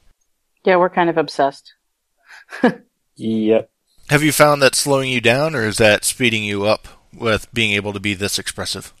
Yeah, 0.66 0.76
we're 0.76 0.90
kind 0.90 1.08
of 1.08 1.16
obsessed. 1.16 1.72
Yep. 3.16 3.70
Have 4.10 4.22
you 4.22 4.32
found 4.32 4.60
that 4.60 4.74
slowing 4.74 5.10
you 5.10 5.22
down 5.22 5.54
or 5.54 5.64
is 5.64 5.78
that 5.78 6.04
speeding 6.04 6.44
you 6.44 6.66
up 6.66 6.86
with 7.10 7.50
being 7.54 7.72
able 7.72 7.94
to 7.94 8.00
be 8.00 8.12
this 8.12 8.38
expressive? 8.38 8.92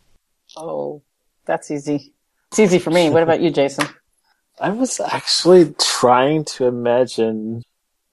Oh, 0.56 1.02
that's 1.44 1.70
easy. 1.70 2.14
It's 2.50 2.58
easy 2.58 2.78
for 2.78 2.90
me. 2.90 3.10
What 3.10 3.22
about 3.22 3.42
you, 3.42 3.50
Jason? 3.50 3.86
I 4.60 4.70
was 4.70 4.98
actually 4.98 5.74
trying 5.78 6.46
to 6.56 6.64
imagine 6.64 7.64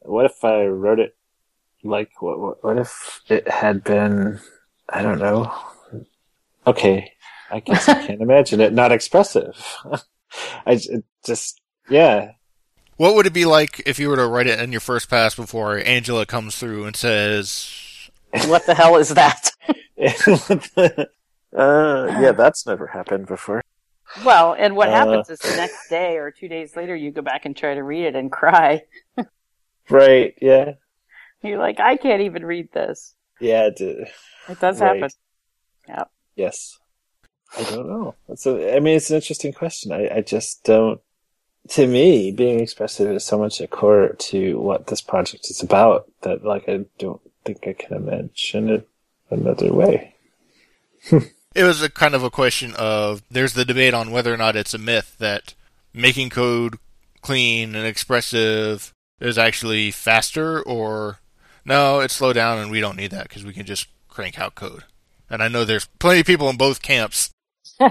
what 0.02 0.26
if 0.26 0.44
I 0.44 0.66
wrote 0.66 1.00
it 1.00 1.16
like 1.82 2.22
what 2.22 2.40
what, 2.42 2.62
what 2.62 2.78
if 2.78 3.22
it 3.30 3.48
had 3.48 3.82
been 3.86 4.42
I 4.90 5.02
don't 5.02 5.20
know. 5.20 5.52
Okay, 6.68 7.12
I 7.52 7.60
guess 7.60 7.88
I 7.90 8.06
can't 8.06 8.22
imagine 8.22 8.60
it 8.62 8.74
not 8.74 8.92
expressive. 8.92 9.56
I 10.66 10.80
just 11.26 11.62
yeah. 11.90 12.32
What 12.98 13.16
would 13.16 13.26
it 13.26 13.34
be 13.34 13.46
like 13.46 13.82
if 13.86 14.00
you 14.00 14.10
were 14.10 14.16
to 14.16 14.28
write 14.28 14.48
it 14.48 14.60
in 14.60 14.72
your 14.72 14.82
first 14.82 15.10
pass 15.10 15.36
before 15.36 15.78
Angela 15.78 16.26
comes 16.26 16.56
through 16.58 16.86
and 16.86 16.96
says, 16.96 17.70
What 18.48 18.66
the 18.66 18.74
hell 18.74 18.96
is 18.96 19.10
that? 19.10 19.52
uh, 20.00 21.06
yeah, 21.56 22.32
that's 22.32 22.66
never 22.66 22.88
happened 22.88 23.28
before. 23.28 23.62
Well, 24.24 24.56
and 24.58 24.76
what 24.76 24.90
Uh. 24.90 24.94
happens 24.94 25.30
is 25.30 25.40
the 25.40 25.56
next 25.56 25.90
day 25.90 26.18
or 26.18 26.32
two 26.32 26.48
days 26.48 26.76
later, 26.76 26.96
you 26.96 27.12
go 27.12 27.22
back 27.22 27.46
and 27.46 27.56
try 27.56 27.74
to 27.74 27.84
read 27.84 28.06
it 28.06 28.16
and 28.16 28.32
cry. 28.32 28.84
Right? 29.88 30.34
Yeah. 30.42 30.72
You're 31.44 31.60
like, 31.60 31.80
I 31.80 31.96
can't 31.98 32.24
even 32.24 32.44
read 32.44 32.72
this. 32.74 33.14
Yeah. 33.40 33.68
It. 33.68 33.80
It 33.82 34.60
does 34.60 34.80
Right. 34.80 35.02
happen. 35.02 35.10
Yeah. 35.88 36.04
Yes. 36.36 36.78
I 37.58 37.64
don't 37.64 37.88
know. 37.88 38.16
That's 38.28 38.46
a, 38.46 38.76
I 38.76 38.80
mean, 38.80 38.98
it's 38.98 39.10
an 39.10 39.16
interesting 39.16 39.54
question. 39.54 39.92
I, 39.92 40.18
I 40.18 40.22
just 40.22 40.64
don't. 40.64 41.00
To 41.70 41.88
me, 41.88 42.32
being 42.32 42.60
expressive 42.60 43.10
is 43.10 43.26
so 43.26 43.40
much 43.40 43.60
a 43.60 43.68
core 43.68 44.10
to 44.10 44.60
what 44.60 44.88
this 44.88 45.02
project 45.02 45.50
is 45.50 45.64
about 45.64 46.06
that, 46.22 46.44
like, 46.46 46.70
I 46.70 46.86
don't 47.00 47.22
think 47.44 47.66
I 47.68 47.74
can 47.74 47.98
imagine 47.98 48.70
it 48.70 48.90
another 49.30 49.74
way. 49.74 50.16
It 51.56 51.64
was 51.64 51.82
a 51.82 51.90
kind 51.90 52.14
of 52.14 52.22
a 52.22 52.30
question 52.30 52.74
of 52.76 53.24
there's 53.32 53.54
the 53.54 53.64
debate 53.64 53.94
on 53.94 54.12
whether 54.12 54.34
or 54.34 54.36
not 54.36 54.58
it's 54.58 54.74
a 54.74 54.78
myth 54.78 55.16
that 55.20 55.54
making 55.94 56.30
code 56.30 56.78
clean 57.22 57.76
and 57.76 57.88
expressive 57.88 58.94
is 59.22 59.38
actually 59.38 59.90
faster 59.90 60.62
or 60.62 61.20
no, 61.66 62.00
it's 62.00 62.14
slow 62.14 62.34
down 62.34 62.60
and 62.60 62.72
we 62.72 62.80
don't 62.80 62.98
need 62.98 63.12
that 63.12 63.28
because 63.28 63.44
we 63.44 63.54
can 63.54 63.66
just 63.66 63.88
crank 64.08 64.40
out 64.40 64.56
code. 64.56 64.84
And 65.30 65.42
I 65.44 65.48
know 65.48 65.66
there's 65.66 65.88
plenty 66.00 66.20
of 66.22 66.26
people 66.28 66.50
in 66.50 66.58
both 66.58 66.82
camps. 66.82 67.32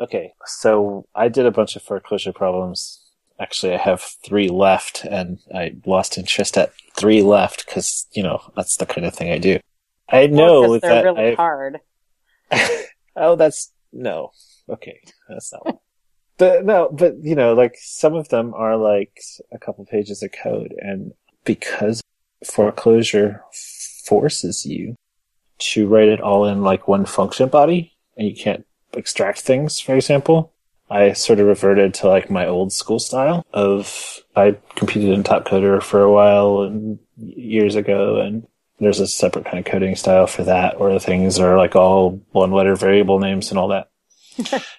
Okay, 0.00 0.32
so 0.46 1.06
I 1.14 1.26
did 1.28 1.44
a 1.44 1.50
bunch 1.50 1.74
of 1.74 1.82
4Clojure 1.82 2.32
problems. 2.34 3.00
Actually, 3.40 3.74
I 3.74 3.78
have 3.78 4.00
three 4.24 4.48
left, 4.48 5.04
and 5.04 5.40
I 5.52 5.74
lost 5.86 6.16
interest 6.18 6.56
at 6.56 6.72
three 6.96 7.20
left 7.20 7.66
because 7.66 8.06
you 8.12 8.22
know 8.22 8.40
that's 8.54 8.76
the 8.76 8.86
kind 8.86 9.04
of 9.06 9.14
thing 9.14 9.32
I 9.32 9.38
do. 9.38 9.58
I 10.08 10.28
know 10.28 10.60
Well, 10.60 10.70
'cause 10.70 10.80
they're 10.82 10.90
that 10.90 11.04
really 11.04 11.32
I, 11.32 11.34
hard. 11.34 11.80
oh, 13.16 13.34
that's 13.34 13.72
no. 13.92 14.30
Okay, 14.68 15.00
that's 15.28 15.52
not. 15.52 15.64
one. 15.66 15.78
but 16.36 16.64
no, 16.64 16.90
but 16.92 17.14
you 17.20 17.34
know, 17.34 17.54
like 17.54 17.74
some 17.80 18.14
of 18.14 18.28
them 18.28 18.54
are 18.54 18.76
like 18.76 19.18
a 19.52 19.58
couple 19.58 19.84
pages 19.84 20.22
of 20.22 20.30
code, 20.30 20.74
and 20.78 21.12
because 21.44 22.00
4Clojure 22.44 23.40
forces 24.04 24.64
you 24.64 24.96
to 25.58 25.86
write 25.86 26.08
it 26.08 26.20
all 26.20 26.46
in 26.46 26.62
like 26.62 26.88
one 26.88 27.04
function 27.04 27.48
body, 27.48 27.92
and 28.16 28.28
you 28.28 28.34
can't 28.34 28.64
extract 28.92 29.40
things, 29.40 29.80
for 29.80 29.94
example. 29.94 30.52
I 30.90 31.12
sort 31.12 31.38
of 31.40 31.46
reverted 31.46 31.92
to 31.94 32.08
like 32.08 32.30
my 32.30 32.46
old 32.46 32.72
school 32.72 32.98
style 32.98 33.44
of 33.52 34.20
I 34.34 34.56
competed 34.74 35.10
in 35.10 35.22
Top 35.22 35.44
Coder 35.44 35.82
for 35.82 36.02
a 36.02 36.10
while 36.10 36.62
and 36.62 36.98
years 37.16 37.74
ago, 37.74 38.20
and 38.20 38.46
there's 38.78 39.00
a 39.00 39.06
separate 39.06 39.44
kind 39.44 39.58
of 39.58 39.64
coding 39.64 39.96
style 39.96 40.26
for 40.26 40.44
that 40.44 40.80
where 40.80 40.92
the 40.92 41.00
things 41.00 41.38
are 41.38 41.58
like 41.58 41.76
all 41.76 42.22
one 42.30 42.52
letter 42.52 42.74
variable 42.74 43.18
names 43.18 43.50
and 43.50 43.58
all 43.58 43.68
that. 43.68 43.90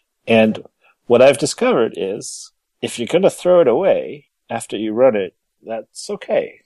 and 0.28 0.64
what 1.06 1.22
I've 1.22 1.38
discovered 1.38 1.94
is 1.96 2.52
if 2.82 2.98
you're 2.98 3.08
going 3.08 3.24
to 3.24 3.30
throw 3.30 3.62
it 3.62 3.68
away 3.68 4.28
after 4.50 4.78
you 4.78 4.94
run 4.94 5.16
it, 5.16 5.36
that's 5.66 6.10
okay. 6.10 6.62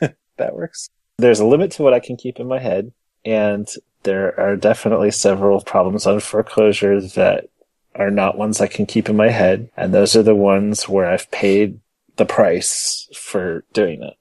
that 0.36 0.54
works. 0.54 0.88
There's 1.18 1.40
a 1.40 1.46
limit 1.46 1.70
to 1.72 1.82
what 1.82 1.94
I 1.94 2.00
can 2.00 2.16
keep 2.16 2.40
in 2.40 2.48
my 2.48 2.58
head, 2.58 2.92
and 3.24 3.68
there 4.02 4.38
are 4.38 4.56
definitely 4.56 5.10
several 5.10 5.60
problems 5.60 6.06
on 6.06 6.18
4Clojure 6.18 7.14
that 7.14 7.48
are 7.94 8.10
not 8.10 8.36
ones 8.36 8.60
I 8.60 8.66
can 8.66 8.86
keep 8.86 9.08
in 9.08 9.16
my 9.16 9.30
head, 9.30 9.70
and 9.76 9.94
those 9.94 10.16
are 10.16 10.22
the 10.22 10.34
ones 10.34 10.88
where 10.88 11.06
I've 11.06 11.30
paid 11.30 11.80
the 12.16 12.24
price 12.24 13.08
for 13.14 13.64
doing 13.72 14.02
it. 14.02 14.14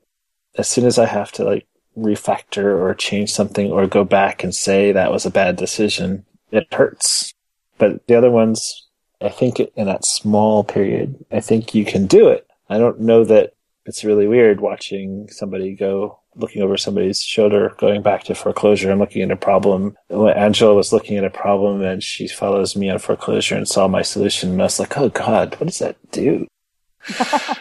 As 0.55 0.67
soon 0.67 0.85
as 0.85 0.99
I 0.99 1.05
have 1.05 1.31
to 1.33 1.43
like 1.43 1.67
refactor 1.97 2.79
or 2.79 2.93
change 2.93 3.31
something 3.31 3.71
or 3.71 3.87
go 3.87 4.03
back 4.03 4.43
and 4.43 4.53
say 4.53 4.91
that 4.91 5.11
was 5.11 5.25
a 5.25 5.31
bad 5.31 5.55
decision, 5.55 6.25
it 6.51 6.71
hurts. 6.71 7.33
But 7.77 8.05
the 8.07 8.15
other 8.15 8.31
ones, 8.31 8.87
I 9.21 9.29
think 9.29 9.59
in 9.59 9.85
that 9.87 10.05
small 10.05 10.63
period, 10.63 11.25
I 11.31 11.39
think 11.39 11.73
you 11.73 11.85
can 11.85 12.05
do 12.05 12.29
it. 12.29 12.47
I 12.69 12.77
don't 12.77 13.01
know 13.01 13.23
that 13.25 13.53
it's 13.85 14.03
really 14.03 14.27
weird 14.27 14.61
watching 14.61 15.27
somebody 15.29 15.75
go 15.75 16.19
looking 16.35 16.61
over 16.61 16.77
somebody's 16.77 17.21
shoulder, 17.21 17.73
going 17.77 18.01
back 18.01 18.23
to 18.23 18.33
4Clojure 18.33 18.89
and 18.89 18.99
looking 18.99 19.21
at 19.21 19.31
a 19.31 19.35
problem. 19.35 19.95
When 20.07 20.35
Angela 20.35 20.73
was 20.73 20.91
looking 20.91 21.17
at 21.17 21.23
a 21.23 21.29
problem 21.29 21.81
and 21.81 22.01
she 22.01 22.27
follows 22.27 22.75
me 22.75 22.89
on 22.89 22.97
4Clojure 22.97 23.57
and 23.57 23.67
saw 23.67 23.87
my 23.87 24.01
solution, 24.01 24.51
and 24.51 24.61
I 24.61 24.65
was 24.65 24.79
like, 24.79 24.97
oh 24.97 25.09
God, 25.09 25.55
what 25.59 25.67
does 25.67 25.79
that 25.79 25.97
do? 26.11 26.47
that 27.07 27.59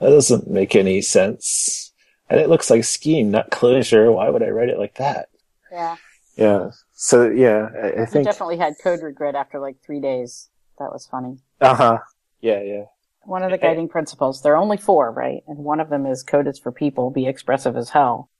doesn't 0.00 0.48
make 0.48 0.74
any 0.74 1.02
sense. 1.02 1.92
And 2.30 2.40
it 2.40 2.48
looks 2.48 2.70
like 2.70 2.84
scheme, 2.84 3.30
not 3.30 3.50
Clojure. 3.50 4.12
Why 4.14 4.30
would 4.30 4.42
I 4.42 4.48
write 4.48 4.70
it 4.70 4.78
like 4.78 4.94
that? 4.94 5.28
Yeah. 5.70 5.96
Yeah. 6.36 6.70
So 6.94 7.28
yeah, 7.28 7.68
I, 7.74 7.86
I 7.88 8.02
I 8.02 8.06
think. 8.06 8.24
definitely 8.24 8.56
had 8.56 8.74
code 8.82 9.02
regret 9.02 9.34
after 9.34 9.58
like 9.58 9.76
three 9.84 10.00
days. 10.00 10.48
That 10.78 10.92
was 10.92 11.06
funny. 11.06 11.38
Uh 11.60 11.74
huh. 11.74 11.98
Yeah, 12.40 12.62
yeah. 12.62 12.84
One 13.26 13.42
of 13.42 13.50
the 13.50 13.58
guiding 13.58 13.88
principles, 13.88 14.42
there 14.42 14.54
are 14.54 14.62
only 14.62 14.76
four, 14.76 15.10
right? 15.10 15.42
And 15.46 15.58
one 15.58 15.80
of 15.80 15.90
them 15.90 16.06
is 16.06 16.22
code 16.22 16.46
is 16.46 16.58
for 16.58 16.72
people, 16.72 17.10
be 17.10 17.26
expressive 17.26 17.76
as 17.76 17.90
hell. 17.90 18.30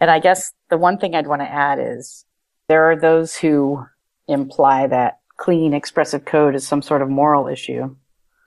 And 0.00 0.10
I 0.10 0.18
guess 0.18 0.52
the 0.68 0.78
one 0.78 0.98
thing 0.98 1.14
I'd 1.14 1.26
want 1.26 1.42
to 1.42 1.50
add 1.50 1.78
is 1.80 2.24
there 2.68 2.90
are 2.90 2.96
those 2.96 3.36
who 3.36 3.84
imply 4.26 4.86
that 4.88 5.20
clean, 5.36 5.74
expressive 5.74 6.24
code 6.24 6.54
is 6.54 6.66
some 6.66 6.82
sort 6.82 7.02
of 7.02 7.08
moral 7.08 7.48
issue, 7.48 7.96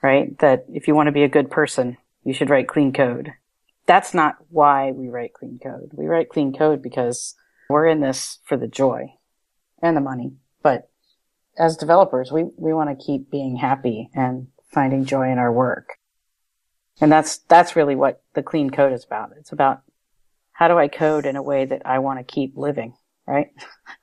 right? 0.01 0.37
That 0.39 0.65
if 0.73 0.87
you 0.87 0.95
want 0.95 1.07
to 1.07 1.13
be 1.13 1.23
a 1.23 1.29
good 1.29 1.49
person, 1.49 1.97
you 2.23 2.33
should 2.33 2.49
write 2.49 2.67
clean 2.67 2.91
code. 2.91 3.33
That's 3.85 4.13
not 4.13 4.37
why 4.49 4.91
we 4.91 5.09
write 5.09 5.33
clean 5.33 5.59
code. 5.61 5.91
We 5.93 6.07
write 6.07 6.29
clean 6.29 6.53
code 6.53 6.81
because 6.81 7.35
we're 7.69 7.87
in 7.87 8.01
this 8.01 8.39
for 8.45 8.57
the 8.57 8.67
joy 8.67 9.13
and 9.81 9.95
the 9.95 10.01
money. 10.01 10.33
But 10.63 10.89
as 11.57 11.77
developers, 11.77 12.31
we, 12.31 12.45
we 12.57 12.73
want 12.73 12.89
to 12.89 13.05
keep 13.05 13.29
being 13.29 13.57
happy 13.57 14.09
and 14.13 14.47
finding 14.75 15.05
joy 15.05 15.31
in 15.31 15.39
our 15.39 15.51
work. 15.51 15.97
And 17.01 17.11
that's, 17.11 17.37
that's 17.37 17.75
really 17.75 17.95
what 17.95 18.21
the 18.35 18.43
clean 18.43 18.69
code 18.69 18.93
is 18.93 19.03
about. 19.03 19.31
It's 19.39 19.51
about 19.51 19.81
how 20.51 20.67
do 20.67 20.77
I 20.77 20.87
code 20.87 21.25
in 21.25 21.35
a 21.35 21.41
way 21.41 21.65
that 21.65 21.81
I 21.85 21.99
want 21.99 22.19
to 22.19 22.23
keep 22.23 22.55
living, 22.55 22.93
right? 23.25 23.47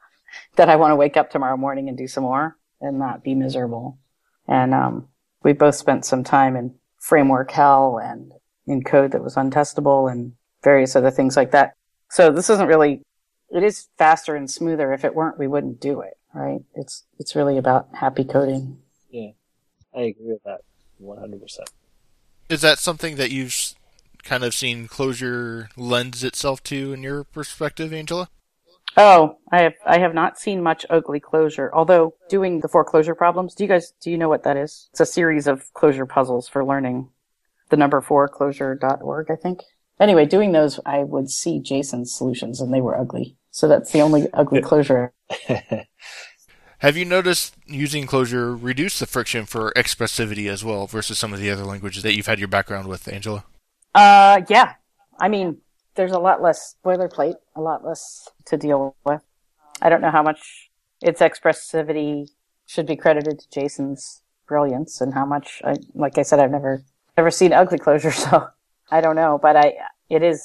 that 0.56 0.68
I 0.68 0.76
want 0.76 0.90
to 0.90 0.96
wake 0.96 1.16
up 1.16 1.30
tomorrow 1.30 1.56
morning 1.56 1.88
and 1.88 1.96
do 1.96 2.08
some 2.08 2.24
more 2.24 2.56
and 2.80 2.98
not 2.98 3.22
be 3.22 3.34
miserable. 3.34 3.98
And, 4.48 4.74
um, 4.74 5.08
we 5.44 5.52
both 5.52 5.74
spent 5.74 6.04
some 6.04 6.24
time 6.24 6.56
in 6.56 6.74
framework 6.98 7.50
hell 7.50 7.98
and 8.02 8.32
in 8.66 8.82
code 8.82 9.12
that 9.12 9.22
was 9.22 9.34
untestable 9.34 10.10
and 10.10 10.32
various 10.62 10.94
other 10.94 11.10
things 11.10 11.36
like 11.36 11.50
that. 11.50 11.74
So 12.10 12.30
this 12.30 12.50
isn't 12.50 12.68
really, 12.68 13.02
it 13.50 13.62
is 13.62 13.88
faster 13.98 14.36
and 14.36 14.50
smoother. 14.50 14.92
If 14.92 15.04
it 15.04 15.14
weren't, 15.14 15.38
we 15.38 15.48
wouldn't 15.48 15.80
do 15.80 16.00
it, 16.00 16.14
right? 16.32 16.60
It's, 16.74 17.04
it's 17.18 17.34
really 17.34 17.58
about 17.58 17.88
happy 17.94 18.24
coding. 18.24 18.81
Yeah, 19.94 20.00
I 20.00 20.04
agree 20.04 20.32
with 20.32 20.42
that 20.44 20.60
100%. 21.02 21.58
Is 22.48 22.60
that 22.60 22.78
something 22.78 23.16
that 23.16 23.30
you've 23.30 23.74
kind 24.24 24.44
of 24.44 24.54
seen 24.54 24.88
Clojure 24.88 25.68
lends 25.76 26.22
itself 26.22 26.62
to 26.64 26.92
in 26.92 27.02
your 27.02 27.24
perspective, 27.24 27.92
Angela? 27.92 28.28
Oh, 28.96 29.38
I 29.50 29.62
have, 29.62 29.74
I 29.86 29.98
have 29.98 30.14
not 30.14 30.38
seen 30.38 30.62
much 30.62 30.84
ugly 30.90 31.18
Clojure, 31.18 31.70
although 31.72 32.14
doing 32.28 32.60
the 32.60 32.68
4Clojure 32.68 33.16
problems, 33.16 33.54
do 33.54 33.64
you 33.64 33.68
guys, 33.68 33.94
do 34.02 34.10
you 34.10 34.18
know 34.18 34.28
what 34.28 34.42
that 34.42 34.58
is? 34.58 34.88
It's 34.90 35.00
a 35.00 35.06
series 35.06 35.46
of 35.46 35.72
Clojure 35.72 36.08
puzzles 36.08 36.46
for 36.46 36.64
learning 36.64 37.08
the 37.70 37.76
number 37.78 38.00
four 38.02 38.28
clojure.org, 38.28 39.30
I 39.30 39.36
think. 39.36 39.62
Anyway, 39.98 40.26
doing 40.26 40.52
those, 40.52 40.78
I 40.84 40.98
would 40.98 41.30
see 41.30 41.58
Jason's 41.58 42.14
solutions 42.14 42.60
and 42.60 42.72
they 42.72 42.82
were 42.82 42.98
ugly. 42.98 43.36
So 43.50 43.66
that's 43.66 43.90
the 43.92 44.00
only 44.00 44.26
ugly 44.34 44.60
Clojure. 44.62 45.10
Have 46.82 46.96
you 46.96 47.04
noticed 47.04 47.54
using 47.64 48.08
Clojure 48.08 48.58
reduce 48.60 48.98
the 48.98 49.06
friction 49.06 49.46
for 49.46 49.72
expressivity 49.76 50.50
as 50.50 50.64
well 50.64 50.88
versus 50.88 51.16
some 51.16 51.32
of 51.32 51.38
the 51.38 51.48
other 51.48 51.62
languages 51.62 52.02
that 52.02 52.16
you've 52.16 52.26
had 52.26 52.40
your 52.40 52.48
background 52.48 52.88
with, 52.88 53.06
Angela? 53.06 53.44
Uh, 53.94 54.40
yeah. 54.48 54.74
I 55.20 55.28
mean, 55.28 55.58
there's 55.94 56.10
a 56.10 56.18
lot 56.18 56.42
less 56.42 56.74
boilerplate, 56.84 57.36
a 57.54 57.60
lot 57.60 57.84
less 57.84 58.28
to 58.46 58.56
deal 58.56 58.96
with. 59.04 59.20
I 59.80 59.90
don't 59.90 60.00
know 60.00 60.10
how 60.10 60.24
much 60.24 60.70
its 61.00 61.20
expressivity 61.20 62.30
should 62.66 62.86
be 62.86 62.96
credited 62.96 63.38
to 63.38 63.50
Jason's 63.50 64.22
brilliance 64.48 65.00
and 65.00 65.14
how 65.14 65.24
much, 65.24 65.62
I, 65.64 65.76
like 65.94 66.18
I 66.18 66.22
said, 66.22 66.40
I've 66.40 66.50
never, 66.50 66.82
never 67.16 67.30
seen 67.30 67.52
ugly 67.52 67.78
Clojure, 67.78 68.12
so 68.30 68.48
I 68.90 69.00
don't 69.00 69.14
know, 69.14 69.38
but 69.40 69.54
I, 69.54 69.74
it 70.10 70.24
is, 70.24 70.44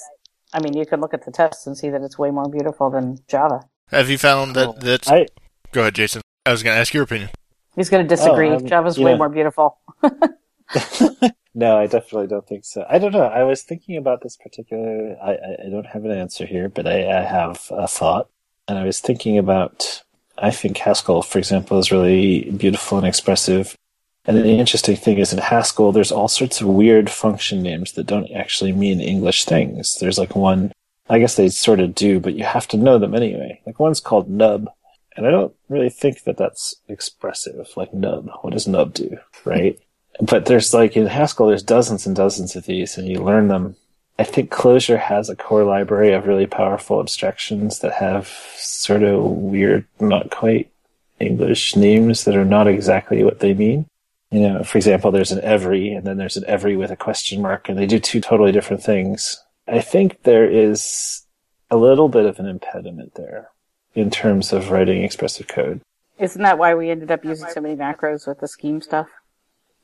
I 0.54 0.60
mean, 0.60 0.76
you 0.76 0.86
can 0.86 1.00
look 1.00 1.14
at 1.14 1.24
the 1.24 1.32
tests 1.32 1.66
and 1.66 1.76
see 1.76 1.90
that 1.90 2.02
it's 2.02 2.16
way 2.16 2.30
more 2.30 2.48
beautiful 2.48 2.90
than 2.90 3.18
Java. 3.26 3.62
Have 3.88 4.08
you 4.08 4.18
found 4.18 4.54
that 4.54 4.78
that's. 4.78 5.08
I, 5.08 5.26
Go 5.72 5.82
ahead, 5.82 5.96
Jason. 5.96 6.22
I 6.48 6.50
was 6.50 6.62
going 6.62 6.74
to 6.74 6.80
ask 6.80 6.94
your 6.94 7.02
opinion. 7.02 7.28
He's 7.76 7.90
going 7.90 8.02
to 8.02 8.08
disagree. 8.08 8.48
um, 8.48 8.66
Java's 8.66 8.96
you 8.96 9.04
way 9.04 9.14
more 9.16 9.28
beautiful. 9.28 9.78
no, 11.54 11.78
I 11.78 11.86
definitely 11.86 12.26
don't 12.26 12.46
think 12.48 12.64
so. 12.64 12.86
I 12.88 12.98
don't 12.98 13.12
know. 13.12 13.24
I 13.24 13.42
was 13.42 13.62
thinking 13.62 13.98
about 13.98 14.22
this 14.22 14.38
particular. 14.38 15.14
I, 15.22 15.32
I, 15.32 15.66
I 15.66 15.68
don't 15.68 15.86
have 15.86 16.06
an 16.06 16.10
answer 16.10 16.46
here, 16.46 16.70
but 16.70 16.86
I, 16.86 17.18
I 17.18 17.20
have 17.20 17.66
a 17.70 17.86
thought, 17.86 18.30
and 18.66 18.78
I 18.78 18.84
was 18.84 18.98
thinking 18.98 19.36
about. 19.36 20.02
I 20.38 20.50
think 20.50 20.78
Haskell, 20.78 21.20
for 21.22 21.38
example, 21.38 21.78
is 21.78 21.92
really 21.92 22.50
beautiful 22.50 22.96
and 22.96 23.06
expressive. 23.06 23.76
And 24.24 24.36
the 24.36 24.46
interesting 24.46 24.96
thing 24.96 25.18
is 25.18 25.32
in 25.32 25.40
Haskell, 25.40 25.92
there's 25.92 26.12
all 26.12 26.28
sorts 26.28 26.60
of 26.60 26.68
weird 26.68 27.10
function 27.10 27.60
names 27.62 27.92
that 27.92 28.06
don't 28.06 28.30
actually 28.32 28.72
mean 28.72 29.00
English 29.00 29.44
things. 29.46 29.98
There's 29.98 30.18
like 30.18 30.36
one, 30.36 30.72
I 31.10 31.18
guess 31.18 31.34
they 31.34 31.48
sort 31.48 31.80
of 31.80 31.94
do, 31.94 32.20
but 32.20 32.34
you 32.34 32.44
have 32.44 32.68
to 32.68 32.76
know 32.76 32.98
them 32.98 33.14
anyway. 33.14 33.60
Like 33.66 33.80
one's 33.80 34.00
called 34.00 34.30
nub, 34.30 34.70
and 35.18 35.26
I 35.26 35.32
don't 35.32 35.52
really 35.68 35.90
think 35.90 36.22
that 36.24 36.36
that's 36.36 36.76
expressive. 36.86 37.68
Like 37.76 37.92
nub, 37.92 38.30
what 38.42 38.52
does 38.52 38.68
nub 38.68 38.94
do, 38.94 39.18
right? 39.44 39.76
but 40.20 40.46
there's 40.46 40.72
like 40.72 40.96
in 40.96 41.08
Haskell, 41.08 41.48
there's 41.48 41.62
dozens 41.64 42.06
and 42.06 42.14
dozens 42.14 42.54
of 42.54 42.66
these, 42.66 42.96
and 42.96 43.08
you 43.08 43.20
learn 43.22 43.48
them. 43.48 43.74
I 44.20 44.22
think 44.22 44.50
Clojure 44.50 44.98
has 44.98 45.28
a 45.28 45.34
core 45.34 45.64
library 45.64 46.12
of 46.12 46.28
really 46.28 46.46
powerful 46.46 47.00
abstractions 47.00 47.80
that 47.80 47.94
have 47.94 48.28
sort 48.56 49.02
of 49.02 49.24
weird, 49.24 49.86
not 49.98 50.30
quite 50.30 50.70
English 51.18 51.74
names 51.74 52.24
that 52.24 52.36
are 52.36 52.44
not 52.44 52.68
exactly 52.68 53.24
what 53.24 53.40
they 53.40 53.54
mean. 53.54 53.86
You 54.30 54.40
know, 54.40 54.62
for 54.62 54.78
example, 54.78 55.10
there's 55.10 55.32
an 55.32 55.40
every, 55.40 55.92
and 55.94 56.06
then 56.06 56.16
there's 56.16 56.36
an 56.36 56.44
every 56.46 56.76
with 56.76 56.92
a 56.92 56.96
question 56.96 57.42
mark, 57.42 57.68
and 57.68 57.76
they 57.76 57.86
do 57.86 57.98
two 57.98 58.20
totally 58.20 58.52
different 58.52 58.84
things. 58.84 59.42
I 59.66 59.80
think 59.80 60.22
there 60.22 60.48
is 60.48 61.24
a 61.70 61.76
little 61.76 62.08
bit 62.08 62.24
of 62.24 62.38
an 62.38 62.46
impediment 62.46 63.14
there 63.16 63.50
in 63.98 64.10
terms 64.10 64.52
of 64.52 64.70
writing 64.70 65.02
expressive 65.02 65.48
code. 65.48 65.80
Isn't 66.18 66.42
that 66.42 66.58
why 66.58 66.74
we 66.74 66.90
ended 66.90 67.10
up 67.10 67.24
using 67.24 67.48
so 67.48 67.60
many 67.60 67.76
macros 67.76 68.26
with 68.26 68.40
the 68.40 68.48
scheme 68.48 68.80
stuff? 68.80 69.08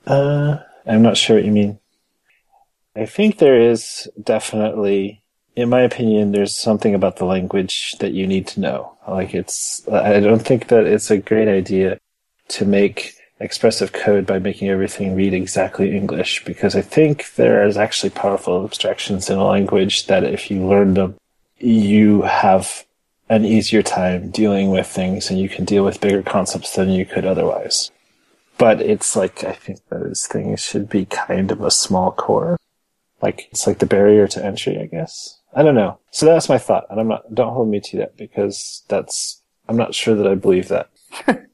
Uh, 0.07 0.59
I'm 0.87 1.03
not 1.03 1.17
sure 1.17 1.37
what 1.37 1.45
you 1.45 1.53
mean. 1.53 1.79
I 2.97 3.07
think 3.07 3.39
there 3.39 3.61
is 3.61 4.09
definitely, 4.23 5.23
in 5.57 5.69
my 5.69 5.81
opinion, 5.81 6.33
there's 6.33 6.57
something 6.57 6.95
about 6.95 7.17
the 7.17 7.25
language 7.25 7.97
that 8.01 8.13
you 8.13 8.27
need 8.27 8.47
to 8.49 8.61
know. 8.61 8.97
Like 9.09 9.35
it's, 9.35 9.87
I 9.89 10.21
don't 10.21 10.43
think 10.43 10.69
that 10.69 10.87
it's 10.87 11.11
a 11.11 11.19
great 11.19 11.49
idea 11.49 11.99
to 12.49 12.65
make 12.65 13.15
expressive 13.41 13.93
code 13.93 14.27
by 14.27 14.39
making 14.39 14.69
everything 14.69 15.15
read 15.15 15.35
exactly 15.35 15.97
English 15.97 16.45
because 16.45 16.77
I 16.77 16.83
think 16.83 17.35
there 17.35 17.67
is 17.67 17.77
actually 17.77 18.11
powerful 18.11 18.65
abstractions 18.65 19.29
in 19.29 19.39
a 19.39 19.47
language 19.47 20.07
that 20.07 20.25
if 20.25 20.51
you 20.51 20.67
learn 20.67 20.95
them, 20.95 21.17
you 21.59 22.23
have 22.23 22.85
an 23.35 23.45
easier 23.45 23.83
time 23.83 24.31
dealing 24.31 24.71
with 24.71 24.87
things 24.87 25.31
and 25.31 25.39
you 25.39 25.49
can 25.49 25.65
deal 25.65 25.85
with 25.85 26.01
bigger 26.01 26.23
concepts 26.23 26.75
than 26.75 26.91
you 26.91 27.05
could 27.05 27.25
otherwise 27.25 27.91
but 28.59 28.81
it's 28.81 29.17
like 29.17 29.45
I 29.45 29.53
think 29.53 29.81
those 29.89 30.27
things 30.27 30.61
should 30.61 30.89
be 30.89 31.07
kind 31.07 31.51
of 31.51 31.61
a 31.61 31.71
small 31.71 32.13
core. 32.13 32.59
Like 33.21 33.49
it's 33.51 33.67
like 33.67 33.79
the 33.79 33.87
barrier 33.87 34.29
to 34.29 34.45
entry, 34.45 34.79
I 34.79 34.87
guess. 34.87 35.41
I 35.55 35.63
don't 35.63 35.75
know. 35.75 35.99
So 36.11 36.27
that's 36.27 36.49
my 36.49 36.59
thought, 36.59 36.87
and 36.91 37.01
I'm 37.01 37.09
not. 37.09 37.35
Don't 37.35 37.53
hold 37.53 37.69
me 37.69 37.81
to 37.81 37.99
that 37.99 38.17
because 38.17 38.83
that's. 38.89 39.41
I'm 39.69 39.77
not 39.77 39.95
sure 39.95 40.15
that 40.15 40.27
I 40.27 40.35
believe 40.35 40.69
that. 40.69 40.91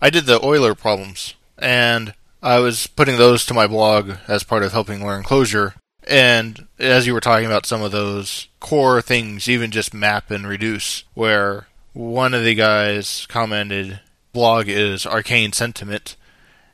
I 0.00 0.10
did 0.10 0.26
the 0.26 0.40
Euler 0.40 0.74
problems, 0.74 1.34
and 1.58 2.14
I 2.42 2.58
was 2.58 2.86
putting 2.86 3.16
those 3.16 3.46
to 3.46 3.54
my 3.54 3.66
blog 3.66 4.12
as 4.28 4.42
part 4.42 4.62
of 4.62 4.72
helping 4.72 5.04
learn 5.04 5.22
Clojure. 5.22 5.74
And 6.06 6.68
as 6.78 7.06
you 7.06 7.14
were 7.14 7.20
talking 7.20 7.46
about 7.46 7.66
some 7.66 7.82
of 7.82 7.92
those 7.92 8.48
core 8.60 9.00
things, 9.00 9.48
even 9.48 9.70
just 9.70 9.94
map 9.94 10.30
and 10.30 10.46
reduce, 10.46 11.04
where 11.14 11.66
one 11.92 12.34
of 12.34 12.44
the 12.44 12.54
guys 12.54 13.26
commented, 13.28 14.00
blog 14.32 14.68
is 14.68 15.06
arcane 15.06 15.52
sentiment, 15.52 16.16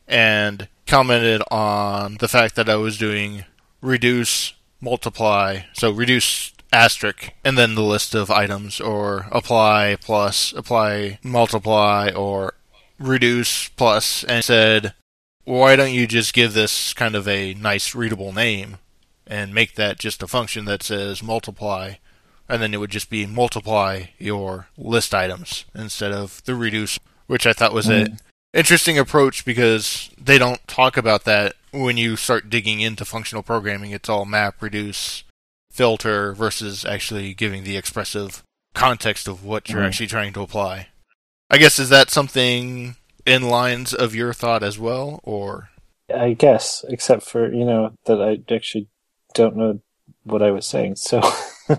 and 0.08 0.68
commented 0.86 1.42
on 1.50 2.16
the 2.18 2.28
fact 2.28 2.56
that 2.56 2.68
I 2.68 2.76
was 2.76 2.98
doing 2.98 3.44
reduce, 3.80 4.54
multiply, 4.80 5.60
so 5.72 5.90
reduce 5.92 6.52
asterisk, 6.72 7.30
and 7.44 7.56
then 7.56 7.74
the 7.74 7.82
list 7.82 8.14
of 8.14 8.30
items, 8.30 8.80
or 8.80 9.26
apply 9.30 9.96
plus, 10.00 10.52
apply 10.56 11.18
multiply, 11.22 12.10
or 12.10 12.54
reduce 12.98 13.68
plus, 13.68 14.24
and 14.24 14.44
said, 14.44 14.94
why 15.44 15.76
don't 15.76 15.92
you 15.92 16.06
just 16.06 16.34
give 16.34 16.52
this 16.52 16.92
kind 16.92 17.14
of 17.14 17.26
a 17.28 17.54
nice 17.54 17.94
readable 17.94 18.32
name 18.32 18.78
and 19.30 19.54
make 19.54 19.76
that 19.76 19.98
just 20.00 20.22
a 20.22 20.26
function 20.26 20.64
that 20.64 20.82
says 20.82 21.22
multiply, 21.22 21.94
and 22.48 22.60
then 22.60 22.74
it 22.74 22.78
would 22.78 22.90
just 22.90 23.08
be 23.08 23.24
multiply 23.26 24.06
your 24.18 24.66
list 24.76 25.14
items 25.14 25.64
instead 25.74 26.10
of 26.10 26.42
the 26.44 26.56
reduce, 26.56 26.98
which 27.28 27.46
I 27.46 27.52
thought 27.52 27.72
was 27.72 27.88
an 27.88 28.18
interesting 28.52 28.98
approach 28.98 29.44
because 29.44 30.10
they 30.20 30.36
don't 30.36 30.66
talk 30.66 30.96
about 30.96 31.24
that 31.24 31.54
when 31.70 31.96
you 31.96 32.16
start 32.16 32.50
digging 32.50 32.80
into 32.80 33.04
functional 33.04 33.44
programming. 33.44 33.92
It's 33.92 34.08
all 34.08 34.24
map, 34.24 34.60
reduce, 34.60 35.22
filter 35.70 36.32
versus 36.32 36.84
actually 36.84 37.32
giving 37.32 37.62
the 37.62 37.76
expressive 37.76 38.42
context 38.74 39.28
of 39.28 39.44
what 39.44 39.68
you're 39.68 39.82
Mhm. 39.82 39.86
actually 39.86 40.08
trying 40.08 40.32
to 40.32 40.42
apply. 40.42 40.88
I 41.48 41.58
guess 41.58 41.78
is 41.78 41.88
that 41.90 42.10
something 42.10 42.96
in 43.24 43.48
lines 43.48 43.94
of 43.94 44.14
your 44.14 44.32
thought 44.32 44.64
as 44.64 44.76
well, 44.76 45.20
or 45.22 45.70
I 46.12 46.32
guess, 46.32 46.84
except 46.88 47.22
for 47.22 47.52
you 47.52 47.64
know 47.64 47.92
that 48.06 48.20
I 48.20 48.42
actually 48.52 48.88
don't 49.34 49.56
know 49.56 49.80
what 50.24 50.42
I 50.42 50.50
was 50.50 50.66
saying, 50.66 50.96
so 50.96 51.20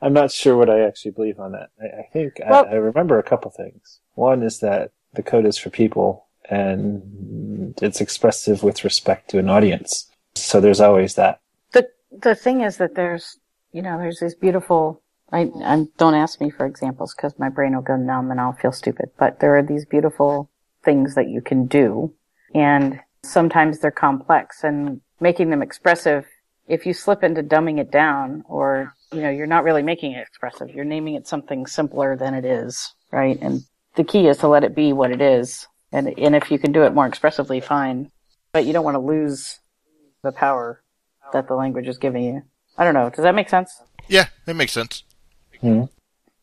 I'm 0.00 0.12
not 0.12 0.30
sure 0.32 0.56
what 0.56 0.70
I 0.70 0.80
actually 0.80 1.12
believe 1.12 1.38
on 1.40 1.52
that. 1.52 1.70
I, 1.80 2.00
I 2.00 2.08
think 2.12 2.34
Well- 2.48 2.66
I, 2.66 2.72
I 2.72 2.74
remember 2.74 3.18
a 3.18 3.22
couple 3.22 3.50
things. 3.50 4.00
One 4.14 4.42
is 4.42 4.60
that 4.60 4.92
the 5.14 5.22
code 5.22 5.46
is 5.46 5.58
for 5.58 5.70
people, 5.70 6.26
and 6.48 7.74
it's 7.82 8.00
expressive 8.00 8.62
with 8.62 8.84
respect 8.84 9.30
to 9.30 9.38
an 9.38 9.48
audience. 9.48 10.10
So 10.34 10.60
there's 10.60 10.80
always 10.80 11.14
that. 11.14 11.40
the 11.72 11.88
the 12.10 12.34
thing 12.34 12.60
is 12.60 12.76
that 12.78 12.94
there's 12.94 13.38
you 13.72 13.82
know 13.82 13.98
there's 13.98 14.20
these 14.20 14.34
beautiful 14.34 15.02
I, 15.32 15.50
I 15.64 15.86
don't 15.96 16.14
ask 16.14 16.40
me 16.40 16.50
for 16.50 16.66
examples 16.66 17.14
because 17.14 17.38
my 17.38 17.48
brain 17.48 17.74
will 17.74 17.82
go 17.82 17.96
numb 17.96 18.30
and 18.30 18.40
I'll 18.40 18.52
feel 18.52 18.72
stupid 18.72 19.10
but 19.18 19.40
there 19.40 19.56
are 19.56 19.62
these 19.62 19.84
beautiful 19.86 20.50
things 20.84 21.14
that 21.14 21.28
you 21.28 21.40
can 21.40 21.66
do 21.66 22.12
and 22.54 23.00
sometimes 23.22 23.78
they're 23.78 23.90
complex 23.90 24.62
and 24.62 25.00
making 25.20 25.50
them 25.50 25.62
expressive 25.62 26.26
if 26.66 26.86
you 26.86 26.94
slip 26.94 27.22
into 27.22 27.42
dumbing 27.42 27.78
it 27.78 27.90
down 27.90 28.42
or 28.48 28.94
you 29.12 29.20
know 29.20 29.30
you're 29.30 29.46
not 29.46 29.64
really 29.64 29.82
making 29.82 30.12
it 30.12 30.26
expressive 30.26 30.70
you're 30.70 30.84
naming 30.84 31.14
it 31.14 31.26
something 31.26 31.66
simpler 31.66 32.16
than 32.16 32.34
it 32.34 32.44
is 32.44 32.94
right 33.10 33.38
and 33.40 33.62
the 33.96 34.04
key 34.04 34.26
is 34.26 34.38
to 34.38 34.48
let 34.48 34.64
it 34.64 34.74
be 34.74 34.92
what 34.92 35.10
it 35.10 35.20
is 35.20 35.66
and 35.92 36.18
and 36.18 36.34
if 36.34 36.50
you 36.50 36.58
can 36.58 36.72
do 36.72 36.84
it 36.84 36.94
more 36.94 37.06
expressively 37.06 37.60
fine 37.60 38.10
but 38.52 38.64
you 38.64 38.72
don't 38.72 38.84
want 38.84 38.94
to 38.94 39.00
lose 39.00 39.58
the 40.22 40.32
power 40.32 40.82
that 41.32 41.48
the 41.48 41.54
language 41.54 41.88
is 41.88 41.98
giving 41.98 42.24
you. 42.24 42.42
I 42.78 42.84
don't 42.84 42.94
know. 42.94 43.10
Does 43.10 43.22
that 43.22 43.34
make 43.34 43.50
sense? 43.50 43.82
yeah, 44.08 44.26
it 44.46 44.56
makes 44.56 44.72
sense. 44.72 45.02
Hmm. 45.60 45.84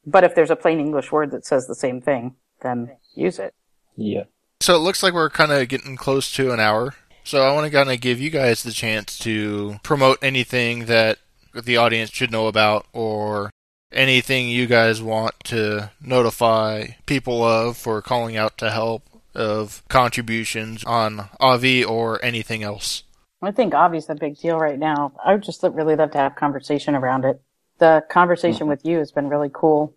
But 0.06 0.24
if 0.24 0.36
there's 0.36 0.50
a 0.50 0.56
plain 0.56 0.80
English 0.80 1.12
word 1.12 1.32
that 1.32 1.46
says 1.46 1.68
the 1.68 1.76
same 1.76 2.02
thing, 2.02 2.36
then 2.62 2.98
use 3.16 3.40
it. 3.40 3.54
Yeah. 3.96 4.24
So 4.60 4.76
it 4.76 4.80
looks 4.80 5.04
like 5.04 5.14
we're 5.14 5.30
kind 5.30 5.52
of 5.52 5.68
getting 5.68 5.96
close 5.96 6.32
to 6.34 6.52
an 6.52 6.60
hour. 6.60 6.94
So 7.24 7.42
I 7.42 7.54
want 7.54 7.66
to 7.66 7.72
kind 7.72 7.92
of 7.92 8.02
give 8.02 8.20
you 8.20 8.30
guys 8.30 8.64
the 8.64 8.72
chance 8.72 9.18
to 9.20 9.80
promote 9.84 10.18
anything 10.22 10.86
that 10.86 11.20
the 11.54 11.78
audience 11.78 12.10
should 12.10 12.32
know 12.32 12.48
about 12.48 12.86
or 12.94 13.52
anything 13.92 14.48
you 14.48 14.68
guys 14.68 15.02
want 15.02 15.36
to 15.46 15.92
notify 16.02 16.88
people 17.06 17.44
of 17.44 17.78
for 17.78 18.02
calling 18.02 18.38
out 18.38 18.58
to 18.58 18.72
help 18.72 19.04
of 19.34 19.84
contributions 19.88 20.84
on 20.84 21.30
Avi 21.40 21.84
or 21.84 22.24
anything 22.24 22.64
else. 22.64 23.04
I 23.42 23.52
think 23.52 23.74
Avi's 23.74 24.10
a 24.10 24.16
big 24.16 24.38
deal 24.38 24.60
right 24.60 24.78
now. 24.78 25.14
I 25.24 25.34
would 25.34 25.44
just 25.44 25.64
really 25.64 25.96
love 25.96 26.12
to 26.12 26.18
have 26.18 26.36
conversation 26.36 26.96
around 26.96 27.26
it. 27.26 27.42
The 27.80 28.04
conversation 28.10 28.62
mm-hmm. 28.62 28.70
with 28.70 28.86
you 28.86 29.00
has 29.00 29.12
been 29.12 29.30
really 29.30 29.50
cool. 29.52 29.96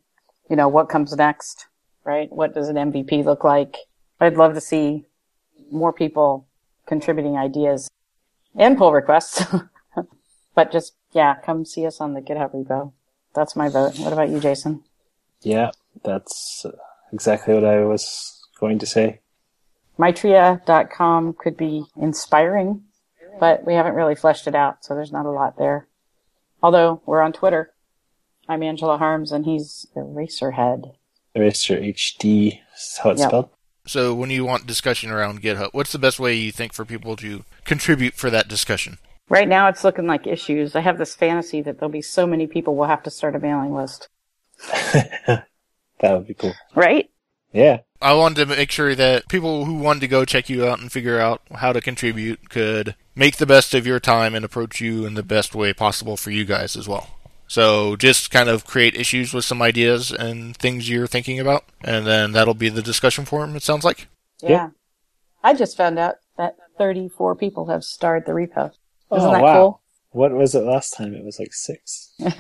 You 0.49 0.57
know, 0.57 0.69
what 0.69 0.89
comes 0.89 1.15
next, 1.15 1.67
right? 2.05 2.31
What 2.33 2.55
does 2.55 2.69
an 2.69 2.77
MVP 2.77 3.25
look 3.25 3.45
like? 3.45 3.77
I'd 4.21 4.37
love 4.37 4.55
to 4.55 4.61
see 4.61 5.05
more 5.71 5.93
people 5.93 6.47
contributing 6.87 7.37
ideas 7.37 7.91
and 8.57 8.77
pull 8.79 8.93
requests. 8.93 9.45
but 10.55 10.73
just, 10.73 10.95
yeah, 11.13 11.35
come 11.37 11.65
see 11.65 11.87
us 11.87 12.01
on 12.01 12.15
the 12.15 12.21
GitHub 12.21 12.55
repo. 12.55 12.93
That's 13.35 13.57
my 13.57 13.69
vote. 13.69 13.99
What 13.99 14.13
about 14.13 14.29
you, 14.29 14.41
Jason? 14.41 14.85
Yeah, 15.43 15.71
that's 16.03 16.65
exactly 17.13 17.55
what 17.55 17.65
I 17.65 17.85
was 17.85 18.47
going 18.59 18.79
to 18.79 18.87
say. 18.87 19.21
Maitria.com 19.99 21.35
could 21.35 21.57
be 21.57 21.85
inspiring, 21.97 22.83
but 23.39 23.65
we 23.65 23.75
haven't 23.75 23.95
really 23.95 24.15
fleshed 24.15 24.47
it 24.47 24.55
out, 24.55 24.85
so 24.85 24.95
there's 24.95 25.13
not 25.13 25.27
a 25.27 25.31
lot 25.31 25.57
there. 25.59 25.89
Although 26.63 27.03
we're 27.07 27.21
on 27.21 27.33
Twitter. 27.33 27.73
I'm 28.49 28.63
Angela 28.63 28.99
Harms 28.99 29.33
and 29.33 29.45
he's 29.45 29.87
Eraserhead. 29.97 30.95
Eraser 31.35 31.77
HD 31.77 32.61
is 32.77 32.99
how 33.03 33.11
it's 33.11 33.21
Yep. 33.21 33.29
spelled. 33.31 33.49
So 33.87 34.15
when 34.15 34.31
you 34.31 34.45
want 34.45 34.67
discussion 34.67 35.11
around 35.11 35.43
GitHub, 35.43 35.71
what's 35.73 35.93
the 35.93 35.99
best 35.99 36.19
way 36.19 36.35
you 36.35 36.51
think 36.51 36.73
for 36.73 36.85
people 36.85 37.17
to 37.17 37.45
contribute 37.65 38.15
for 38.15 38.31
that 38.31 38.49
discussion? 38.49 38.99
Right 39.29 39.49
now 39.49 39.69
it's 39.69 39.85
looking 39.85 40.07
like 40.07 40.27
issues. 40.27 40.75
I 40.75 40.81
have 40.81 40.99
this 40.99 41.15
fantasy 41.15 41.61
that 41.63 41.79
there'll 41.79 41.93
be 41.93 42.03
so 42.03 42.27
many 42.27 42.47
people 42.47 42.77
we'll 42.77 42.89
have 42.89 43.03
to 43.05 43.11
start 43.11 43.37
a 43.37 43.39
mailing 43.39 43.75
list. 43.75 44.09
that 44.93 45.47
would 46.01 46.27
be 46.27 46.35
cool. 46.35 46.55
Right? 46.75 47.11
Yeah. 47.53 47.81
I 48.01 48.15
wanted 48.15 48.47
to 48.49 48.57
make 48.57 48.71
sure 48.71 48.95
that 48.95 49.29
people 49.29 49.65
who 49.65 49.75
wanted 49.75 50.01
to 50.01 50.09
go 50.09 50.25
check 50.25 50.49
you 50.49 50.67
out 50.67 50.79
and 50.79 50.91
figure 50.91 51.19
out 51.19 51.43
how 51.55 51.73
to 51.73 51.81
contribute 51.81 52.51
could 52.51 52.97
make 53.15 53.37
the 53.37 53.47
best 53.47 53.75
of 53.75 53.87
your 53.87 54.01
time 54.01 54.35
and 54.35 54.45
approach 54.45 54.81
you 54.81 55.07
in 55.07 55.15
the 55.15 55.23
best 55.23 55.55
way 55.55 55.73
possible 55.73 56.17
for 56.17 56.31
you 56.31 56.45
guys 56.45 56.77
as 56.77 56.89
well. 56.89 57.11
So 57.47 57.97
just 57.97 58.31
kind 58.31 58.49
of 58.49 58.65
create 58.65 58.97
issues 58.97 59.35
with 59.35 59.45
some 59.45 59.63
ideas 59.63 60.11
and 60.11 60.57
things 60.57 60.89
you're 60.89 61.07
thinking 61.07 61.39
about, 61.39 61.65
and 61.83 62.07
then 62.07 62.33
that'll 62.33 62.55
be 62.55 62.69
the 62.69 62.83
discussion 62.83 63.25
forum, 63.25 63.55
it 63.57 63.63
sounds 63.63 63.85
like. 63.85 64.09
Yeah. 64.43 64.51
Yeah. 64.51 64.69
I 65.43 65.55
just 65.55 65.77
found 65.77 65.99
out 65.99 66.17
that 66.39 66.57
34 66.79 67.37
people 67.37 67.67
have 67.67 67.85
starred 67.85 68.25
the 68.27 68.33
repo. 68.33 68.73
Oh, 69.11 69.17
Isn't 69.17 69.29
oh, 69.29 69.33
that 69.33 69.43
wow. 69.43 69.81
What 70.11 70.33
was 70.33 70.55
it 70.55 70.61
last 70.61 70.97
time? 70.97 71.15
It 71.15 71.25
was 71.25 71.39
like 71.39 71.53
six. 71.53 72.13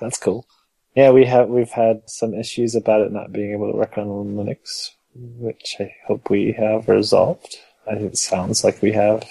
That's 0.00 0.18
cool. 0.18 0.46
Yeah, 0.94 1.10
we 1.10 1.24
have 1.26 1.48
we've 1.48 1.70
had 1.70 2.02
some 2.06 2.34
issues 2.34 2.74
about 2.74 3.02
it 3.02 3.12
not 3.12 3.32
being 3.32 3.52
able 3.52 3.70
to 3.70 3.76
work 3.76 3.98
on 3.98 4.06
Linux, 4.06 4.90
which 5.14 5.76
I 5.80 5.92
hope 6.06 6.30
we 6.30 6.52
have 6.52 6.88
resolved. 6.88 7.56
I 7.86 7.96
think 7.96 8.12
it 8.12 8.18
sounds 8.18 8.64
like 8.64 8.80
we 8.80 8.92
have 8.92 9.24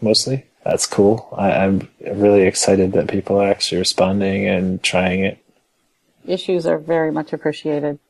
mostly. 0.00 0.44
That's 0.68 0.86
cool. 0.86 1.28
I, 1.36 1.52
I'm 1.52 1.88
really 2.00 2.42
excited 2.42 2.92
that 2.92 3.08
people 3.08 3.40
are 3.40 3.48
actually 3.48 3.78
responding 3.78 4.48
and 4.48 4.82
trying 4.82 5.24
it. 5.24 5.38
issues 6.26 6.66
are 6.66 6.78
very 6.78 7.12
much 7.12 7.32
appreciated. 7.32 8.00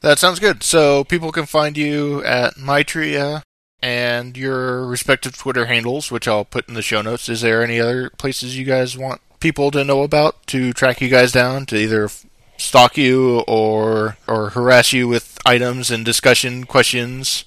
That 0.00 0.18
sounds 0.18 0.40
good. 0.40 0.64
So 0.64 1.04
people 1.04 1.30
can 1.30 1.46
find 1.46 1.76
you 1.78 2.24
at 2.24 2.54
Maitria 2.54 3.42
and 3.80 4.36
your 4.36 4.84
respective 4.86 5.36
Twitter 5.36 5.66
handles, 5.66 6.10
which 6.10 6.26
I'll 6.26 6.44
put 6.44 6.68
in 6.68 6.74
the 6.74 6.82
show 6.82 7.00
notes. 7.00 7.28
Is 7.28 7.42
there 7.42 7.62
any 7.62 7.78
other 7.78 8.10
places 8.10 8.58
you 8.58 8.64
guys 8.64 8.98
want 8.98 9.20
people 9.38 9.70
to 9.70 9.84
know 9.84 10.02
about 10.02 10.44
to 10.48 10.72
track 10.72 11.00
you 11.00 11.08
guys 11.08 11.30
down 11.30 11.66
to 11.66 11.76
either 11.76 12.08
stalk 12.56 12.96
you 12.96 13.40
or 13.46 14.16
or 14.26 14.50
harass 14.50 14.92
you 14.92 15.06
with 15.06 15.38
items 15.46 15.92
and 15.92 16.04
discussion 16.04 16.64
questions? 16.64 17.44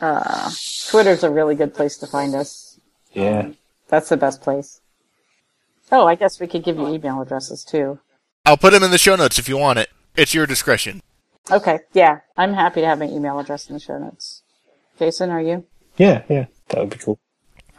Uh, 0.00 0.50
Twitter's 0.88 1.24
a 1.24 1.30
really 1.30 1.56
good 1.56 1.74
place 1.74 1.96
to 1.98 2.06
find 2.06 2.34
us. 2.34 2.65
Yeah. 3.16 3.50
That's 3.88 4.08
the 4.08 4.16
best 4.16 4.42
place. 4.42 4.80
Oh, 5.90 6.06
I 6.06 6.16
guess 6.16 6.40
we 6.40 6.46
could 6.46 6.64
give 6.64 6.76
you 6.76 6.88
email 6.88 7.20
addresses 7.20 7.64
too. 7.64 8.00
I'll 8.44 8.56
put 8.56 8.72
them 8.72 8.82
in 8.82 8.90
the 8.90 8.98
show 8.98 9.16
notes 9.16 9.38
if 9.38 9.48
you 9.48 9.56
want 9.56 9.78
it. 9.78 9.88
It's 10.16 10.34
your 10.34 10.46
discretion. 10.46 11.00
Okay, 11.50 11.80
yeah. 11.92 12.20
I'm 12.36 12.54
happy 12.54 12.80
to 12.80 12.86
have 12.86 12.98
my 12.98 13.06
email 13.06 13.38
address 13.38 13.68
in 13.68 13.74
the 13.74 13.80
show 13.80 13.98
notes. 13.98 14.42
Jason, 14.98 15.30
are 15.30 15.40
you? 15.40 15.64
Yeah, 15.96 16.22
yeah. 16.28 16.46
That 16.68 16.80
would 16.80 16.90
be 16.90 16.96
cool. 16.96 17.18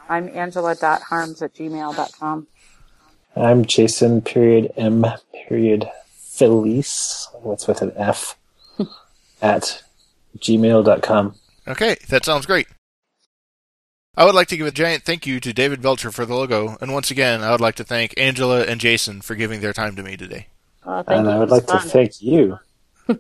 I'm 0.10 0.30
angela.harms 0.30 1.42
at 1.42 1.54
gmail.com. 1.54 2.48
I'm 3.36 3.66
Jason 3.66 4.22
period 4.22 4.72
M 4.78 5.06
period 5.48 5.90
Felice. 6.16 7.28
What's 7.42 7.68
with 7.68 7.82
an 7.82 7.92
F? 7.96 8.38
at 9.42 9.84
gmail.com. 10.38 11.36
Okay, 11.68 11.98
that 12.10 12.24
sounds 12.26 12.46
great. 12.46 12.68
I 14.18 14.26
would 14.26 14.34
like 14.34 14.48
to 14.48 14.58
give 14.58 14.66
a 14.66 14.72
giant 14.72 15.04
thank 15.04 15.28
you 15.28 15.40
to 15.40 15.54
David 15.54 15.80
Belcher 15.80 16.12
for 16.12 16.26
the 16.26 16.34
logo, 16.34 16.76
and 16.82 16.92
once 16.92 17.12
again, 17.12 17.44
I 17.44 17.52
would 17.52 17.62
like 17.62 17.76
to 17.76 17.84
thank 17.84 18.16
Angela 18.18 18.64
and 18.64 18.82
Jason 18.82 19.22
for 19.22 19.36
giving 19.36 19.62
their 19.62 19.74
time 19.74 19.96
to 19.96 20.02
me 20.02 20.18
today. 20.18 20.48
Uh, 20.84 21.04
and 21.08 21.28
you. 21.28 21.32
I 21.32 21.38
would 21.38 21.50
It 21.50 21.52
was 21.52 21.68
like 21.68 21.84
to 21.84 21.88
thank 21.88 22.20
you. 22.20 22.58
uh, 23.10 23.16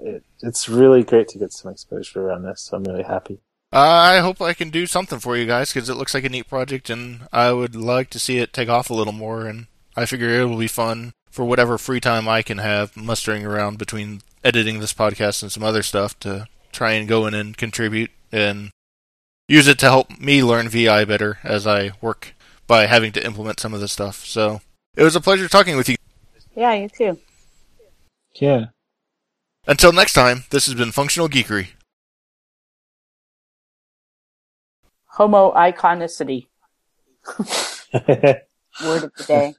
it, 0.00 0.24
it's 0.42 0.66
really 0.66 1.04
great 1.04 1.28
to 1.28 1.38
get 1.38 1.52
some 1.52 1.70
exposure 1.70 2.22
around 2.22 2.44
this. 2.44 2.62
So 2.62 2.78
I'm 2.78 2.84
really 2.84 3.02
happy. 3.02 3.40
I 3.70 4.20
hope 4.20 4.40
I 4.40 4.54
can 4.54 4.70
do 4.70 4.86
something 4.86 5.18
for 5.18 5.36
you 5.36 5.44
guys 5.44 5.74
because 5.74 5.90
it 5.90 5.96
looks 5.96 6.14
like 6.14 6.24
a 6.24 6.30
neat 6.30 6.48
project, 6.48 6.88
and 6.88 7.28
I 7.34 7.52
would 7.52 7.76
like 7.76 8.08
to 8.10 8.18
see 8.18 8.38
it 8.38 8.54
take 8.54 8.70
off 8.70 8.88
a 8.88 8.94
little 8.94 9.12
more. 9.12 9.46
And 9.46 9.66
I 9.94 10.06
figure 10.06 10.30
it 10.30 10.46
will 10.46 10.56
be 10.56 10.68
fun 10.68 11.12
for 11.30 11.44
whatever 11.44 11.76
free 11.76 12.00
time 12.00 12.26
I 12.26 12.40
can 12.40 12.58
have 12.58 12.96
mustering 12.96 13.44
around 13.44 13.76
between 13.76 14.22
editing 14.42 14.80
this 14.80 14.94
podcast 14.94 15.42
and 15.42 15.52
some 15.52 15.62
other 15.62 15.82
stuff 15.82 16.18
to 16.20 16.48
try 16.72 16.92
and 16.92 17.06
go 17.06 17.26
in 17.26 17.34
and 17.34 17.58
contribute 17.58 18.10
and 18.32 18.70
use 19.50 19.66
it 19.66 19.80
to 19.80 19.86
help 19.86 20.20
me 20.20 20.44
learn 20.44 20.68
VI 20.68 21.04
better 21.04 21.40
as 21.42 21.66
I 21.66 21.90
work 22.00 22.34
by 22.68 22.86
having 22.86 23.10
to 23.12 23.26
implement 23.26 23.58
some 23.58 23.74
of 23.74 23.80
this 23.80 23.90
stuff. 23.90 24.24
So 24.24 24.60
it 24.96 25.02
was 25.02 25.16
a 25.16 25.20
pleasure 25.20 25.48
talking 25.48 25.76
with 25.76 25.88
you. 25.88 25.96
Yeah, 26.54 26.72
you 26.74 26.88
too. 26.88 27.18
Yeah. 28.36 28.66
Until 29.66 29.92
next 29.92 30.12
time, 30.12 30.44
this 30.50 30.66
has 30.66 30.76
been 30.76 30.92
Functional 30.92 31.28
Geekery. 31.28 31.70
Homoiconicity. 35.16 36.46
Word 37.36 39.04
of 39.04 39.12
the 39.16 39.24
day. 39.26 39.48